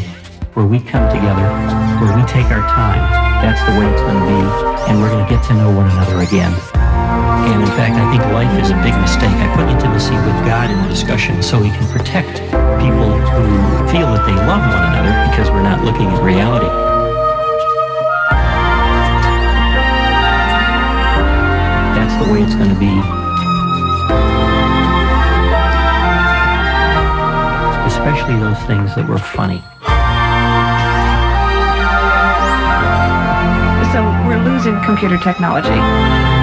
where 0.55 0.66
we 0.66 0.80
come 0.80 1.09
together, 1.09 1.47
where 1.99 2.16
we 2.16 2.22
take 2.26 2.47
our 2.47 2.62
time. 2.68 3.01
That's 3.43 3.62
the 3.70 3.78
way 3.80 3.91
it's 3.91 4.03
going 4.03 4.18
to 4.18 4.26
be, 4.26 4.91
and 4.91 5.01
we're 5.01 5.11
going 5.11 5.24
to 5.24 5.30
get 5.30 5.43
to 5.49 5.55
know 5.55 5.74
one 5.74 5.91
another 5.91 6.20
again. 6.20 6.78
And 7.09 7.63
in 7.63 7.69
fact, 7.79 7.97
I 7.97 8.05
think 8.13 8.23
life 8.33 8.53
is 8.63 8.71
a 8.71 8.77
big 8.85 8.95
mistake. 9.01 9.33
I 9.33 9.49
put 9.57 9.69
intimacy 9.69 10.15
with 10.15 10.37
God 10.45 10.71
in 10.71 10.77
the 10.83 10.89
discussion 10.89 11.43
so 11.43 11.59
we 11.61 11.71
can 11.71 11.87
protect 11.89 12.45
people 12.83 13.17
who 13.17 13.45
feel 13.89 14.13
that 14.13 14.25
they 14.29 14.37
love 14.37 14.61
one 14.61 14.85
another 14.93 15.15
because 15.31 15.51
we're 15.51 15.63
not 15.63 15.85
looking 15.85 16.07
at 16.07 16.23
reality. 16.23 16.69
That's 21.97 22.15
the 22.21 22.33
way 22.33 22.43
it's 22.43 22.55
going 22.55 22.69
to 22.69 22.79
be. 22.79 22.93
Especially 27.89 28.37
those 28.39 28.61
things 28.69 28.95
that 28.95 29.09
were 29.09 29.19
funny. 29.19 29.65
So 33.93 34.05
we're 34.29 34.45
losing 34.45 34.79
computer 34.85 35.17
technology. 35.19 36.38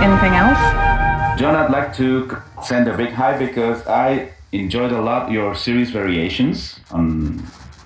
Anything 0.00 0.32
else? 0.32 0.58
John, 1.38 1.54
I'd 1.54 1.70
like 1.70 1.94
to 1.96 2.40
send 2.62 2.88
a 2.88 2.96
big 2.96 3.10
hi 3.10 3.36
because 3.36 3.86
I 3.86 4.32
enjoyed 4.50 4.92
a 4.92 5.00
lot 5.02 5.30
your 5.30 5.54
series 5.54 5.90
variations 5.90 6.80
on 6.90 7.42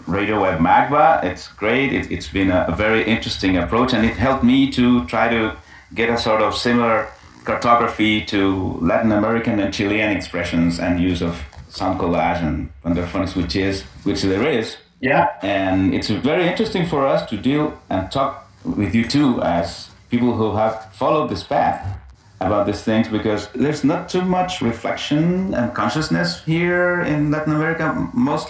Radio 0.07 0.41
Web 0.41 0.61
MACBA. 0.61 1.25
It's 1.25 1.49
great. 1.49 1.93
It, 1.93 2.13
it's 2.13 2.29
been 2.29 2.53
a, 2.53 2.67
a 2.69 2.77
very 2.77 3.03
interesting 3.03 3.57
approach, 3.57 3.95
and 3.95 4.07
it 4.07 4.17
helped 4.17 4.45
me 4.45 4.71
to 4.71 5.05
try 5.07 5.29
to 5.29 5.57
get 5.93 6.09
a 6.09 6.17
sort 6.17 6.41
of 6.41 6.55
similar 6.55 7.09
cartography 7.43 8.25
to 8.27 8.79
Latin 8.81 9.11
American 9.11 9.59
and 9.59 9.75
Chilean 9.75 10.17
expressions 10.17 10.79
and 10.79 11.01
use 11.01 11.21
of 11.21 11.43
sound 11.69 11.99
collage 11.99 12.41
and 12.45 12.71
wonderfulness, 12.85 13.35
which 13.35 13.57
is 13.57 13.83
which 14.05 14.23
there 14.23 14.49
is. 14.49 14.77
Yeah. 15.01 15.31
And 15.43 15.93
it's 15.93 16.11
very 16.11 16.47
interesting 16.47 16.87
for 16.87 17.09
us 17.09 17.29
to 17.31 17.37
deal 17.37 17.77
and 17.91 18.09
talk 18.13 18.49
with 18.65 18.95
you 18.95 19.05
too 19.05 19.43
as 19.43 19.91
people 20.11 20.35
who 20.37 20.55
have 20.55 20.95
followed 20.95 21.29
this 21.29 21.43
path 21.43 22.03
about 22.41 22.67
these 22.67 22.83
things 22.83 23.09
because 23.09 23.49
there's 23.55 23.85
not 23.85 24.09
too 24.09 24.23
much 24.23 24.61
reflection 24.61 25.55
and 25.55 25.75
consciousness 25.75 26.43
here 26.45 27.03
in 27.03 27.31
Latin 27.31 27.55
America, 27.55 28.09
most 28.13 28.49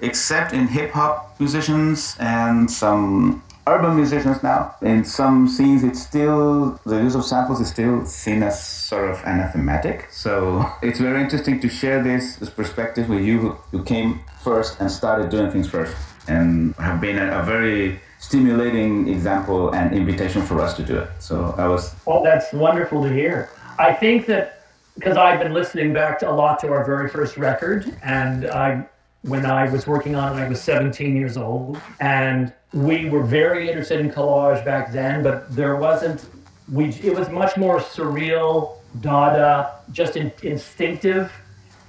except 0.00 0.52
in 0.52 0.66
hip 0.68 0.92
hop 0.92 1.38
musicians 1.40 2.16
and 2.20 2.70
some 2.70 3.42
urban 3.66 3.96
musicians 3.96 4.42
now. 4.42 4.74
In 4.82 5.04
some 5.04 5.46
scenes, 5.48 5.84
it's 5.84 6.00
still 6.00 6.80
the 6.86 6.96
use 6.96 7.14
of 7.14 7.24
samples 7.24 7.60
is 7.60 7.68
still 7.68 8.06
seen 8.06 8.42
as 8.42 8.62
sort 8.64 9.10
of 9.10 9.22
anathematic. 9.24 10.08
So 10.10 10.64
it's 10.82 10.98
very 10.98 11.20
interesting 11.20 11.60
to 11.60 11.68
share 11.68 12.02
this, 12.02 12.36
this 12.36 12.50
perspective 12.50 13.08
with 13.08 13.22
you 13.22 13.38
who, 13.38 13.50
who 13.72 13.84
came 13.84 14.20
first 14.42 14.80
and 14.80 14.90
started 14.90 15.30
doing 15.30 15.50
things 15.50 15.68
first 15.68 15.94
and 16.28 16.74
have 16.76 17.00
been 17.00 17.18
a, 17.18 17.40
a 17.40 17.42
very 17.42 18.00
stimulating 18.28 19.08
example 19.08 19.70
and 19.70 19.94
invitation 19.94 20.42
for 20.42 20.60
us 20.60 20.74
to 20.74 20.82
do 20.82 20.98
it. 20.98 21.08
So 21.18 21.54
I 21.56 21.66
was 21.66 21.94
Well, 22.04 22.22
that's 22.22 22.52
wonderful 22.52 23.02
to 23.02 23.10
hear. 23.10 23.48
I 23.78 23.94
think 23.94 24.26
that 24.26 24.66
because 24.96 25.16
I've 25.16 25.40
been 25.40 25.54
listening 25.54 25.94
back 25.94 26.18
to 26.18 26.30
a 26.30 26.32
lot 26.32 26.58
to 26.60 26.68
our 26.68 26.84
very 26.84 27.08
first 27.08 27.38
record, 27.38 27.96
and 28.02 28.46
I, 28.50 28.84
when 29.22 29.46
I 29.46 29.70
was 29.70 29.86
working 29.86 30.14
on 30.14 30.36
it, 30.36 30.42
I 30.42 30.48
was 30.48 30.60
17 30.60 31.16
years 31.16 31.38
old, 31.38 31.80
and 32.00 32.52
we 32.74 33.08
were 33.08 33.22
very 33.22 33.68
interested 33.68 33.98
in 34.00 34.10
collage 34.10 34.62
back 34.62 34.92
then, 34.92 35.22
but 35.22 35.54
there 35.54 35.76
wasn't. 35.76 36.28
We 36.70 36.90
it 37.02 37.14
was 37.14 37.30
much 37.30 37.56
more 37.56 37.78
surreal, 37.80 38.76
Dada, 39.00 39.76
just 39.90 40.16
in, 40.16 40.30
instinctive. 40.42 41.32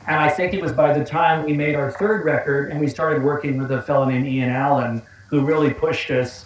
And 0.07 0.17
I 0.17 0.29
think 0.29 0.53
it 0.53 0.61
was 0.61 0.71
by 0.71 0.97
the 0.97 1.03
time 1.03 1.43
we 1.43 1.51
made 1.51 1.75
our 1.75 1.91
third 1.91 2.23
record 2.23 2.71
and 2.71 2.79
we 2.79 2.87
started 2.87 3.21
working 3.21 3.57
with 3.57 3.71
a 3.71 3.81
fellow 3.81 4.05
named 4.05 4.25
Ian 4.25 4.49
Allen, 4.49 5.01
who 5.29 5.41
really 5.41 5.73
pushed 5.73 6.09
us 6.11 6.45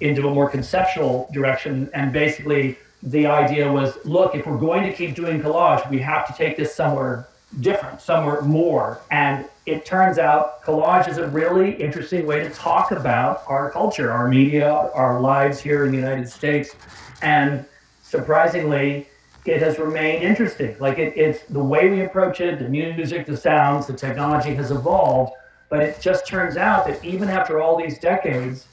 into 0.00 0.28
a 0.28 0.34
more 0.34 0.48
conceptual 0.48 1.28
direction. 1.32 1.88
And 1.94 2.12
basically, 2.12 2.78
the 3.02 3.26
idea 3.26 3.70
was 3.70 3.98
look, 4.04 4.34
if 4.34 4.46
we're 4.46 4.58
going 4.58 4.82
to 4.84 4.92
keep 4.92 5.14
doing 5.14 5.40
collage, 5.40 5.88
we 5.90 5.98
have 6.00 6.26
to 6.26 6.32
take 6.32 6.56
this 6.56 6.74
somewhere 6.74 7.28
different, 7.60 8.00
somewhere 8.00 8.42
more. 8.42 9.00
And 9.10 9.46
it 9.66 9.84
turns 9.84 10.18
out 10.18 10.62
collage 10.62 11.08
is 11.08 11.18
a 11.18 11.28
really 11.28 11.74
interesting 11.74 12.26
way 12.26 12.40
to 12.40 12.50
talk 12.50 12.90
about 12.90 13.42
our 13.46 13.70
culture, 13.70 14.12
our 14.12 14.28
media, 14.28 14.72
our 14.72 15.20
lives 15.20 15.60
here 15.60 15.84
in 15.84 15.92
the 15.92 15.98
United 15.98 16.28
States. 16.28 16.74
And 17.22 17.64
surprisingly, 18.02 19.08
it 19.44 19.62
has 19.62 19.78
remained 19.78 20.22
interesting. 20.22 20.76
Like 20.80 20.98
it, 20.98 21.16
it's 21.16 21.44
the 21.44 21.62
way 21.62 21.88
we 21.88 22.02
approach 22.02 22.40
it, 22.40 22.58
the 22.58 22.68
music, 22.68 23.26
the 23.26 23.36
sounds, 23.36 23.86
the 23.86 23.92
technology 23.92 24.54
has 24.54 24.70
evolved. 24.70 25.32
But 25.68 25.80
it 25.80 26.00
just 26.00 26.26
turns 26.26 26.56
out 26.56 26.86
that 26.86 27.04
even 27.04 27.28
after 27.28 27.60
all 27.60 27.76
these 27.76 27.98
decades, 27.98 28.66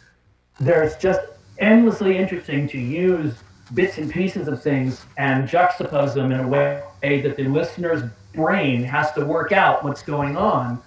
there's 0.59 0.95
just 0.97 1.21
endlessly 1.59 2.17
interesting 2.17 2.67
to 2.69 2.77
use 2.77 3.35
bits 3.73 3.97
and 3.97 4.11
pieces 4.11 4.47
of 4.47 4.61
things 4.61 5.05
and 5.17 5.47
juxtapose 5.47 6.13
them 6.13 6.31
in 6.31 6.39
a 6.39 6.47
way 6.47 6.83
that 7.01 7.35
the 7.35 7.45
listener's 7.45 8.03
brain 8.33 8.83
has 8.83 9.11
to 9.13 9.25
work 9.25 9.51
out 9.51 9.83
what's 9.83 10.03
going 10.03 10.37
on. 10.37 10.81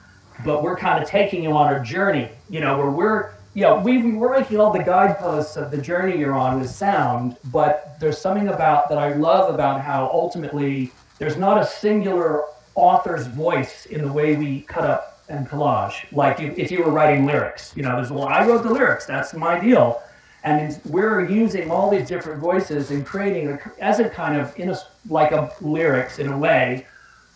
But 0.44 0.62
we're 0.62 0.76
kind 0.76 1.02
of 1.02 1.08
taking 1.08 1.42
you 1.42 1.52
on 1.52 1.74
a 1.74 1.82
journey, 1.82 2.28
you 2.50 2.60
know, 2.60 2.76
where 2.76 2.90
we're, 2.90 3.32
you 3.54 3.62
know, 3.62 3.78
we, 3.78 4.12
we're 4.12 4.38
making 4.38 4.60
all 4.60 4.72
the 4.72 4.82
guideposts 4.82 5.56
of 5.56 5.70
the 5.70 5.78
journey 5.78 6.18
you're 6.18 6.34
on 6.34 6.60
with 6.60 6.70
sound, 6.70 7.38
but 7.46 7.96
there's 7.98 8.18
something 8.18 8.48
about 8.48 8.88
that 8.90 8.98
I 8.98 9.14
love 9.14 9.52
about 9.52 9.80
how 9.80 10.10
ultimately 10.12 10.92
there's 11.18 11.38
not 11.38 11.58
a 11.58 11.66
singular 11.66 12.44
author's 12.74 13.26
voice 13.26 13.86
in 13.86 14.02
the 14.02 14.12
way 14.12 14.36
we 14.36 14.60
cut 14.62 14.84
up 14.84 15.15
and 15.28 15.48
collage. 15.48 16.10
Like 16.12 16.40
if, 16.40 16.58
if 16.58 16.70
you 16.70 16.82
were 16.82 16.90
writing 16.90 17.26
lyrics, 17.26 17.72
you 17.76 17.82
know, 17.82 17.96
there's, 17.96 18.10
well, 18.10 18.28
I 18.28 18.46
wrote 18.46 18.62
the 18.62 18.72
lyrics, 18.72 19.06
that's 19.06 19.34
my 19.34 19.58
deal. 19.58 20.02
And 20.44 20.80
we're 20.84 21.28
using 21.28 21.70
all 21.70 21.90
these 21.90 22.06
different 22.06 22.40
voices 22.40 22.90
and 22.90 23.04
creating 23.04 23.48
a, 23.48 23.72
as 23.80 23.98
a 23.98 24.08
kind 24.08 24.40
of, 24.40 24.56
in 24.58 24.70
a, 24.70 24.78
like 25.08 25.32
a 25.32 25.52
lyrics 25.60 26.18
in 26.18 26.28
a 26.28 26.38
way, 26.38 26.86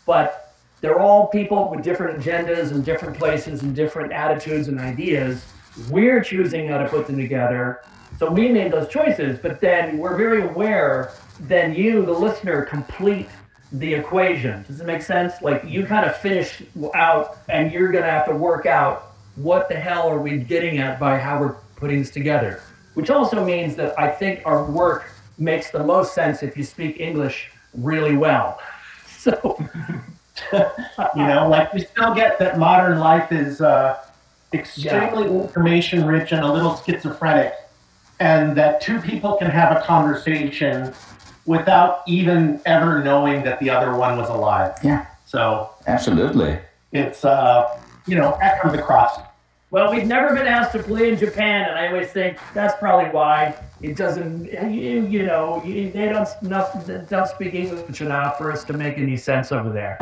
but 0.07 0.55
they're 0.81 1.01
all 1.01 1.27
people 1.27 1.71
with 1.71 1.83
different 1.83 2.21
agendas 2.21 2.71
and 2.71 2.85
different 2.85 3.19
places 3.19 3.63
and 3.63 3.75
different 3.75 4.13
attitudes 4.13 4.69
and 4.69 4.79
ideas. 4.79 5.45
We're 5.91 6.23
choosing 6.23 6.69
how 6.69 6.79
to 6.79 6.89
put 6.89 7.07
them 7.07 7.17
together. 7.17 7.83
So 8.19 8.31
we 8.31 8.49
made 8.49 8.73
those 8.73 8.89
choices, 8.89 9.39
but 9.39 9.61
then 9.61 9.99
we're 9.99 10.17
very 10.17 10.43
aware 10.43 11.13
then 11.41 11.75
you, 11.75 12.05
the 12.05 12.13
listener, 12.13 12.65
complete 12.65 13.29
the 13.73 13.95
equation. 13.95 14.65
Does 14.65 14.81
it 14.81 14.87
make 14.87 15.03
sense? 15.03 15.41
Like 15.43 15.63
you 15.65 15.87
kind 15.87 16.05
of 16.05 16.17
finish 16.17 16.63
out 16.95 17.39
and 17.49 17.73
you're 17.73 17.93
going 17.93 18.05
to 18.05 18.11
have 18.11 18.27
to 18.27 18.35
work 18.35 18.67
out 18.67 19.13
what 19.37 19.69
the 19.69 19.77
hell 19.77 20.09
are 20.09 20.19
we 20.19 20.39
getting 20.39 20.79
at 20.79 20.99
by 20.99 21.19
how 21.19 21.41
we're 21.41 21.57
putting 21.77 22.01
this 22.01 22.11
together. 22.11 22.63
Which 22.95 23.11
also 23.11 23.45
means 23.45 23.77
that 23.77 23.99
I 23.99 24.09
think 24.09 24.43
our 24.45 24.65
work 24.65 25.11
makes 25.39 25.71
the 25.71 25.83
most 25.83 26.15
sense 26.15 26.43
if 26.43 26.57
you 26.57 26.65
speak 26.65 27.01
English 27.01 27.51
really 27.75 28.17
well. 28.17 28.61
So, 29.21 29.59
you 30.55 31.27
know, 31.27 31.47
like 31.47 31.75
we 31.75 31.81
still 31.81 32.15
get 32.15 32.39
that 32.39 32.59
modern 32.59 33.01
life 33.01 33.33
is 33.33 33.61
uh, 33.61 33.99
extremely 34.55 35.29
information 35.29 36.07
rich 36.07 36.33
and 36.33 36.43
a 36.43 36.51
little 36.51 36.75
schizophrenic, 36.77 37.53
and 38.19 38.57
that 38.57 38.81
two 38.81 38.99
people 38.99 39.35
can 39.37 39.51
have 39.51 39.77
a 39.77 39.83
conversation 39.83 40.95
without 41.47 42.03
even 42.07 42.61
ever 42.67 43.03
knowing 43.03 43.43
that 43.45 43.59
the 43.61 43.71
other 43.71 43.95
one 43.97 44.17
was 44.17 44.29
alive. 44.29 44.79
Yeah. 44.83 45.07
So 45.27 45.71
Absolutely. 45.87 46.59
it's 46.93 47.25
uh, 47.25 47.81
you 48.07 48.17
know, 48.17 48.37
echo 48.41 48.69
of 48.69 48.77
the 48.77 48.83
cross. 48.83 49.21
Well, 49.71 49.93
we've 49.93 50.07
never 50.07 50.35
been 50.35 50.49
asked 50.49 50.73
to 50.73 50.83
play 50.83 51.11
in 51.11 51.17
Japan, 51.17 51.69
and 51.69 51.79
I 51.79 51.87
always 51.87 52.11
think 52.11 52.39
that's 52.55 52.77
probably 52.81 53.09
why 53.11 53.55
it 53.81 53.97
doesn't. 53.97 54.47
You, 54.47 55.07
you 55.07 55.23
know, 55.25 55.63
you, 55.65 55.93
they 55.93 56.09
don't 56.09 56.29
enough, 56.43 56.87
they 56.87 57.05
don't 57.09 57.29
speak 57.29 57.55
English 57.55 58.01
enough 58.01 58.37
for 58.37 58.51
us 58.51 58.65
to 58.65 58.73
make 58.73 58.99
any 58.99 59.17
sense 59.17 59.53
over 59.53 59.71
there. 59.71 59.97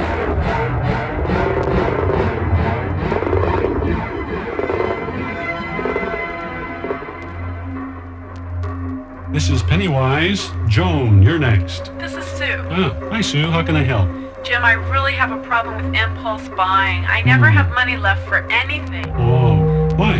This 9.38 9.50
is 9.50 9.62
Pennywise. 9.62 10.50
Joan, 10.66 11.22
you're 11.22 11.38
next. 11.38 11.96
This 11.96 12.16
is 12.16 12.24
Sue. 12.24 12.60
Ah, 12.70 12.92
hi 13.08 13.20
Sue, 13.20 13.48
how 13.48 13.62
can 13.62 13.76
I 13.76 13.84
help? 13.84 14.08
Jim, 14.42 14.64
I 14.64 14.72
really 14.72 15.12
have 15.12 15.30
a 15.30 15.40
problem 15.46 15.76
with 15.76 15.94
impulse 15.94 16.48
buying. 16.48 17.04
I 17.04 17.22
never 17.22 17.48
have 17.48 17.72
money 17.72 17.96
left 17.96 18.26
for 18.26 18.38
anything. 18.50 19.06
Oh, 19.14 19.88
why? 19.94 20.16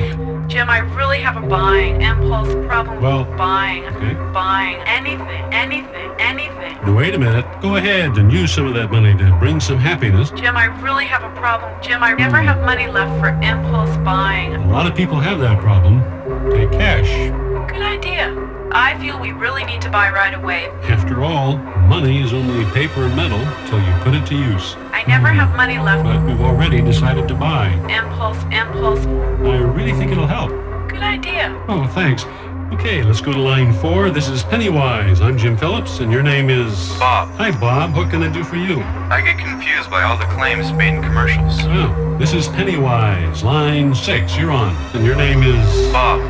Jim, 0.46 0.70
I 0.70 0.78
really 0.94 1.18
have 1.18 1.36
a 1.36 1.44
buying 1.44 2.00
impulse 2.00 2.54
problem 2.68 3.02
Well, 3.02 3.24
with 3.24 3.36
buying, 3.36 3.86
okay. 3.86 4.14
buying 4.32 4.76
anything, 4.86 5.42
anything, 5.52 6.12
anything. 6.20 6.76
Now, 6.86 6.94
Wait 6.94 7.12
a 7.12 7.18
minute. 7.18 7.44
Go 7.60 7.74
ahead 7.74 8.16
and 8.18 8.32
use 8.32 8.54
some 8.54 8.68
of 8.68 8.74
that 8.74 8.92
money 8.92 9.18
to 9.18 9.36
bring 9.40 9.58
some 9.58 9.78
happiness. 9.78 10.30
Jim, 10.30 10.56
I 10.56 10.66
really 10.80 11.06
have 11.06 11.24
a 11.24 11.34
problem. 11.40 11.72
Jim, 11.82 12.04
I 12.04 12.12
never 12.12 12.36
have 12.36 12.64
money 12.64 12.86
left 12.86 13.18
for 13.18 13.30
impulse 13.42 13.96
buying. 14.04 14.54
A 14.54 14.70
lot 14.70 14.86
of 14.86 14.94
people 14.94 15.18
have 15.18 15.40
that 15.40 15.58
problem. 15.58 16.04
Take 16.52 16.70
cash. 16.70 17.10
Good 17.68 17.82
idea. 17.82 18.47
I 18.70 18.98
feel 18.98 19.18
we 19.18 19.32
really 19.32 19.64
need 19.64 19.80
to 19.82 19.90
buy 19.90 20.10
right 20.10 20.34
away. 20.34 20.66
After 20.82 21.24
all, 21.24 21.56
money 21.88 22.20
is 22.22 22.34
only 22.34 22.64
paper 22.72 23.04
and 23.04 23.16
metal 23.16 23.40
till 23.66 23.80
you 23.80 23.92
put 24.02 24.14
it 24.14 24.26
to 24.26 24.34
use. 24.34 24.76
I 24.92 25.04
never 25.08 25.28
have 25.28 25.56
money 25.56 25.78
left. 25.78 26.04
But 26.04 26.24
we've 26.26 26.40
already 26.40 26.82
decided 26.82 27.28
to 27.28 27.34
buy. 27.34 27.68
Impulse, 27.88 28.42
impulse. 28.52 29.06
I 29.06 29.58
really 29.58 29.92
think 29.92 30.12
it'll 30.12 30.26
help. 30.26 30.50
Good 30.88 31.02
idea. 31.02 31.54
Oh, 31.68 31.86
thanks. 31.94 32.24
Okay, 32.74 33.02
let's 33.02 33.22
go 33.22 33.32
to 33.32 33.40
line 33.40 33.72
four. 33.72 34.10
This 34.10 34.28
is 34.28 34.42
Pennywise. 34.42 35.22
I'm 35.22 35.38
Jim 35.38 35.56
Phillips, 35.56 36.00
and 36.00 36.12
your 36.12 36.22
name 36.22 36.50
is... 36.50 36.90
Bob. 36.98 37.30
Hi, 37.36 37.50
Bob. 37.50 37.96
What 37.96 38.10
can 38.10 38.22
I 38.22 38.30
do 38.30 38.44
for 38.44 38.56
you? 38.56 38.82
I 39.10 39.22
get 39.22 39.38
confused 39.38 39.90
by 39.90 40.02
all 40.02 40.18
the 40.18 40.26
claims 40.26 40.70
made 40.72 40.94
in 40.94 41.02
commercials. 41.02 41.60
Oh, 41.62 42.16
this 42.18 42.34
is 42.34 42.48
Pennywise. 42.48 43.42
Line 43.42 43.94
six. 43.94 44.36
You're 44.36 44.50
on. 44.50 44.76
And 44.94 45.06
your 45.06 45.16
name 45.16 45.42
is... 45.42 45.90
Bob. 45.90 46.20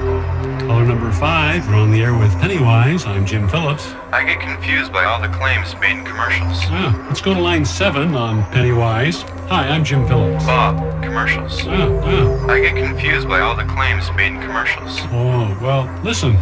Caller 0.68 0.84
number 0.84 1.10
five. 1.12 1.64
You're 1.64 1.76
on 1.76 1.90
the 1.90 2.02
air 2.02 2.14
with 2.14 2.30
Pennywise. 2.42 3.06
I'm 3.06 3.24
Jim 3.24 3.48
Phillips. 3.48 3.90
I 4.12 4.22
get 4.22 4.38
confused 4.38 4.92
by 4.92 5.04
all 5.04 5.18
the 5.18 5.28
claims 5.28 5.74
made 5.80 5.96
in 5.96 6.04
commercials. 6.04 6.58
Ah, 6.64 7.06
let's 7.08 7.22
go 7.22 7.32
to 7.32 7.40
line 7.40 7.64
seven 7.64 8.14
on 8.14 8.44
Pennywise. 8.52 9.22
Hi, 9.48 9.66
I'm 9.66 9.82
Jim 9.82 10.06
Phillips. 10.06 10.44
Bob, 10.44 11.02
commercials. 11.02 11.66
Oh, 11.68 12.02
oh. 12.04 12.50
I 12.50 12.60
get 12.60 12.76
confused 12.76 13.26
by 13.26 13.40
all 13.40 13.56
the 13.56 13.64
claims 13.64 14.12
made 14.12 14.34
in 14.34 14.42
commercials. 14.42 14.98
Oh, 15.04 15.58
well, 15.62 15.90
listen. 16.04 16.36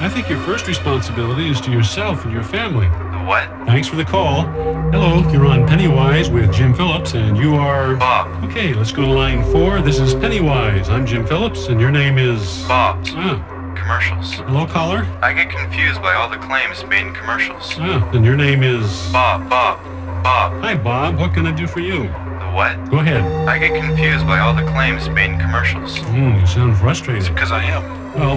I 0.00 0.08
think 0.08 0.28
your 0.28 0.40
first 0.40 0.66
responsibility 0.66 1.48
is 1.48 1.60
to 1.60 1.70
yourself 1.70 2.24
and 2.24 2.32
your 2.32 2.42
family. 2.42 2.88
What? 3.28 3.48
Thanks 3.66 3.86
for 3.86 3.94
the 3.94 4.04
call. 4.04 4.42
Hello, 4.90 5.20
you're 5.30 5.46
on 5.46 5.68
Pennywise 5.68 6.28
with 6.28 6.52
Jim 6.52 6.74
Phillips, 6.74 7.14
and 7.14 7.36
you 7.36 7.54
are... 7.54 7.94
Bob. 7.94 8.42
Okay, 8.42 8.74
let's 8.74 8.90
go 8.90 9.02
to 9.02 9.12
line 9.12 9.44
four. 9.52 9.80
This 9.80 10.00
is 10.00 10.14
Pennywise. 10.14 10.88
I'm 10.88 11.06
Jim 11.06 11.24
Phillips, 11.24 11.68
and 11.68 11.80
your 11.80 11.92
name 11.92 12.18
is... 12.18 12.64
Bob. 12.66 12.98
Ah, 13.10 13.51
Commercials. 13.82 14.34
hello, 14.34 14.64
caller. 14.64 15.04
I 15.22 15.32
get 15.32 15.50
confused 15.50 16.00
by 16.00 16.14
all 16.14 16.30
the 16.30 16.38
claims 16.38 16.84
made 16.86 17.04
in 17.04 17.12
commercials. 17.14 17.74
Ah, 17.78 18.08
and 18.14 18.24
your 18.24 18.36
name 18.36 18.62
is... 18.62 19.10
Bob, 19.12 19.50
Bob, 19.50 19.82
Bob. 20.22 20.52
Hi, 20.62 20.76
Bob. 20.76 21.18
What 21.18 21.34
can 21.34 21.46
I 21.46 21.52
do 21.52 21.66
for 21.66 21.80
you? 21.80 22.04
The 22.04 22.50
what? 22.54 22.90
Go 22.90 23.00
ahead. 23.00 23.22
I 23.48 23.58
get 23.58 23.74
confused 23.74 24.24
by 24.24 24.38
all 24.38 24.54
the 24.54 24.62
claims 24.70 25.08
made 25.08 25.32
in 25.32 25.38
commercials. 25.40 25.98
Hmm, 25.98 26.38
you 26.38 26.46
sound 26.46 26.76
frustrated. 26.78 27.34
Because 27.34 27.50
I 27.50 27.64
am. 27.64 27.82
Well, 28.14 28.36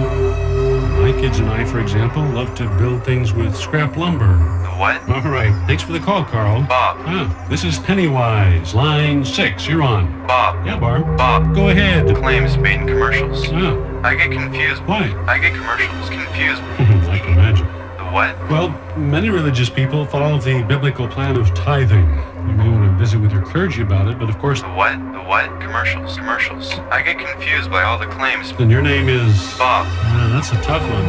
my 1.00 1.12
kids 1.20 1.38
and 1.38 1.48
I, 1.48 1.64
for 1.64 1.78
example, 1.78 2.24
love 2.24 2.54
to 2.56 2.68
build 2.78 3.04
things 3.04 3.32
with 3.32 3.54
scrap 3.56 3.96
lumber. 3.96 4.26
The 4.26 4.70
what? 4.80 5.00
All 5.08 5.30
right. 5.30 5.52
Thanks 5.68 5.84
for 5.84 5.92
the 5.92 6.00
call, 6.00 6.24
Carl. 6.24 6.62
Bob. 6.62 6.96
Ah, 7.06 7.46
this 7.48 7.62
is 7.62 7.78
Pennywise. 7.78 8.74
Line 8.74 9.24
six. 9.24 9.68
You're 9.68 9.82
on. 9.82 10.26
Bob. 10.26 10.66
Yeah, 10.66 10.76
Barb. 10.78 11.16
Bob. 11.16 11.54
Go 11.54 11.68
ahead. 11.68 12.08
The 12.08 12.14
claims 12.14 12.56
made 12.58 12.80
in 12.80 12.86
commercials. 12.88 13.44
Ah, 13.52 13.95
I 14.06 14.14
get 14.14 14.30
confused. 14.30 14.82
why? 14.86 15.02
I 15.26 15.38
get 15.38 15.52
commercials 15.54 16.08
confused. 16.10 16.62
I 17.10 17.18
can 17.18 17.32
imagine. 17.32 17.66
The 17.98 18.04
what? 18.12 18.38
Well, 18.48 18.68
many 18.96 19.30
religious 19.30 19.68
people 19.68 20.06
follow 20.06 20.38
the 20.38 20.62
biblical 20.62 21.08
plan 21.08 21.36
of 21.36 21.52
tithing. 21.54 22.08
You 22.46 22.52
may 22.54 22.68
want 22.68 22.84
to 22.88 22.96
visit 22.96 23.18
with 23.20 23.32
your 23.32 23.42
clergy 23.42 23.82
about 23.82 24.06
it, 24.06 24.18
but 24.20 24.28
of 24.28 24.38
course, 24.38 24.62
The 24.62 24.68
what? 24.68 24.92
The 25.12 25.18
what? 25.22 25.60
Commercials. 25.60 26.16
Commercials. 26.16 26.72
I 26.92 27.02
get 27.02 27.18
confused 27.18 27.68
by 27.70 27.82
all 27.82 27.98
the 27.98 28.06
claims. 28.06 28.52
then 28.56 28.70
your 28.70 28.82
name 28.82 29.08
is. 29.08 29.34
Bob. 29.58 29.86
Ah, 29.88 30.30
that's 30.32 30.52
a 30.52 30.62
tough 30.62 30.82
one. 30.82 31.04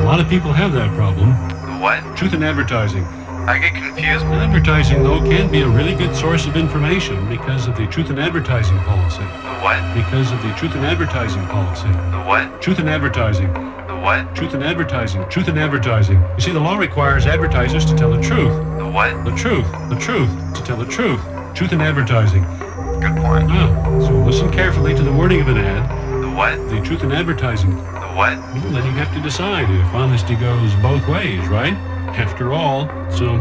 A 0.00 0.04
lot 0.04 0.18
of 0.18 0.28
people 0.28 0.50
have 0.52 0.72
that 0.72 0.90
problem. 0.96 1.28
The 1.66 1.78
what? 1.78 2.16
Truth 2.16 2.32
in 2.32 2.42
advertising. 2.42 3.04
I 3.46 3.58
get 3.58 3.74
confused. 3.74 4.24
Advertising, 4.24 5.02
though, 5.02 5.20
can 5.20 5.50
be 5.50 5.62
a 5.62 5.68
really 5.68 5.94
good 5.94 6.14
source 6.14 6.46
of 6.46 6.56
information 6.56 7.28
because 7.28 7.66
of 7.66 7.76
the 7.76 7.86
truth 7.86 8.10
in 8.10 8.18
advertising 8.18 8.78
policy. 8.80 9.22
The 9.22 9.58
what? 9.62 9.94
Because 9.94 10.30
of 10.32 10.42
the 10.42 10.52
truth 10.54 10.74
in 10.74 10.84
advertising 10.84 11.44
policy. 11.46 11.88
The 11.88 12.22
what? 12.26 12.60
Truth 12.60 12.80
in 12.80 12.88
advertising. 12.88 13.52
The 13.52 13.98
what? 14.02 14.34
Truth 14.34 14.54
in 14.54 14.62
advertising. 14.62 15.28
Truth 15.28 15.48
in 15.48 15.58
advertising. 15.58 16.22
You 16.36 16.40
see, 16.40 16.52
the 16.52 16.60
law 16.60 16.76
requires 16.76 17.26
advertisers 17.26 17.84
to 17.86 17.96
tell 17.96 18.10
the 18.10 18.20
truth. 18.20 18.54
The 18.78 18.88
what? 18.88 19.24
The 19.24 19.32
truth. 19.32 19.66
The 19.88 19.96
truth. 19.96 20.30
To 20.54 20.62
tell 20.62 20.76
the 20.76 20.86
truth. 20.86 21.20
Truth 21.54 21.72
in 21.72 21.80
advertising. 21.80 22.42
Good 23.00 23.16
point. 23.16 23.48
Ah, 23.50 24.00
so 24.00 24.12
listen 24.22 24.50
carefully 24.52 24.94
to 24.94 25.02
the 25.02 25.12
wording 25.12 25.40
of 25.40 25.48
an 25.48 25.58
ad. 25.58 26.22
The 26.22 26.30
what? 26.30 26.56
The 26.68 26.80
truth 26.82 27.02
in 27.02 27.12
advertising. 27.12 27.70
The 27.70 28.12
what? 28.14 28.38
Well, 28.38 28.72
then 28.72 28.84
you 28.84 28.92
have 28.92 29.12
to 29.14 29.22
decide 29.22 29.70
if 29.70 29.94
honesty 29.94 30.36
goes 30.36 30.74
both 30.76 31.06
ways, 31.08 31.46
right? 31.48 31.74
After 32.16 32.52
all, 32.52 32.88
so 33.10 33.38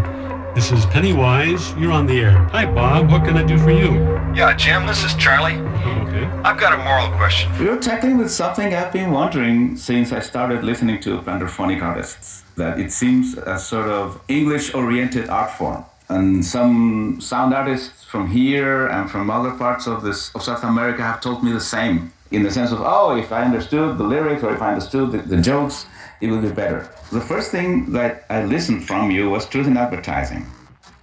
This 0.55 0.71
is 0.71 0.85
Pennywise. 0.87 1.73
You're 1.77 1.91
on 1.91 2.05
the 2.07 2.19
air. 2.19 2.37
Hi, 2.51 2.65
Bob. 2.65 3.11
What 3.11 3.23
can 3.23 3.37
I 3.37 3.43
do 3.43 3.57
for 3.57 3.71
you? 3.71 3.93
Yeah, 4.35 4.53
Jim, 4.57 4.85
this 4.87 5.03
is 5.03 5.13
Charlie. 5.15 5.55
Okay. 5.55 6.25
I've 6.43 6.59
got 6.59 6.73
a 6.73 6.83
moral 6.83 7.09
question. 7.17 7.51
You're 7.63 7.77
tackling 7.79 8.17
with 8.17 8.31
something 8.31 8.73
I've 8.73 8.91
been 8.91 9.11
wondering 9.11 9.77
since 9.77 10.11
I 10.11 10.19
started 10.19 10.63
listening 10.63 10.99
to 11.01 11.19
Plunderphonic 11.19 11.81
artists. 11.81 12.43
That 12.57 12.79
it 12.79 12.91
seems 12.91 13.37
a 13.37 13.59
sort 13.59 13.87
of 13.87 14.19
English-oriented 14.27 15.29
art 15.29 15.51
form, 15.51 15.85
and 16.09 16.43
some 16.43 17.21
sound 17.21 17.53
artists 17.53 18.03
from 18.03 18.27
here 18.27 18.87
and 18.87 19.09
from 19.09 19.29
other 19.29 19.51
parts 19.51 19.87
of 19.87 20.03
this 20.03 20.33
of 20.35 20.43
South 20.43 20.63
America 20.63 21.03
have 21.03 21.21
told 21.21 21.43
me 21.43 21.51
the 21.53 21.61
same. 21.77 22.11
In 22.31 22.43
the 22.43 22.51
sense 22.51 22.71
of, 22.71 22.81
oh, 22.81 23.15
if 23.15 23.31
I 23.31 23.43
understood 23.43 23.97
the 23.97 24.03
lyrics 24.03 24.43
or 24.43 24.53
if 24.53 24.61
I 24.61 24.69
understood 24.73 25.11
the, 25.11 25.17
the 25.19 25.41
jokes, 25.41 25.85
it 26.21 26.29
will 26.29 26.41
be 26.41 26.51
better. 26.51 26.89
The 27.11 27.21
first 27.21 27.51
thing 27.51 27.91
that 27.93 28.25
I 28.29 28.43
listened 28.43 28.85
from 28.85 29.11
you 29.11 29.29
was 29.29 29.47
Truth 29.47 29.67
in 29.67 29.77
Advertising, 29.77 30.45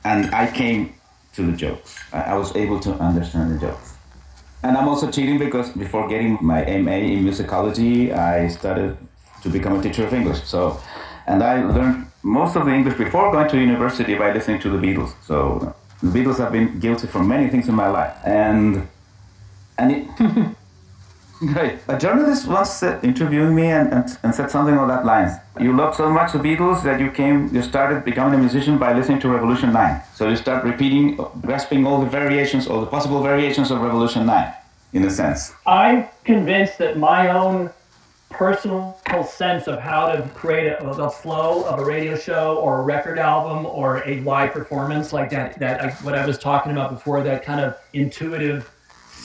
and 0.04 0.34
I 0.34 0.50
came 0.50 0.94
to 1.34 1.42
the 1.50 1.56
jokes. 1.56 1.98
I, 2.12 2.34
was 2.34 2.54
able 2.56 2.80
to 2.80 2.92
understand 2.94 3.54
the 3.54 3.58
jokes. 3.58 3.94
And 4.62 4.76
I'm 4.76 4.88
also 4.88 5.10
cheating 5.10 5.38
because 5.38 5.70
before 5.70 6.08
getting 6.08 6.38
my 6.40 6.64
MA 6.64 6.98
in 7.14 7.24
musicology, 7.24 8.12
I 8.12 8.48
started 8.48 8.96
to 9.42 9.48
become 9.48 9.78
a 9.78 9.82
teacher 9.82 10.06
of 10.06 10.14
English. 10.14 10.42
So, 10.44 10.80
and 11.26 11.42
I 11.42 11.62
learned 11.64 12.06
most 12.22 12.56
of 12.56 12.64
the 12.64 12.72
English 12.72 12.96
before 12.96 13.30
going 13.32 13.48
to 13.48 13.58
university 13.58 14.14
by 14.14 14.32
listening 14.32 14.60
to 14.60 14.70
the 14.70 14.78
Beatles. 14.78 15.12
So, 15.24 15.74
the 16.02 16.08
Beatles 16.08 16.38
have 16.38 16.52
been 16.52 16.78
guilty 16.80 17.06
for 17.06 17.22
many 17.22 17.48
things 17.48 17.68
in 17.68 17.74
my 17.74 17.88
life, 17.88 18.16
and 18.24 18.88
and 19.78 19.92
it. 19.92 20.56
Great. 21.38 21.78
A 21.88 21.98
journalist 21.98 22.48
once 22.48 22.70
said, 22.70 23.04
interviewing 23.04 23.54
me 23.54 23.66
and, 23.66 23.92
and, 23.92 24.18
and 24.22 24.34
said 24.34 24.50
something 24.50 24.76
on 24.78 24.88
that 24.88 25.04
lines. 25.04 25.32
You 25.60 25.76
loved 25.76 25.96
so 25.96 26.10
much 26.10 26.32
the 26.32 26.38
Beatles 26.38 26.82
that 26.84 26.98
you 26.98 27.10
came, 27.10 27.54
you 27.54 27.62
started 27.62 28.04
becoming 28.04 28.38
a 28.38 28.42
musician 28.42 28.78
by 28.78 28.94
listening 28.94 29.20
to 29.20 29.28
Revolution 29.28 29.72
9. 29.72 30.02
So 30.14 30.28
you 30.30 30.36
start 30.36 30.64
repeating, 30.64 31.16
grasping 31.42 31.86
all 31.86 32.00
the 32.00 32.06
variations, 32.06 32.66
all 32.66 32.80
the 32.80 32.86
possible 32.86 33.22
variations 33.22 33.70
of 33.70 33.82
Revolution 33.82 34.24
9, 34.24 34.52
in 34.94 35.04
a 35.04 35.10
sense. 35.10 35.52
I'm 35.66 36.06
convinced 36.24 36.78
that 36.78 36.96
my 36.96 37.28
own 37.28 37.70
personal 38.30 38.98
sense 39.26 39.66
of 39.66 39.78
how 39.78 40.12
to 40.12 40.22
create 40.34 40.66
a, 40.66 40.86
a 40.86 41.10
flow 41.10 41.64
of 41.64 41.78
a 41.78 41.84
radio 41.84 42.16
show 42.16 42.56
or 42.56 42.80
a 42.80 42.82
record 42.82 43.18
album 43.18 43.66
or 43.66 44.02
a 44.06 44.20
live 44.20 44.52
performance 44.52 45.12
like 45.12 45.30
that, 45.30 45.58
that 45.58 45.82
I, 45.82 45.90
what 46.02 46.14
I 46.14 46.26
was 46.26 46.38
talking 46.38 46.72
about 46.72 46.90
before, 46.90 47.22
that 47.22 47.44
kind 47.44 47.60
of 47.60 47.76
intuitive 47.92 48.70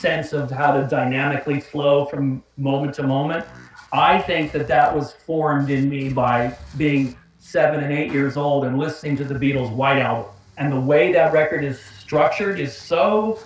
sense 0.02 0.32
of 0.32 0.50
how 0.50 0.72
to 0.72 0.84
dynamically 0.88 1.60
flow 1.60 2.04
from 2.04 2.42
moment 2.56 2.92
to 2.92 3.04
moment. 3.04 3.46
I 3.92 4.18
think 4.18 4.50
that 4.50 4.66
that 4.66 4.92
was 4.94 5.12
formed 5.12 5.70
in 5.70 5.88
me 5.88 6.08
by 6.08 6.56
being 6.76 7.16
seven 7.38 7.84
and 7.84 7.92
eight 7.92 8.10
years 8.10 8.36
old 8.36 8.64
and 8.64 8.78
listening 8.78 9.16
to 9.18 9.24
the 9.24 9.34
Beatles' 9.34 9.72
White 9.72 9.98
Album. 9.98 10.32
And 10.58 10.72
the 10.72 10.80
way 10.80 11.12
that 11.12 11.32
record 11.32 11.62
is 11.62 11.80
structured 11.80 12.58
is 12.58 12.76
so 12.76 13.38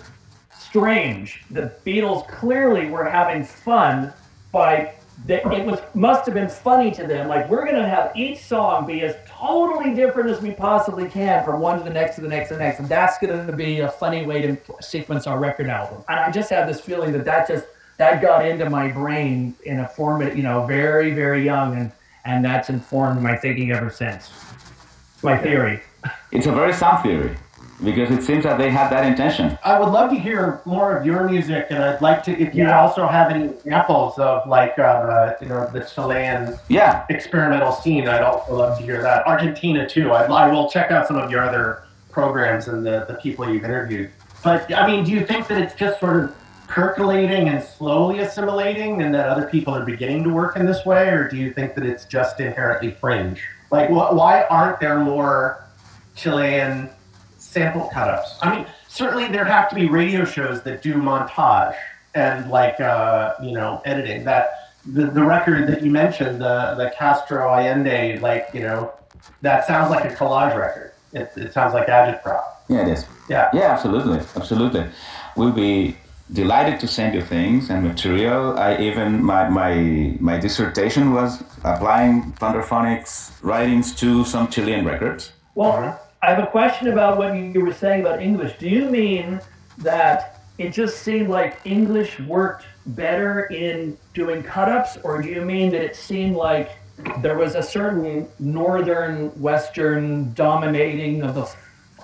strange. 0.51 1.43
The 1.51 1.71
Beatles 1.85 2.27
clearly 2.27 2.89
were 2.89 3.05
having 3.05 3.43
fun 3.43 4.11
by 4.51 4.93
that 5.25 5.51
it 5.51 5.65
was 5.65 5.79
must 5.93 6.25
have 6.25 6.35
been 6.35 6.49
funny 6.49 6.91
to 6.91 7.07
them. 7.07 7.27
Like 7.27 7.49
we're 7.49 7.65
gonna 7.65 7.87
have 7.87 8.11
each 8.15 8.39
song 8.39 8.85
be 8.85 9.01
as 9.01 9.15
totally 9.27 9.93
different 9.93 10.29
as 10.29 10.41
we 10.41 10.51
possibly 10.51 11.09
can 11.09 11.43
from 11.43 11.59
one 11.59 11.77
to 11.77 11.83
the 11.83 11.89
next 11.89 12.15
to 12.15 12.21
the 12.21 12.27
next 12.27 12.49
to 12.49 12.53
the 12.55 12.59
next, 12.59 12.79
and 12.79 12.87
that's 12.87 13.17
gonna 13.17 13.51
be 13.51 13.79
a 13.79 13.89
funny 13.89 14.25
way 14.25 14.41
to 14.41 14.57
sequence 14.81 15.25
our 15.25 15.39
record 15.39 15.67
album. 15.67 16.03
And 16.07 16.19
I 16.19 16.31
just 16.31 16.49
have 16.51 16.67
this 16.67 16.79
feeling 16.79 17.11
that 17.13 17.25
that 17.25 17.47
just 17.47 17.65
that 17.97 18.21
got 18.21 18.45
into 18.45 18.69
my 18.69 18.91
brain 18.91 19.55
in 19.65 19.79
a 19.79 19.87
form, 19.87 20.21
you 20.21 20.43
know, 20.43 20.65
very 20.65 21.11
very 21.11 21.43
young, 21.43 21.75
and 21.75 21.91
and 22.25 22.45
that's 22.45 22.69
informed 22.69 23.21
my 23.21 23.35
thinking 23.35 23.71
ever 23.71 23.89
since. 23.89 24.31
It's 25.15 25.23
my 25.23 25.37
theory. 25.37 25.81
It's 26.31 26.45
a 26.45 26.51
very 26.51 26.73
sound 26.73 27.01
theory 27.03 27.35
because 27.83 28.09
it 28.09 28.23
seems 28.23 28.43
that 28.43 28.57
they 28.57 28.71
had 28.71 28.89
that 28.89 29.05
intention. 29.05 29.57
I 29.63 29.79
would 29.79 29.89
love 29.89 30.09
to 30.09 30.15
hear 30.17 30.61
more 30.65 30.97
of 30.97 31.05
your 31.05 31.29
music, 31.29 31.67
and 31.69 31.83
I'd 31.83 32.01
like 32.01 32.23
to, 32.23 32.31
if 32.31 32.55
you 32.55 32.63
Yeah. 32.63 32.81
also 32.81 33.05
have 33.07 33.29
any 33.29 33.45
examples 33.45 34.17
of 34.17 34.47
like, 34.47 34.77
uh, 34.79 35.33
you 35.39 35.47
know, 35.47 35.69
the 35.71 35.81
Chilean 35.81 36.57
Yeah. 36.69 37.03
experimental 37.09 37.71
scene. 37.71 38.07
I'd 38.09 38.21
also 38.23 38.55
love 38.55 38.77
to 38.79 38.83
hear 38.83 39.01
that. 39.03 39.27
Argentina 39.27 39.87
too. 39.87 40.11
I, 40.11 40.23
I 40.25 40.47
will 40.51 40.69
check 40.69 40.91
out 40.91 41.07
some 41.07 41.17
of 41.17 41.29
your 41.29 41.43
other 41.43 41.83
programs 42.11 42.67
and 42.67 42.83
the, 42.85 43.05
the 43.07 43.13
people 43.15 43.47
you've 43.47 43.63
interviewed. 43.63 44.09
But 44.43 44.73
I 44.73 44.87
mean, 44.87 45.03
do 45.03 45.11
you 45.11 45.23
think 45.25 45.47
that 45.47 45.59
it's 45.61 45.75
just 45.75 45.99
sort 45.99 46.23
of 46.23 46.35
percolating 46.67 47.47
and 47.47 47.63
slowly 47.63 48.19
assimilating, 48.19 49.01
and 49.01 49.13
that 49.13 49.29
other 49.29 49.45
people 49.47 49.73
are 49.75 49.85
beginning 49.85 50.23
to 50.23 50.29
work 50.31 50.57
in 50.57 50.65
this 50.65 50.83
way, 50.85 51.09
or 51.09 51.27
do 51.29 51.37
you 51.37 51.53
think 51.53 51.75
that 51.75 51.85
it's 51.85 52.05
just 52.05 52.39
inherently 52.39 52.91
fringe? 52.91 53.41
Like, 53.71 53.89
wh- 53.89 54.13
why 54.13 54.43
aren't 54.49 54.79
there 54.79 54.97
more 54.99 55.63
Chilean 56.15 56.89
sample 57.57 57.89
cut-ups? 57.93 58.37
I 58.41 58.55
mean, 58.55 58.67
certainly 58.87 59.27
there 59.27 59.45
have 59.45 59.69
to 59.69 59.75
be 59.75 59.87
radio 59.87 60.25
shows 60.25 60.61
that 60.63 60.81
do 60.81 60.93
montage 60.93 61.75
and 62.13 62.49
like 62.49 62.79
uh, 62.79 63.33
you 63.41 63.53
know 63.53 63.81
editing. 63.85 64.23
That 64.25 64.45
the, 64.85 65.05
the 65.07 65.23
record 65.23 65.67
that 65.67 65.81
you 65.83 65.91
mentioned, 65.91 66.41
the 66.41 66.75
the 66.77 66.91
Castro 66.97 67.49
Allende, 67.49 68.19
like 68.19 68.49
you 68.53 68.61
know, 68.61 68.93
that 69.41 69.65
sounds 69.65 69.89
like 69.89 70.05
a 70.05 70.13
collage 70.15 70.55
record. 70.57 70.91
It, 71.13 71.31
it 71.35 71.53
sounds 71.53 71.73
like 71.73 71.87
agitprop. 71.87 72.43
Yeah, 72.69 72.81
it 72.81 72.89
is. 72.89 73.05
Yeah. 73.29 73.49
Yeah, 73.53 73.71
absolutely, 73.71 74.19
absolutely. 74.35 74.85
We'll 75.35 75.53
be 75.53 75.97
delighted 76.33 76.79
to 76.81 76.87
send 76.87 77.15
you 77.15 77.21
things 77.21 77.69
and 77.69 77.83
material. 77.83 78.57
I 78.57 78.77
even 78.77 79.23
my 79.23 79.49
my 79.49 79.73
my 80.19 80.37
dissertation 80.37 81.13
was 81.13 81.41
applying 81.63 82.33
Plunderphonics 82.39 83.31
writings 83.41 83.95
to 83.95 84.25
some 84.25 84.47
Chilean 84.47 84.85
records. 84.85 85.31
Well, 85.55 85.99
I 86.21 86.31
have 86.31 86.43
a 86.43 86.47
question 86.47 86.87
about 86.87 87.17
what 87.17 87.35
you 87.35 87.63
were 87.63 87.73
saying 87.73 88.01
about 88.01 88.21
English. 88.21 88.57
Do 88.57 88.67
you 88.67 88.89
mean 88.89 89.39
that 89.77 90.41
it 90.57 90.71
just 90.71 91.03
seemed 91.03 91.29
like 91.29 91.59
English 91.65 92.19
worked 92.21 92.65
better 92.87 93.45
in 93.45 93.97
doing 94.15 94.41
cut-ups, 94.41 94.97
or 95.03 95.21
do 95.21 95.29
you 95.29 95.41
mean 95.41 95.69
that 95.71 95.81
it 95.81 95.95
seemed 95.95 96.35
like 96.35 96.71
there 97.21 97.37
was 97.37 97.53
a 97.53 97.61
certain 97.61 98.27
northern 98.39 99.27
western 99.39 100.33
dominating 100.33 101.21
of 101.21 101.35
the 101.35 101.45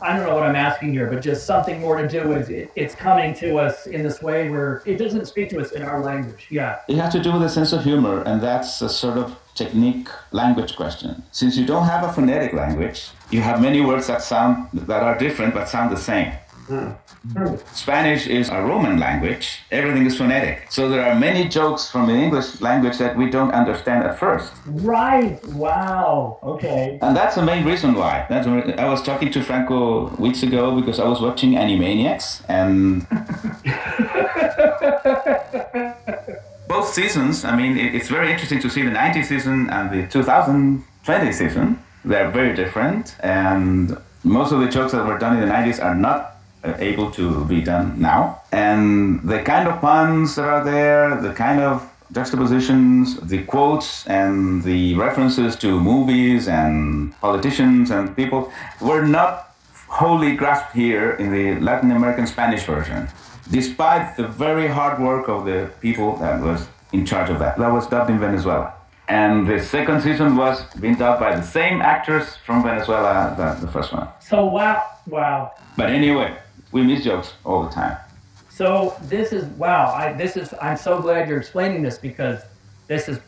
I 0.03 0.17
don't 0.17 0.27
know 0.27 0.35
what 0.35 0.43
I'm 0.43 0.57
asking 0.57 0.91
here, 0.91 1.07
but 1.07 1.21
just 1.21 1.45
something 1.45 1.79
more 1.79 1.95
to 1.95 2.05
do 2.05 2.27
with 2.27 2.49
it, 2.49 2.69
it's 2.75 2.93
coming 2.93 3.33
to 3.35 3.57
us 3.57 3.87
in 3.87 4.03
this 4.03 4.21
way 4.21 4.49
where 4.49 4.83
it 4.85 4.97
doesn't 4.97 5.27
speak 5.27 5.49
to 5.51 5.61
us 5.61 5.71
in 5.71 5.81
our 5.81 6.03
language. 6.03 6.47
Yeah. 6.49 6.79
It 6.89 6.97
has 6.97 7.13
to 7.13 7.23
do 7.23 7.31
with 7.31 7.41
a 7.43 7.49
sense 7.49 7.71
of 7.71 7.85
humor, 7.85 8.21
and 8.23 8.41
that's 8.41 8.81
a 8.81 8.89
sort 8.89 9.17
of 9.17 9.39
technique 9.55 10.09
language 10.31 10.75
question. 10.75 11.23
Since 11.31 11.55
you 11.55 11.65
don't 11.65 11.85
have 11.85 12.03
a 12.03 12.11
phonetic 12.11 12.51
language, 12.51 13.11
you 13.31 13.39
have 13.39 13.61
many 13.61 13.79
words 13.79 14.07
that 14.07 14.21
sound 14.21 14.67
that 14.73 15.03
are 15.03 15.17
different 15.17 15.53
but 15.53 15.69
sound 15.69 15.89
the 15.89 15.97
same. 15.97 16.33
Hmm. 16.67 16.91
Spanish 17.73 18.27
is 18.27 18.49
a 18.49 18.61
Roman 18.61 18.99
language. 18.99 19.59
Everything 19.71 20.05
is 20.05 20.17
phonetic. 20.17 20.67
So 20.69 20.89
there 20.89 21.03
are 21.05 21.17
many 21.17 21.47
jokes 21.47 21.89
from 21.89 22.07
the 22.07 22.13
English 22.13 22.61
language 22.61 22.97
that 22.97 23.15
we 23.17 23.29
don't 23.29 23.51
understand 23.51 24.03
at 24.05 24.19
first. 24.19 24.51
Right. 24.65 25.43
Wow. 25.47 26.39
Okay. 26.43 26.99
And 27.01 27.15
that's 27.15 27.35
the 27.35 27.43
main 27.43 27.65
reason 27.65 27.95
why. 27.95 28.25
That's 28.29 28.47
I 28.47 28.89
was 28.89 29.01
talking 29.01 29.31
to 29.31 29.43
Franco 29.43 30.09
weeks 30.17 30.43
ago 30.43 30.79
because 30.79 30.99
I 30.99 31.07
was 31.07 31.21
watching 31.21 31.51
Animaniacs 31.51 32.43
and 32.47 33.07
both 36.67 36.93
seasons. 36.93 37.45
I 37.45 37.55
mean, 37.55 37.77
it's 37.77 38.09
very 38.09 38.31
interesting 38.31 38.59
to 38.61 38.69
see 38.69 38.81
the 38.83 38.91
90 38.91 39.23
season 39.23 39.69
and 39.69 39.91
the 39.91 40.07
2020 40.07 41.31
season. 41.31 41.79
They're 42.05 42.29
very 42.31 42.53
different, 42.53 43.15
and 43.21 43.97
most 44.23 44.51
of 44.51 44.59
the 44.59 44.67
jokes 44.67 44.91
that 44.91 45.05
were 45.05 45.17
done 45.17 45.37
in 45.37 45.47
the 45.47 45.53
90s 45.53 45.81
are 45.81 45.95
not 45.95 46.32
Uh, 46.63 46.73
able 46.79 47.11
to 47.11 47.43
be 47.43 47.59
done 47.59 47.99
now. 47.99 48.39
And 48.53 49.21
the 49.23 49.41
kind 49.41 49.67
of 49.67 49.81
puns 49.81 50.35
that 50.35 50.45
are 50.45 50.63
there, 50.63 51.19
the 51.19 51.33
kind 51.33 51.59
of 51.59 51.83
juxtapositions, 52.13 53.19
the 53.19 53.43
quotes, 53.43 54.07
and 54.07 54.63
the 54.63 54.95
references 54.95 55.57
to 55.57 55.77
movies 55.77 56.47
and 56.47 57.19
politicians 57.19 57.91
and 57.91 58.15
people 58.15 58.49
were 58.79 59.05
not 59.05 59.53
wholly 59.89 60.37
grasped 60.37 60.73
here 60.73 61.11
in 61.19 61.33
the 61.33 61.59
Latin 61.59 61.91
American 61.91 62.25
Spanish 62.25 62.63
version, 62.63 63.09
despite 63.51 64.15
the 64.15 64.29
very 64.29 64.67
hard 64.69 65.01
work 65.01 65.27
of 65.27 65.43
the 65.43 65.69
people 65.81 66.15
that 66.17 66.41
was 66.41 66.65
in 66.93 67.05
charge 67.05 67.29
of 67.29 67.39
that. 67.39 67.57
That 67.57 67.73
was 67.73 67.87
dubbed 67.87 68.09
in 68.09 68.19
Venezuela. 68.19 68.73
And 69.09 69.45
the 69.45 69.59
second 69.59 69.99
season 70.01 70.37
was 70.37 70.63
being 70.79 70.95
dubbed 70.95 71.19
by 71.19 71.35
the 71.35 71.43
same 71.43 71.81
actors 71.81 72.37
from 72.45 72.63
Venezuela 72.63 73.35
that 73.37 73.59
the 73.59 73.67
first 73.67 73.91
one. 73.91 74.07
So 74.21 74.45
wow, 74.45 74.81
wow. 75.07 75.51
But 75.75 75.89
anyway, 75.89 76.37
we 76.73 76.81
miss 76.83 77.03
jokes 77.03 77.33
all 77.45 77.63
the 77.63 77.69
time. 77.69 77.97
So 78.49 78.95
this 79.03 79.31
is 79.31 79.45
wow. 79.57 79.93
I 79.93 80.13
this 80.13 80.35
is 80.35 80.53
I'm 80.61 80.77
so 80.77 81.01
glad 81.01 81.29
you're 81.29 81.39
explaining 81.39 81.81
this 81.81 81.97
because 81.97 82.41
this 82.87 83.07
is 83.07 83.19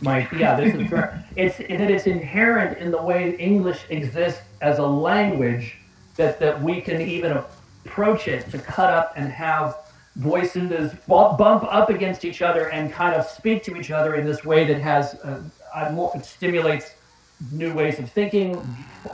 my 0.00 0.28
yeah. 0.36 0.56
This 0.56 0.74
is 0.74 0.88
great. 0.88 1.10
It's 1.36 1.58
that 1.58 1.90
it's 1.90 2.06
inherent 2.06 2.78
in 2.78 2.90
the 2.90 3.02
way 3.02 3.36
English 3.36 3.84
exists 3.90 4.42
as 4.60 4.78
a 4.78 4.86
language 4.86 5.76
that 6.16 6.40
that 6.40 6.60
we 6.60 6.80
can 6.80 7.00
even 7.00 7.38
approach 7.84 8.28
it 8.28 8.50
to 8.50 8.58
cut 8.58 8.90
up 8.90 9.12
and 9.16 9.30
have 9.30 9.76
voices 10.16 10.94
bump, 11.08 11.38
bump 11.38 11.64
up 11.64 11.90
against 11.90 12.24
each 12.24 12.40
other 12.40 12.70
and 12.70 12.92
kind 12.92 13.14
of 13.14 13.26
speak 13.26 13.62
to 13.64 13.76
each 13.76 13.90
other 13.90 14.14
in 14.14 14.24
this 14.24 14.44
way 14.44 14.64
that 14.64 14.80
has 14.80 15.14
uh, 15.16 15.90
more, 15.92 16.12
it 16.14 16.24
stimulates 16.24 16.94
new 17.50 17.74
ways 17.74 17.98
of 17.98 18.10
thinking, 18.10 18.56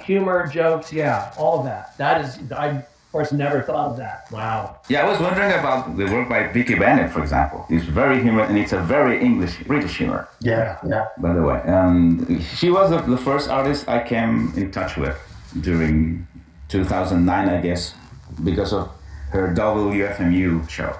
humor, 0.05 0.46
jokes, 0.46 0.92
yeah, 0.92 1.32
all 1.38 1.59
of 1.59 1.64
that. 1.64 1.96
That 1.96 2.22
is, 2.22 2.53
I 2.53 2.84
of 3.11 3.13
course 3.13 3.33
never 3.33 3.61
thought 3.61 3.91
of 3.91 3.97
that. 3.97 4.31
Wow. 4.31 4.77
Yeah, 4.89 5.05
I 5.05 5.09
was 5.11 5.19
wondering 5.19 5.51
about 5.51 5.97
the 5.97 6.05
work 6.05 6.29
by 6.29 6.47
Vicki 6.47 6.77
Bennett, 6.77 7.11
for 7.11 7.21
example. 7.21 7.67
It's 7.69 7.85
very 7.85 8.23
humor, 8.23 8.43
and 8.43 8.57
it's 8.57 8.73
a 8.73 8.79
very 8.79 9.21
English, 9.21 9.65
British 9.67 9.97
humor. 9.97 10.29
Yeah, 10.41 10.79
yeah. 10.87 11.09
By 11.19 11.33
the 11.33 11.43
way, 11.43 11.61
and 11.65 12.41
she 12.41 12.71
was 12.71 12.91
the, 12.91 12.99
the 12.99 13.17
first 13.17 13.51
artist 13.51 13.89
I 13.89 14.01
came 14.07 14.53
in 14.57 14.71
touch 14.71 14.97
with 14.97 15.19
during 15.61 16.25
2009, 16.69 17.49
I 17.49 17.61
guess, 17.61 17.97
because 18.45 18.73
of 18.73 18.89
her 19.31 19.53
WFMU 19.57 20.71
show, 20.71 20.97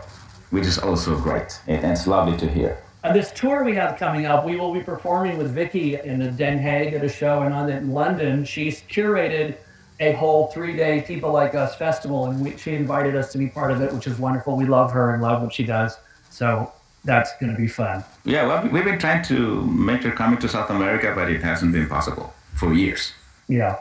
which 0.51 0.67
is 0.67 0.81
also 0.81 1.17
great. 1.17 1.61
And 1.69 1.93
it's 1.93 2.09
lovely 2.09 2.37
to 2.39 2.51
hear. 2.51 2.83
And 3.05 3.15
this 3.15 3.31
tour 3.31 3.63
we 3.63 3.77
have 3.77 3.97
coming 4.01 4.27
up, 4.27 4.45
we 4.45 4.57
will 4.57 4.75
be 4.75 4.81
performing 4.81 5.39
with 5.39 5.53
Vicky 5.53 5.95
in 5.95 6.19
the 6.19 6.33
Den 6.33 6.59
Haag 6.59 6.93
at 6.93 7.05
a 7.05 7.09
show, 7.09 7.43
and 7.43 7.55
on 7.55 7.71
in 7.71 7.93
London, 7.93 8.45
she's 8.45 8.83
curated 8.91 9.59
a 10.01 10.13
whole 10.13 10.49
three-day 10.49 11.03
People 11.07 11.31
Like 11.31 11.55
Us 11.55 11.77
festival, 11.77 12.27
and 12.27 12.43
we, 12.43 12.57
she 12.57 12.75
invited 12.75 13.15
us 13.15 13.31
to 13.33 13.39
be 13.39 13.49
part 13.49 13.71
of 13.71 13.83
it, 13.83 13.93
which 13.93 14.07
is 14.07 14.19
wonderful. 14.19 14.57
We 14.57 14.65
love 14.65 14.91
her 14.93 15.13
and 15.13 15.23
love 15.23 15.43
what 15.43 15.53
she 15.53 15.65
does, 15.65 15.99
so 16.31 16.73
that's 17.05 17.31
going 17.39 17.53
to 17.53 17.59
be 17.59 17.69
fun. 17.69 18.03
Yeah, 18.25 18.47
well, 18.47 18.67
we've 18.69 18.85
been 18.85 18.99
trying 18.99 19.23
to 19.25 19.63
make 19.67 20.03
her 20.03 20.11
coming 20.11 20.39
to 20.41 20.49
South 20.49 20.71
America, 20.71 21.13
but 21.15 21.31
it 21.31 21.43
hasn't 21.43 21.73
been 21.73 21.87
possible 21.87 22.33
for 22.55 22.73
years. 22.73 23.13
Yeah. 23.49 23.79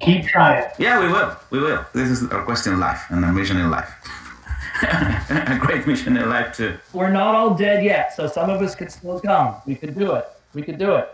Keep 0.00 0.26
trying. 0.26 0.64
Yeah, 0.78 1.00
we 1.00 1.08
will. 1.08 1.36
We 1.50 1.58
will. 1.58 1.84
This 1.92 2.08
is 2.08 2.28
our 2.30 2.42
quest 2.44 2.66
in 2.66 2.80
life 2.80 3.04
and 3.10 3.24
our 3.24 3.32
mission 3.32 3.56
in 3.58 3.70
life. 3.70 3.92
a 4.82 5.58
great 5.60 5.86
mission 5.86 6.16
in 6.16 6.28
life 6.28 6.54
too. 6.56 6.76
We're 6.92 7.10
not 7.10 7.34
all 7.34 7.54
dead 7.54 7.84
yet, 7.84 8.14
so 8.14 8.26
some 8.26 8.50
of 8.50 8.62
us 8.62 8.74
could 8.74 8.92
still 8.92 9.20
come. 9.20 9.56
We 9.66 9.74
could 9.74 9.98
do 9.98 10.14
it. 10.14 10.26
We 10.54 10.62
could 10.62 10.78
do 10.78 10.96
it. 10.96 11.08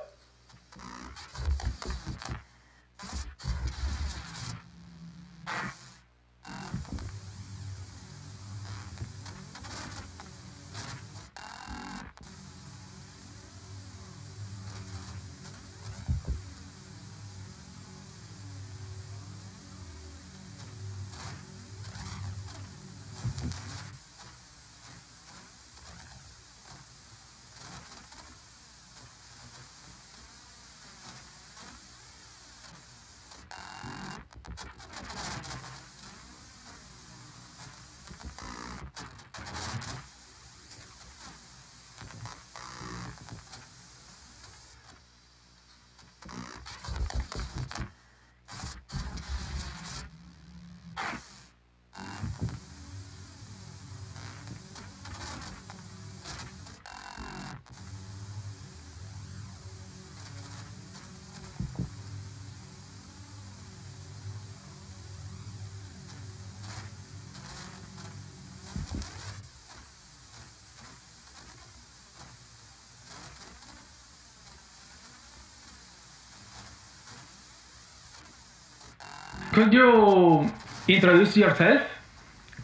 Could 79.53 79.73
you 79.75 80.51
introduce 80.89 81.37
yourself, 81.37 81.83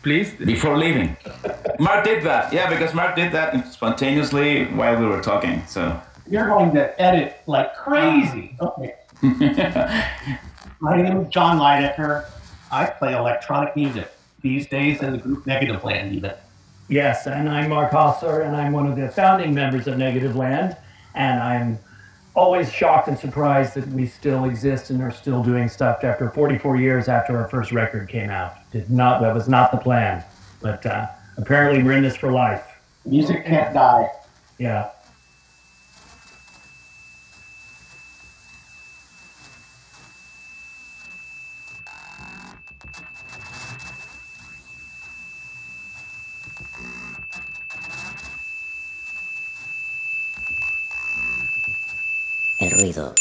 please? 0.02 0.32
Before 0.32 0.78
leaving. 0.78 1.16
Mark 1.78 2.04
did 2.04 2.22
that. 2.24 2.50
Yeah, 2.50 2.70
because 2.70 2.94
Mark 2.94 3.14
did 3.14 3.30
that 3.32 3.70
spontaneously 3.70 4.64
while 4.68 4.98
we 4.98 5.04
were 5.04 5.20
talking. 5.20 5.62
So 5.66 6.00
You're 6.26 6.48
going 6.48 6.72
to 6.74 6.98
edit 7.00 7.42
like 7.46 7.76
crazy. 7.76 8.56
Uh-huh. 8.58 8.82
Okay. 8.82 8.94
My 10.80 10.96
name 11.02 11.18
is 11.18 11.28
Jon 11.28 11.58
Leidecker. 11.58 12.24
I 12.72 12.86
play 12.86 13.14
electronic 13.14 13.76
music 13.76 14.10
these 14.40 14.66
days 14.66 15.02
in 15.02 15.12
the 15.12 15.18
group 15.18 15.44
Negativland, 15.44 16.14
even. 16.14 16.32
Yes, 16.88 17.26
and 17.26 17.50
I'm 17.50 17.68
Mark 17.68 17.92
Hosler, 17.92 18.46
and 18.46 18.56
I'm 18.56 18.72
one 18.72 18.86
of 18.86 18.96
the 18.96 19.10
founding 19.10 19.52
members 19.52 19.86
of 19.86 19.96
Negativland, 19.96 20.74
and 21.14 21.38
I'm 21.38 21.78
always 22.38 22.72
shocked 22.72 23.08
and 23.08 23.18
surprised 23.18 23.74
that 23.74 23.86
we 23.88 24.06
still 24.06 24.44
exist 24.44 24.90
and 24.90 25.02
are 25.02 25.10
still 25.10 25.42
doing 25.42 25.68
stuff 25.68 26.04
after 26.04 26.30
44 26.30 26.76
years 26.76 27.08
after 27.08 27.36
our 27.36 27.48
first 27.48 27.72
record 27.72 28.08
came 28.08 28.30
out. 28.30 28.54
Did 28.70 28.90
not 28.90 29.20
that 29.20 29.34
was 29.34 29.48
not 29.48 29.72
the 29.72 29.76
plan, 29.78 30.24
but 30.62 30.86
uh, 30.86 31.08
apparently 31.36 31.82
we're 31.82 31.96
in 31.96 32.02
this 32.04 32.16
for 32.16 32.30
life. 32.30 32.64
Music 33.04 33.44
can't 33.44 33.74
die. 33.74 34.08
Yeah. 34.58 34.90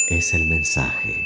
Es 0.07 0.33
el 0.33 0.45
mensaje. 0.45 1.25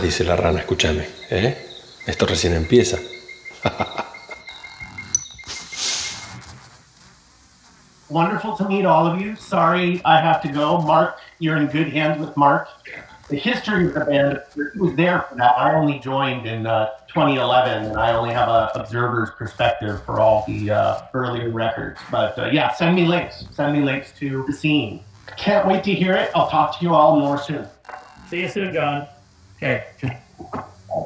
Más, 0.00 0.04
dice 0.06 0.24
la 0.24 0.34
rana, 0.34 0.60
escúchame. 0.60 1.06
¿eh? 1.30 1.58
Esto 2.06 2.24
recién 2.24 2.54
empieza. 2.54 2.96
Wonderful 8.08 8.56
to 8.56 8.66
meet 8.66 8.86
all 8.86 9.06
of 9.06 9.20
you. 9.20 9.36
Sorry 9.36 10.00
I 10.06 10.22
have 10.22 10.40
to 10.40 10.48
go. 10.48 10.80
Mark, 10.80 11.18
you're 11.38 11.58
in 11.58 11.66
good 11.66 11.92
hands 11.92 12.18
with 12.18 12.34
Mark. 12.34 12.68
The 13.28 13.36
history 13.36 13.88
of 13.88 13.94
the 13.94 14.06
band 14.06 14.40
was 14.78 14.94
there 14.96 15.26
for 15.28 15.34
that. 15.36 15.58
I 15.58 15.74
only 15.74 15.98
joined 15.98 16.46
in 16.46 16.66
uh, 16.66 16.88
2011, 17.08 17.90
and 17.90 17.98
I 17.98 18.14
only 18.14 18.32
have 18.32 18.48
an 18.48 18.70
observer's 18.74 19.28
perspective 19.36 20.02
for 20.06 20.18
all 20.18 20.44
the 20.46 20.70
uh, 20.70 21.02
earlier 21.12 21.50
records. 21.50 22.00
But 22.10 22.38
uh, 22.38 22.46
yeah, 22.50 22.72
send 22.72 22.96
me 22.96 23.04
links. 23.06 23.44
Send 23.50 23.74
me 23.74 23.82
links 23.84 24.12
to 24.18 24.44
the 24.46 24.54
scene. 24.54 25.04
Can't 25.36 25.68
wait 25.68 25.84
to 25.84 25.92
hear 25.92 26.14
it. 26.14 26.30
I'll 26.34 26.48
talk 26.48 26.78
to 26.78 26.84
you 26.84 26.94
all 26.94 27.20
more 27.20 27.36
soon. 27.38 27.68
See 28.30 28.40
you 28.40 28.48
soon, 28.48 28.72
Jon. 28.72 29.06
Okay. 29.62 29.84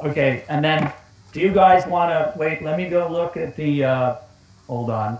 Okay, 0.03 0.45
and 0.47 0.63
then 0.63 0.91
do 1.33 1.41
you 1.41 1.51
guys 1.51 1.85
want 1.85 2.09
to 2.09 2.37
wait? 2.39 2.63
Let 2.63 2.77
me 2.77 2.89
go 2.89 3.11
look 3.11 3.35
at 3.35 3.55
the. 3.57 3.83
Uh, 3.83 4.15
hold 4.67 4.89
on. 4.89 5.19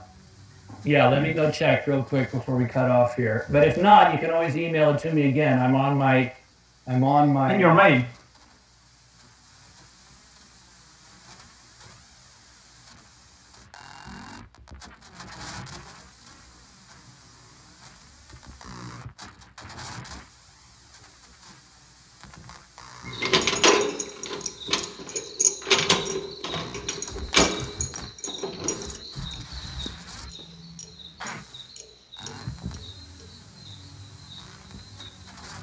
Yeah, 0.85 1.09
let 1.09 1.21
me 1.21 1.33
go 1.33 1.51
check 1.51 1.87
real 1.87 2.01
quick 2.01 2.31
before 2.31 2.55
we 2.55 2.65
cut 2.65 2.89
off 2.89 3.15
here. 3.15 3.45
But 3.49 3.67
if 3.67 3.77
not, 3.77 4.13
you 4.13 4.19
can 4.19 4.31
always 4.31 4.55
email 4.55 4.91
it 4.91 4.99
to 4.99 5.11
me 5.11 5.27
again. 5.27 5.59
I'm 5.59 5.75
on 5.75 5.97
my. 5.97 6.31
I'm 6.87 7.03
on 7.03 7.33
my. 7.33 7.51
And 7.51 7.59
your 7.59 7.73
mail. 7.73 8.05